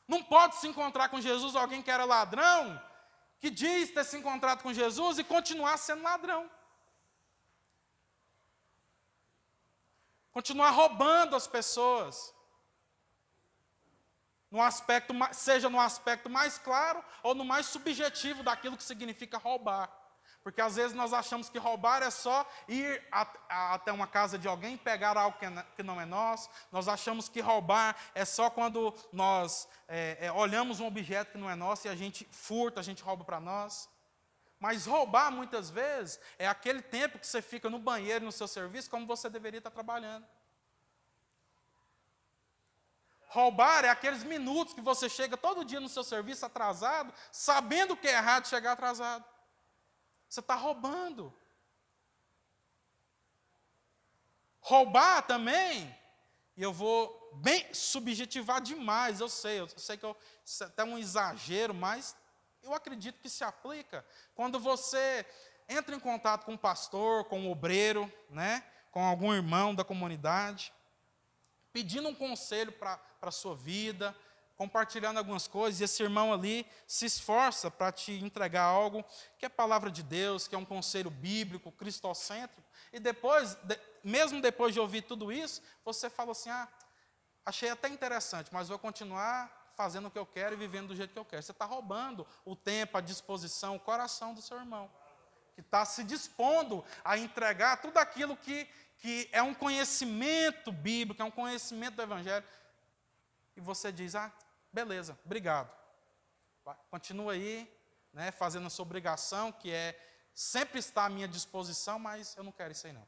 Não 0.07 0.23
pode 0.23 0.55
se 0.55 0.67
encontrar 0.67 1.07
com 1.09 1.21
Jesus 1.21 1.55
alguém 1.55 1.83
que 1.83 1.91
era 1.91 2.03
ladrão, 2.03 2.81
que 3.39 3.51
diz 3.51 3.91
ter 3.91 4.05
se 4.05 4.17
encontrado 4.17 4.63
com 4.63 4.73
Jesus 4.73 5.19
e 5.19 5.23
continuar 5.23 5.77
sendo 5.77 6.01
ladrão. 6.01 6.49
Continuar 10.33 10.71
roubando 10.71 11.35
as 11.35 11.47
pessoas. 11.47 12.33
No 14.49 14.61
aspecto, 14.61 15.13
seja 15.31 15.69
no 15.69 15.79
aspecto 15.79 16.29
mais 16.29 16.57
claro 16.57 17.03
ou 17.23 17.33
no 17.33 17.45
mais 17.45 17.67
subjetivo 17.67 18.43
daquilo 18.43 18.77
que 18.77 18.83
significa 18.83 19.37
roubar. 19.37 19.91
Porque 20.43 20.61
às 20.61 20.75
vezes 20.75 20.93
nós 20.93 21.13
achamos 21.13 21.49
que 21.49 21.57
roubar 21.57 22.03
é 22.03 22.09
só 22.11 22.45
ir 22.67 23.01
até 23.47 23.93
uma 23.93 24.05
casa 24.05 24.37
de 24.37 24.47
alguém, 24.47 24.75
pegar 24.75 25.17
algo 25.17 25.37
que 25.75 25.81
não 25.81 25.99
é 26.01 26.05
nosso. 26.05 26.49
Nós 26.69 26.87
achamos 26.89 27.29
que 27.29 27.39
roubar 27.39 27.95
é 28.13 28.25
só 28.25 28.49
quando 28.49 28.93
nós 29.11 29.69
é, 29.87 30.17
é, 30.19 30.31
olhamos 30.31 30.81
um 30.81 30.85
objeto 30.85 31.31
que 31.31 31.37
não 31.37 31.49
é 31.49 31.55
nosso 31.55 31.87
e 31.87 31.89
a 31.89 31.95
gente 31.95 32.27
furta, 32.29 32.81
a 32.81 32.83
gente 32.83 33.01
rouba 33.01 33.23
para 33.23 33.39
nós. 33.39 33.89
Mas 34.63 34.85
roubar, 34.85 35.29
muitas 35.29 35.69
vezes, 35.69 36.17
é 36.39 36.47
aquele 36.47 36.81
tempo 36.81 37.19
que 37.19 37.27
você 37.27 37.41
fica 37.41 37.69
no 37.69 37.77
banheiro, 37.77 38.23
no 38.23 38.31
seu 38.31 38.47
serviço, 38.47 38.89
como 38.89 39.05
você 39.05 39.29
deveria 39.29 39.57
estar 39.57 39.69
trabalhando. 39.69 40.25
Roubar 43.27 43.83
é 43.83 43.89
aqueles 43.89 44.23
minutos 44.23 44.73
que 44.73 44.79
você 44.79 45.09
chega 45.09 45.35
todo 45.35 45.65
dia 45.65 45.81
no 45.81 45.89
seu 45.89 46.01
serviço 46.01 46.45
atrasado, 46.45 47.13
sabendo 47.29 47.97
que 47.97 48.07
é 48.07 48.13
errado 48.13 48.47
chegar 48.47 48.71
atrasado. 48.71 49.25
Você 50.29 50.39
está 50.39 50.55
roubando. 50.55 51.37
Roubar 54.61 55.23
também, 55.23 55.93
e 56.55 56.63
eu 56.63 56.71
vou 56.71 57.33
bem 57.33 57.73
subjetivar 57.73 58.61
demais, 58.61 59.19
eu 59.19 59.27
sei, 59.27 59.59
eu 59.59 59.67
sei 59.67 59.97
que 59.97 60.05
eu, 60.05 60.15
isso 60.45 60.63
é 60.63 60.67
até 60.67 60.85
um 60.85 60.97
exagero, 60.97 61.73
mas 61.73 62.15
eu 62.63 62.73
acredito 62.73 63.19
que 63.19 63.29
se 63.29 63.43
aplica 63.43 64.05
quando 64.33 64.59
você 64.59 65.25
entra 65.67 65.95
em 65.95 65.99
contato 65.99 66.45
com 66.45 66.53
um 66.53 66.57
pastor, 66.57 67.25
com 67.25 67.41
um 67.41 67.51
obreiro, 67.51 68.11
né, 68.29 68.63
com 68.91 69.03
algum 69.03 69.33
irmão 69.33 69.73
da 69.73 69.83
comunidade, 69.83 70.73
pedindo 71.71 72.07
um 72.07 72.15
conselho 72.15 72.71
para 72.71 72.99
a 73.21 73.31
sua 73.31 73.55
vida, 73.55 74.15
compartilhando 74.55 75.17
algumas 75.17 75.47
coisas, 75.47 75.81
e 75.81 75.83
esse 75.83 76.03
irmão 76.03 76.31
ali 76.31 76.65
se 76.87 77.05
esforça 77.05 77.71
para 77.71 77.91
te 77.91 78.11
entregar 78.11 78.63
algo 78.63 79.03
que 79.37 79.45
é 79.45 79.49
palavra 79.49 79.89
de 79.89 80.03
Deus, 80.03 80.47
que 80.47 80.55
é 80.55 80.57
um 80.57 80.65
conselho 80.65 81.09
bíblico, 81.09 81.71
cristocêntrico, 81.71 82.63
e 82.91 82.99
depois, 82.99 83.55
de, 83.55 83.79
mesmo 84.03 84.39
depois 84.41 84.73
de 84.73 84.79
ouvir 84.79 85.01
tudo 85.01 85.31
isso, 85.31 85.61
você 85.83 86.09
fala 86.09 86.31
assim: 86.31 86.51
ah, 86.51 86.67
achei 87.43 87.69
até 87.69 87.89
interessante, 87.89 88.53
mas 88.53 88.69
vou 88.69 88.77
continuar 88.77 89.62
fazendo 89.75 90.07
o 90.07 90.11
que 90.11 90.19
eu 90.19 90.25
quero 90.25 90.53
e 90.55 90.57
vivendo 90.57 90.89
do 90.89 90.95
jeito 90.95 91.13
que 91.13 91.19
eu 91.19 91.25
quero. 91.25 91.41
Você 91.41 91.51
está 91.51 91.65
roubando 91.65 92.25
o 92.45 92.55
tempo, 92.55 92.97
a 92.97 93.01
disposição, 93.01 93.75
o 93.75 93.79
coração 93.79 94.33
do 94.33 94.41
seu 94.41 94.57
irmão, 94.57 94.89
que 95.55 95.61
está 95.61 95.85
se 95.85 96.03
dispondo 96.03 96.83
a 97.03 97.17
entregar 97.17 97.81
tudo 97.81 97.97
aquilo 97.97 98.35
que 98.37 98.67
que 99.03 99.27
é 99.33 99.41
um 99.43 99.53
conhecimento 99.53 100.71
bíblico, 100.71 101.21
é 101.21 101.25
um 101.25 101.31
conhecimento 101.31 101.95
do 101.95 102.01
Evangelho, 102.01 102.45
e 103.53 103.59
você 103.59 103.91
diz: 103.91 104.15
ah, 104.15 104.31
beleza, 104.71 105.19
obrigado. 105.25 105.69
Vai, 106.63 106.77
continua 106.89 107.33
aí, 107.33 107.69
né, 108.13 108.31
fazendo 108.31 108.65
a 108.65 108.69
sua 108.69 108.83
obrigação, 108.83 109.51
que 109.51 109.69
é 109.69 109.99
sempre 110.33 110.79
estar 110.79 111.05
à 111.05 111.09
minha 111.09 111.27
disposição, 111.27 111.99
mas 111.99 112.33
eu 112.37 112.45
não 112.45 112.51
quero 112.53 112.71
isso 112.71 112.87
aí 112.87 112.93
não. 112.93 113.05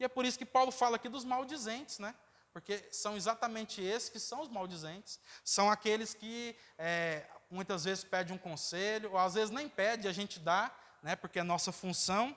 E 0.00 0.04
é 0.04 0.08
por 0.08 0.24
isso 0.24 0.38
que 0.38 0.46
Paulo 0.46 0.72
fala 0.72 0.96
aqui 0.96 1.08
dos 1.08 1.24
maldizentes, 1.24 2.00
né? 2.00 2.12
Porque 2.52 2.88
são 2.90 3.16
exatamente 3.16 3.80
esses 3.82 4.08
que 4.08 4.18
são 4.18 4.40
os 4.40 4.48
maldizentes. 4.48 5.20
São 5.44 5.70
aqueles 5.70 6.14
que 6.14 6.56
é, 6.76 7.26
muitas 7.50 7.84
vezes 7.84 8.04
pedem 8.04 8.34
um 8.34 8.38
conselho, 8.38 9.12
ou 9.12 9.18
às 9.18 9.34
vezes 9.34 9.50
nem 9.50 9.68
pede, 9.68 10.08
a 10.08 10.12
gente 10.12 10.38
dá, 10.38 10.74
né, 11.02 11.16
porque 11.16 11.38
é 11.38 11.42
nossa 11.42 11.72
função. 11.72 12.36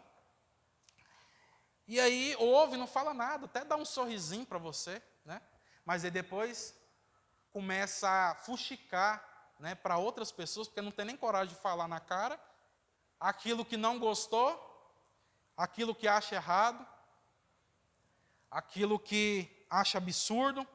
E 1.87 1.99
aí 1.99 2.35
ouve, 2.39 2.77
não 2.77 2.87
fala 2.87 3.13
nada, 3.13 3.45
até 3.45 3.65
dá 3.65 3.75
um 3.75 3.85
sorrisinho 3.85 4.45
para 4.45 4.57
você, 4.57 5.01
né? 5.25 5.41
mas 5.85 6.05
aí 6.05 6.11
depois 6.11 6.73
começa 7.51 8.09
a 8.09 8.35
fuxicar 8.35 9.53
né, 9.59 9.75
para 9.75 9.97
outras 9.97 10.31
pessoas, 10.31 10.67
porque 10.67 10.81
não 10.81 10.91
tem 10.91 11.05
nem 11.05 11.17
coragem 11.17 11.53
de 11.53 11.61
falar 11.61 11.87
na 11.87 11.99
cara 11.99 12.39
aquilo 13.19 13.63
que 13.63 13.77
não 13.77 13.99
gostou, 13.99 14.51
aquilo 15.55 15.95
que 15.95 16.07
acha 16.07 16.35
errado, 16.35 16.85
aquilo 18.51 18.99
que 18.99 19.62
acha 19.73 19.97
absurdo. 19.97 20.67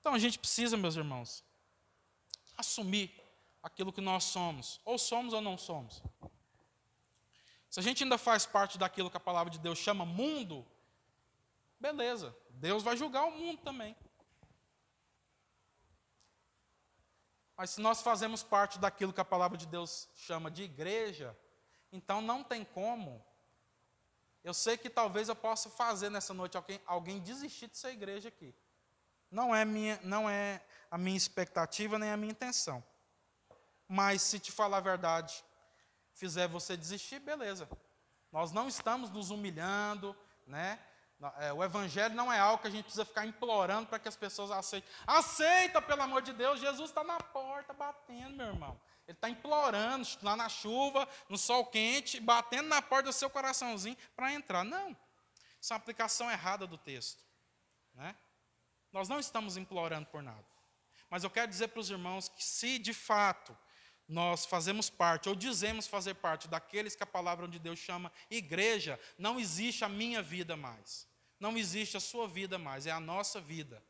Então 0.00 0.14
a 0.14 0.18
gente 0.18 0.38
precisa, 0.38 0.76
meus 0.76 0.96
irmãos, 0.96 1.44
assumir 2.56 3.12
aquilo 3.62 3.92
que 3.92 4.00
nós 4.00 4.24
somos, 4.24 4.80
ou 4.84 4.98
somos 4.98 5.34
ou 5.34 5.40
não 5.40 5.58
somos. 5.58 6.02
Se 7.68 7.80
a 7.80 7.82
gente 7.82 8.04
ainda 8.04 8.16
faz 8.16 8.46
parte 8.46 8.78
daquilo 8.78 9.10
que 9.10 9.16
a 9.16 9.20
palavra 9.28 9.50
de 9.50 9.58
Deus 9.58 9.78
chama 9.78 10.06
mundo, 10.06 10.66
beleza, 11.78 12.34
Deus 12.48 12.82
vai 12.82 12.96
julgar 12.96 13.24
o 13.24 13.32
mundo 13.32 13.60
também. 13.60 13.94
Mas 17.56 17.70
se 17.70 17.80
nós 17.80 18.00
fazemos 18.00 18.42
parte 18.42 18.78
daquilo 18.78 19.12
que 19.12 19.20
a 19.20 19.24
palavra 19.24 19.58
de 19.58 19.66
Deus 19.66 20.08
chama 20.14 20.50
de 20.50 20.62
igreja, 20.62 21.36
então 21.92 22.20
não 22.22 22.42
tem 22.42 22.64
como. 22.64 23.22
Eu 24.46 24.54
sei 24.54 24.76
que 24.76 24.88
talvez 24.88 25.28
eu 25.28 25.34
possa 25.34 25.68
fazer 25.68 26.08
nessa 26.08 26.32
noite 26.32 26.56
alguém, 26.56 26.80
alguém 26.86 27.18
desistir 27.18 27.66
de 27.66 27.76
ser 27.76 27.88
igreja 27.88 28.28
aqui. 28.28 28.54
Não 29.28 29.52
é, 29.52 29.64
minha, 29.64 29.98
não 30.04 30.30
é 30.30 30.62
a 30.88 30.96
minha 30.96 31.16
expectativa 31.16 31.98
nem 31.98 32.12
a 32.12 32.16
minha 32.16 32.30
intenção. 32.30 32.80
Mas 33.88 34.22
se 34.22 34.38
te 34.38 34.52
falar 34.52 34.76
a 34.76 34.80
verdade, 34.80 35.44
fizer 36.14 36.46
você 36.46 36.76
desistir, 36.76 37.18
beleza. 37.18 37.68
Nós 38.30 38.52
não 38.52 38.68
estamos 38.68 39.10
nos 39.10 39.30
humilhando, 39.30 40.16
né? 40.46 40.78
É, 41.40 41.52
o 41.52 41.64
evangelho 41.64 42.14
não 42.14 42.32
é 42.32 42.38
algo 42.38 42.62
que 42.62 42.68
a 42.68 42.70
gente 42.70 42.84
precisa 42.84 43.04
ficar 43.04 43.26
implorando 43.26 43.88
para 43.88 43.98
que 43.98 44.06
as 44.06 44.14
pessoas 44.14 44.52
aceitem. 44.52 44.88
Aceita, 45.08 45.82
pelo 45.82 46.02
amor 46.02 46.22
de 46.22 46.32
Deus, 46.32 46.60
Jesus 46.60 46.90
está 46.90 47.02
na 47.02 47.18
porta 47.18 47.72
batendo, 47.72 48.36
meu 48.36 48.46
irmão. 48.46 48.80
Ele 49.06 49.16
está 49.16 49.28
implorando, 49.28 50.06
lá 50.22 50.36
na 50.36 50.48
chuva, 50.48 51.08
no 51.28 51.38
sol 51.38 51.64
quente, 51.66 52.18
batendo 52.18 52.68
na 52.68 52.82
porta 52.82 53.04
do 53.04 53.12
seu 53.12 53.30
coraçãozinho 53.30 53.96
para 54.16 54.32
entrar. 54.32 54.64
Não. 54.64 54.96
Isso 55.60 55.72
é 55.72 55.74
uma 55.74 55.80
aplicação 55.80 56.30
errada 56.30 56.66
do 56.66 56.76
texto. 56.76 57.24
Né? 57.94 58.16
Nós 58.92 59.08
não 59.08 59.20
estamos 59.20 59.56
implorando 59.56 60.06
por 60.06 60.22
nada. 60.22 60.44
Mas 61.08 61.22
eu 61.22 61.30
quero 61.30 61.48
dizer 61.48 61.68
para 61.68 61.80
os 61.80 61.90
irmãos 61.90 62.28
que, 62.28 62.44
se 62.44 62.78
de 62.78 62.92
fato 62.92 63.56
nós 64.08 64.44
fazemos 64.44 64.88
parte, 64.88 65.28
ou 65.28 65.34
dizemos 65.34 65.86
fazer 65.86 66.14
parte 66.14 66.46
daqueles 66.48 66.94
que 66.94 67.02
a 67.02 67.06
palavra 67.06 67.48
de 67.48 67.58
Deus 67.58 67.78
chama 67.78 68.12
igreja, 68.30 68.98
não 69.18 69.38
existe 69.38 69.84
a 69.84 69.88
minha 69.88 70.22
vida 70.22 70.56
mais. 70.56 71.06
Não 71.38 71.56
existe 71.56 71.96
a 71.96 72.00
sua 72.00 72.26
vida 72.26 72.58
mais, 72.58 72.86
é 72.86 72.90
a 72.90 73.00
nossa 73.00 73.40
vida. 73.40 73.82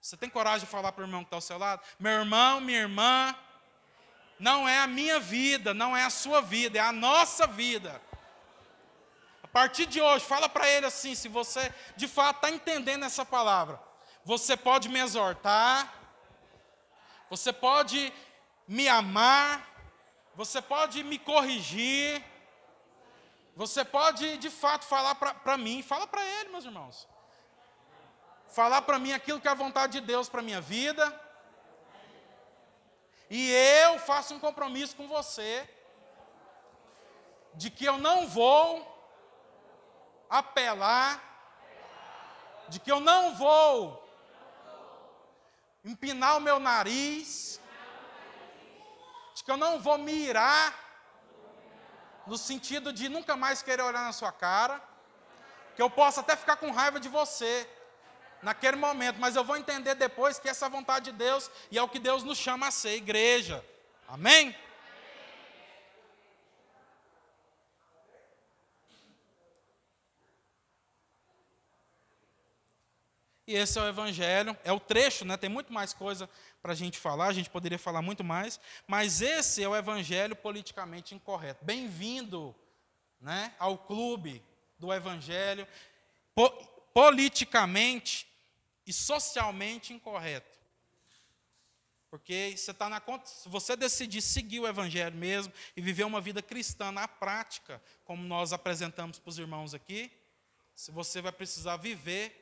Você 0.00 0.16
tem 0.16 0.28
coragem 0.28 0.60
de 0.60 0.70
falar 0.70 0.92
para 0.92 1.02
o 1.02 1.06
irmão 1.06 1.22
que 1.22 1.28
está 1.28 1.36
ao 1.36 1.40
seu 1.40 1.58
lado? 1.58 1.82
Meu 1.98 2.12
irmão, 2.12 2.60
minha 2.60 2.80
irmã, 2.80 3.36
não 4.38 4.68
é 4.68 4.78
a 4.78 4.86
minha 4.86 5.20
vida, 5.20 5.72
não 5.72 5.96
é 5.96 6.04
a 6.04 6.10
sua 6.10 6.40
vida, 6.40 6.78
é 6.78 6.80
a 6.80 6.92
nossa 6.92 7.46
vida. 7.46 8.00
A 9.42 9.48
partir 9.48 9.86
de 9.86 10.00
hoje, 10.00 10.24
fala 10.24 10.48
para 10.48 10.68
ele 10.68 10.86
assim: 10.86 11.14
se 11.14 11.28
você 11.28 11.72
de 11.96 12.08
fato 12.08 12.36
está 12.36 12.50
entendendo 12.50 13.04
essa 13.04 13.24
palavra, 13.24 13.80
você 14.24 14.56
pode 14.56 14.88
me 14.88 14.98
exortar, 14.98 15.92
você 17.30 17.52
pode 17.52 18.12
me 18.66 18.88
amar, 18.88 19.64
você 20.34 20.60
pode 20.60 21.04
me 21.04 21.18
corrigir, 21.18 22.22
você 23.54 23.84
pode 23.84 24.38
de 24.38 24.50
fato 24.50 24.84
falar 24.84 25.14
para 25.14 25.56
mim, 25.56 25.82
fala 25.82 26.06
para 26.06 26.24
ele, 26.24 26.50
meus 26.50 26.64
irmãos. 26.64 27.08
Falar 28.48 28.82
para 28.82 28.98
mim 28.98 29.12
aquilo 29.12 29.40
que 29.40 29.48
é 29.48 29.50
a 29.50 29.54
vontade 29.54 30.00
de 30.00 30.06
Deus 30.06 30.28
para 30.28 30.42
minha 30.42 30.60
vida. 30.60 31.23
E 33.36 33.50
eu 33.50 33.98
faço 33.98 34.32
um 34.32 34.38
compromisso 34.38 34.94
com 34.94 35.08
você 35.08 35.68
de 37.54 37.68
que 37.68 37.84
eu 37.84 37.98
não 37.98 38.28
vou 38.28 38.64
apelar, 40.30 41.10
de 42.68 42.78
que 42.78 42.92
eu 42.92 43.00
não 43.00 43.34
vou 43.34 43.76
empinar 45.84 46.36
o 46.36 46.40
meu 46.40 46.60
nariz, 46.60 47.60
de 49.34 49.42
que 49.42 49.50
eu 49.50 49.56
não 49.56 49.80
vou 49.80 49.98
mirar, 49.98 50.72
no 52.28 52.38
sentido 52.38 52.92
de 52.92 53.08
nunca 53.08 53.34
mais 53.34 53.62
querer 53.62 53.82
olhar 53.82 54.04
na 54.04 54.12
sua 54.12 54.30
cara, 54.30 54.80
que 55.74 55.82
eu 55.82 55.90
posso 55.90 56.20
até 56.20 56.36
ficar 56.36 56.54
com 56.54 56.70
raiva 56.70 57.00
de 57.00 57.08
você 57.08 57.68
naquele 58.44 58.76
momento, 58.76 59.18
mas 59.18 59.34
eu 59.34 59.42
vou 59.42 59.56
entender 59.56 59.94
depois 59.94 60.38
que 60.38 60.48
essa 60.48 60.66
é 60.66 60.68
a 60.68 60.70
vontade 60.70 61.06
de 61.06 61.12
Deus 61.12 61.50
e 61.70 61.78
é 61.78 61.82
o 61.82 61.88
que 61.88 61.98
Deus 61.98 62.22
nos 62.22 62.38
chama 62.38 62.68
a 62.68 62.70
ser, 62.70 62.94
igreja. 62.96 63.64
Amém? 64.06 64.54
E 73.46 73.54
esse 73.54 73.78
é 73.78 73.82
o 73.82 73.88
Evangelho, 73.88 74.56
é 74.64 74.72
o 74.72 74.80
trecho, 74.80 75.24
né? 75.24 75.36
tem 75.36 75.50
muito 75.50 75.70
mais 75.72 75.92
coisa 75.92 76.28
para 76.62 76.72
a 76.72 76.74
gente 76.74 76.98
falar, 76.98 77.26
a 77.26 77.32
gente 77.32 77.50
poderia 77.50 77.78
falar 77.78 78.00
muito 78.00 78.24
mais, 78.24 78.58
mas 78.86 79.20
esse 79.20 79.62
é 79.62 79.68
o 79.68 79.76
Evangelho 79.76 80.34
politicamente 80.34 81.14
incorreto. 81.14 81.62
Bem-vindo 81.62 82.54
né, 83.20 83.52
ao 83.58 83.76
clube 83.76 84.42
do 84.78 84.92
Evangelho 84.92 85.66
po 86.34 86.50
politicamente 86.94 88.26
e 88.86 88.92
socialmente 88.92 89.92
incorreto. 89.92 90.58
Porque 92.10 92.54
você 92.56 92.70
está 92.70 92.88
na 92.88 93.00
conta, 93.00 93.26
se 93.26 93.48
você 93.48 93.74
decidir 93.74 94.22
seguir 94.22 94.60
o 94.60 94.68
Evangelho 94.68 95.16
mesmo 95.16 95.52
e 95.76 95.80
viver 95.80 96.04
uma 96.04 96.20
vida 96.20 96.40
cristã 96.40 96.92
na 96.92 97.08
prática, 97.08 97.82
como 98.04 98.22
nós 98.22 98.52
apresentamos 98.52 99.18
para 99.18 99.30
os 99.30 99.38
irmãos 99.38 99.74
aqui, 99.74 100.12
se 100.74 100.92
você 100.92 101.20
vai 101.20 101.32
precisar 101.32 101.76
viver 101.76 102.40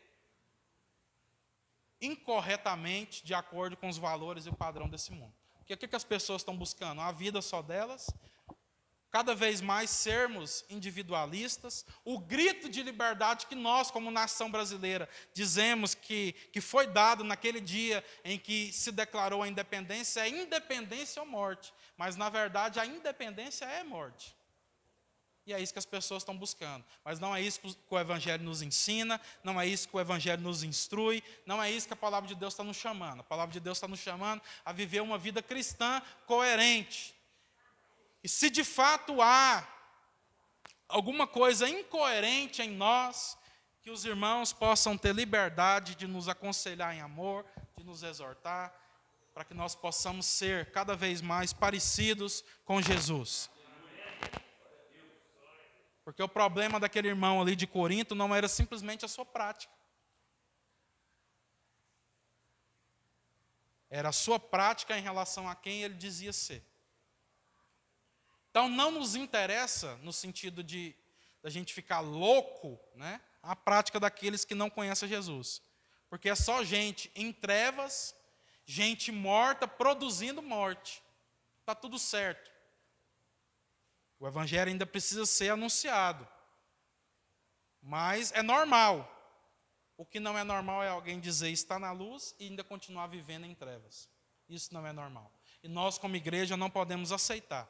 incorretamente 2.03 3.25
de 3.25 3.33
acordo 3.33 3.77
com 3.77 3.89
os 3.89 3.97
valores 3.97 4.45
e 4.45 4.51
o 4.51 4.55
padrão 4.55 4.89
desse 4.89 5.13
mundo. 5.13 5.33
Porque 5.57 5.73
o 5.73 5.79
que 5.79 5.97
as 5.97 6.05
pessoas 6.05 6.43
estão 6.43 6.57
buscando? 6.57 7.01
A 7.01 7.13
vida 7.13 7.41
só 7.41 7.63
delas, 7.63 8.11
cada 9.13 9.35
vez 9.35 9.61
mais 9.61 9.91
sermos 9.91 10.65
individualistas, 10.71 11.85
o 12.03 12.19
grito 12.19 12.67
de 12.67 12.83
liberdade 12.83 13.47
que 13.47 13.55
nós, 13.55 13.91
como 13.91 14.11
nação 14.11 14.51
brasileira, 14.51 15.07
dizemos 15.35 15.95
que, 15.95 16.33
que 16.51 16.63
foi 16.63 16.87
dado 16.87 17.23
naquele 17.23 17.61
dia 17.61 18.03
em 18.25 18.39
que 18.39 18.73
se 18.73 18.91
declarou 18.91 19.43
a 19.43 19.49
independência, 19.49 20.23
é 20.23 20.31
independência 20.31 21.21
ou 21.21 21.29
morte. 21.29 21.75
Mas, 21.95 22.17
na 22.17 22.31
verdade, 22.31 22.81
a 22.81 22.87
independência 22.87 23.67
é 23.67 23.85
morte. 23.85 24.35
E 25.45 25.53
é 25.53 25.61
isso 25.61 25.75
que 25.75 25.79
as 25.79 25.85
pessoas 25.85 26.23
estão 26.23 26.37
buscando. 26.37 26.83
Mas 27.05 27.21
não 27.21 27.37
é 27.37 27.43
isso 27.43 27.61
que 27.61 27.77
o 27.91 27.99
Evangelho 27.99 28.43
nos 28.43 28.63
ensina, 28.63 29.21
não 29.45 29.61
é 29.61 29.67
isso 29.67 29.89
que 29.89 29.97
o 29.97 30.01
Evangelho 30.01 30.41
nos 30.41 30.63
instrui, 30.63 31.23
não 31.45 31.63
é 31.63 31.71
isso 31.71 31.87
que 31.87 31.93
a 31.93 31.97
palavra 31.97 32.29
de 32.29 32.35
Deus 32.35 32.55
está 32.55 32.65
nos 32.65 32.79
chamando. 32.79 33.21
A 33.21 33.25
palavra 33.25 33.53
de 33.53 33.61
Deus 33.61 33.77
está 33.77 33.87
nos 33.87 34.01
chamando 34.01 34.41
a 34.65 34.73
viver 34.73 35.03
uma 35.03 35.19
vida 35.19 35.43
cristã 35.43 36.01
coerente. 36.27 37.15
E 38.23 38.29
se 38.29 38.49
de 38.49 38.63
fato 38.63 39.21
há 39.21 39.67
alguma 40.89 41.27
coisa 41.27 41.69
incoerente 41.69 42.63
em 42.63 42.71
nós, 42.71 43.37
que 43.81 43.91
os 43.91 44.05
irmãos 44.05 44.53
possam 44.53 44.97
ter 44.97 45.13
liberdade 45.13 45.97
de 45.97 46.07
nos 46.07 46.29
aconselhar 46.29 46.95
em 46.95 47.01
amor, 47.01 47.45
de 47.77 47.85
nos 47.85 48.03
exortar, 48.05 48.73
para 49.35 49.45
que 49.45 49.55
nós 49.55 49.75
possamos 49.75 50.27
ser 50.27 50.71
cada 50.71 50.95
vez 50.95 51.21
mais 51.21 51.53
parecidos 51.53 52.45
com 52.65 52.81
Jesus. 52.81 53.51
Porque 56.05 56.23
o 56.23 56.29
problema 56.29 56.79
daquele 56.79 57.09
irmão 57.09 57.41
ali 57.41 57.57
de 57.57 57.67
Corinto 57.67 58.15
não 58.15 58.35
era 58.35 58.49
simplesmente 58.49 59.05
a 59.05 59.09
sua 59.09 59.25
prática. 59.25 59.73
Era 63.89 64.11
a 64.11 64.13
sua 64.13 64.39
prática 64.39 64.97
em 64.97 65.03
relação 65.03 65.49
a 65.49 65.55
quem 65.55 65.83
ele 65.83 65.95
dizia 65.95 66.33
ser. 66.33 66.72
Então 68.53 68.69
não 68.69 68.91
nos 68.91 69.15
interessa 69.15 69.97
no 70.03 70.13
sentido 70.13 70.63
de 70.63 70.95
a 71.43 71.49
gente 71.49 71.73
ficar 71.73 72.01
louco, 72.01 72.79
né? 72.95 73.19
A 73.43 73.57
prática 73.57 73.99
daqueles 73.99 74.45
que 74.45 74.55
não 74.55 74.69
conhecem 74.69 75.09
Jesus. 75.09 75.63
Porque 76.11 76.29
é 76.29 76.35
só 76.35 76.63
gente 76.63 77.11
em 77.15 77.33
trevas, 77.33 78.15
gente 78.67 79.11
morta 79.11 79.67
produzindo 79.67 80.43
morte. 80.43 81.03
Está 81.61 81.75
tudo 81.75 81.99
certo. 81.99 82.51
O 84.21 84.29
evangelho 84.29 84.71
ainda 84.71 84.85
precisa 84.85 85.25
ser 85.25 85.49
anunciado. 85.49 86.29
Mas 87.81 88.33
é 88.33 88.43
normal. 88.43 89.09
O 89.97 90.05
que 90.05 90.21
não 90.21 90.37
é 90.37 90.45
normal 90.45 90.83
é 90.83 90.91
alguém 90.91 91.19
dizer 91.19 91.49
está 91.49 91.79
na 91.79 91.91
luz 91.91 92.35
e 92.39 92.49
ainda 92.49 92.63
continuar 92.63 93.07
vivendo 93.07 93.47
em 93.47 93.55
trevas. 93.55 94.11
Isso 94.47 94.75
não 94.75 94.87
é 94.87 94.93
normal. 94.93 95.33
E 95.63 95.69
nós, 95.69 95.97
como 95.97 96.17
igreja, 96.17 96.55
não 96.55 96.69
podemos 96.69 97.13
aceitar. 97.13 97.67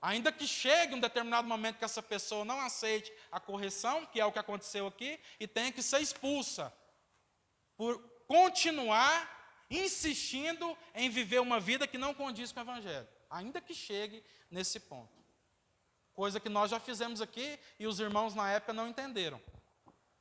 Ainda 0.00 0.30
que 0.30 0.46
chegue 0.46 0.94
um 0.94 1.00
determinado 1.00 1.48
momento 1.48 1.78
que 1.78 1.84
essa 1.84 2.02
pessoa 2.02 2.44
não 2.44 2.60
aceite 2.60 3.12
a 3.32 3.40
correção, 3.40 4.06
que 4.06 4.20
é 4.20 4.24
o 4.24 4.32
que 4.32 4.38
aconteceu 4.38 4.86
aqui, 4.86 5.18
e 5.40 5.46
tenha 5.46 5.72
que 5.72 5.82
ser 5.82 6.00
expulsa, 6.00 6.72
por 7.76 7.98
continuar 8.26 9.66
insistindo 9.70 10.76
em 10.94 11.10
viver 11.10 11.40
uma 11.40 11.60
vida 11.60 11.86
que 11.86 11.98
não 11.98 12.14
condiz 12.14 12.52
com 12.52 12.60
o 12.60 12.62
Evangelho 12.62 13.08
ainda 13.30 13.60
que 13.60 13.74
chegue 13.74 14.22
nesse 14.50 14.80
ponto. 14.80 15.16
Coisa 16.14 16.40
que 16.40 16.48
nós 16.48 16.70
já 16.70 16.80
fizemos 16.80 17.20
aqui 17.20 17.58
e 17.78 17.86
os 17.86 18.00
irmãos 18.00 18.34
na 18.34 18.50
época 18.50 18.72
não 18.72 18.88
entenderam. 18.88 19.40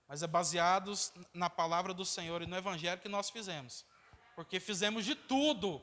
Mas 0.08 0.24
é 0.24 0.28
baseados 0.28 1.12
na 1.34 1.50
palavra 1.50 1.94
do 1.94 2.06
Senhor 2.06 2.42
e 2.42 2.46
no 2.46 2.56
evangelho 2.56 3.02
que 3.02 3.10
nós 3.10 3.30
fizemos. 3.30 3.86
Porque 4.36 4.60
fizemos 4.60 5.06
de 5.06 5.16
tudo 5.16 5.82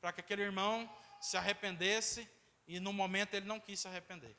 para 0.00 0.12
que 0.12 0.20
aquele 0.20 0.42
irmão 0.42 0.88
se 1.20 1.36
arrependesse 1.36 2.28
e 2.76 2.80
no 2.80 2.92
momento 2.92 3.34
ele 3.34 3.46
não 3.46 3.58
quis 3.58 3.80
se 3.80 3.88
arrepender. 3.88 4.36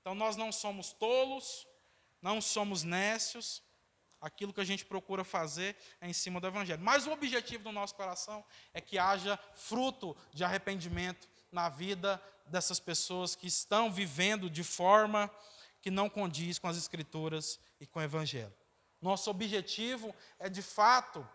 Então 0.00 0.14
nós 0.14 0.36
não 0.36 0.50
somos 0.50 0.92
tolos, 0.92 1.66
não 2.22 2.40
somos 2.40 2.82
nécios, 2.82 3.62
aquilo 4.20 4.52
que 4.52 4.60
a 4.60 4.64
gente 4.64 4.84
procura 4.84 5.24
fazer 5.24 5.76
é 6.00 6.08
em 6.08 6.12
cima 6.12 6.40
do 6.40 6.46
Evangelho. 6.46 6.82
Mas 6.82 7.06
o 7.06 7.12
objetivo 7.12 7.64
do 7.64 7.72
nosso 7.72 7.94
coração 7.94 8.44
é 8.72 8.80
que 8.80 8.98
haja 8.98 9.38
fruto 9.54 10.16
de 10.32 10.42
arrependimento 10.42 11.28
na 11.52 11.68
vida 11.68 12.22
dessas 12.46 12.80
pessoas 12.80 13.34
que 13.34 13.46
estão 13.46 13.92
vivendo 13.92 14.48
de 14.48 14.64
forma 14.64 15.30
que 15.82 15.90
não 15.90 16.08
condiz 16.08 16.58
com 16.58 16.68
as 16.68 16.76
Escrituras 16.76 17.60
e 17.78 17.86
com 17.86 17.98
o 17.98 18.02
Evangelho. 18.02 18.54
Nosso 19.02 19.30
objetivo 19.30 20.14
é, 20.38 20.48
de 20.48 20.62
fato, 20.62 21.28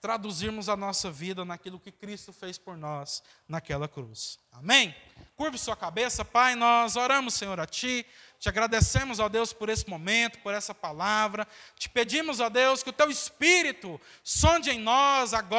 traduzirmos 0.00 0.68
a 0.68 0.76
nossa 0.76 1.10
vida 1.10 1.44
naquilo 1.44 1.78
que 1.78 1.92
Cristo 1.92 2.32
fez 2.32 2.56
por 2.56 2.76
nós 2.76 3.22
naquela 3.46 3.86
cruz. 3.86 4.38
Amém? 4.52 4.94
Curve 5.36 5.58
sua 5.58 5.76
cabeça, 5.76 6.24
Pai, 6.24 6.54
nós 6.54 6.96
oramos, 6.96 7.34
Senhor, 7.34 7.58
a 7.60 7.66
Ti, 7.66 8.06
te 8.38 8.48
agradecemos, 8.48 9.18
ó 9.18 9.28
Deus, 9.28 9.52
por 9.52 9.68
esse 9.68 9.88
momento, 9.88 10.38
por 10.38 10.54
essa 10.54 10.74
palavra, 10.74 11.46
te 11.76 11.90
pedimos, 11.90 12.40
ó 12.40 12.48
Deus, 12.48 12.82
que 12.82 12.88
o 12.88 12.92
Teu 12.92 13.10
Espírito 13.10 14.00
sonde 14.24 14.70
em 14.70 14.78
nós 14.78 15.34
agora. 15.34 15.50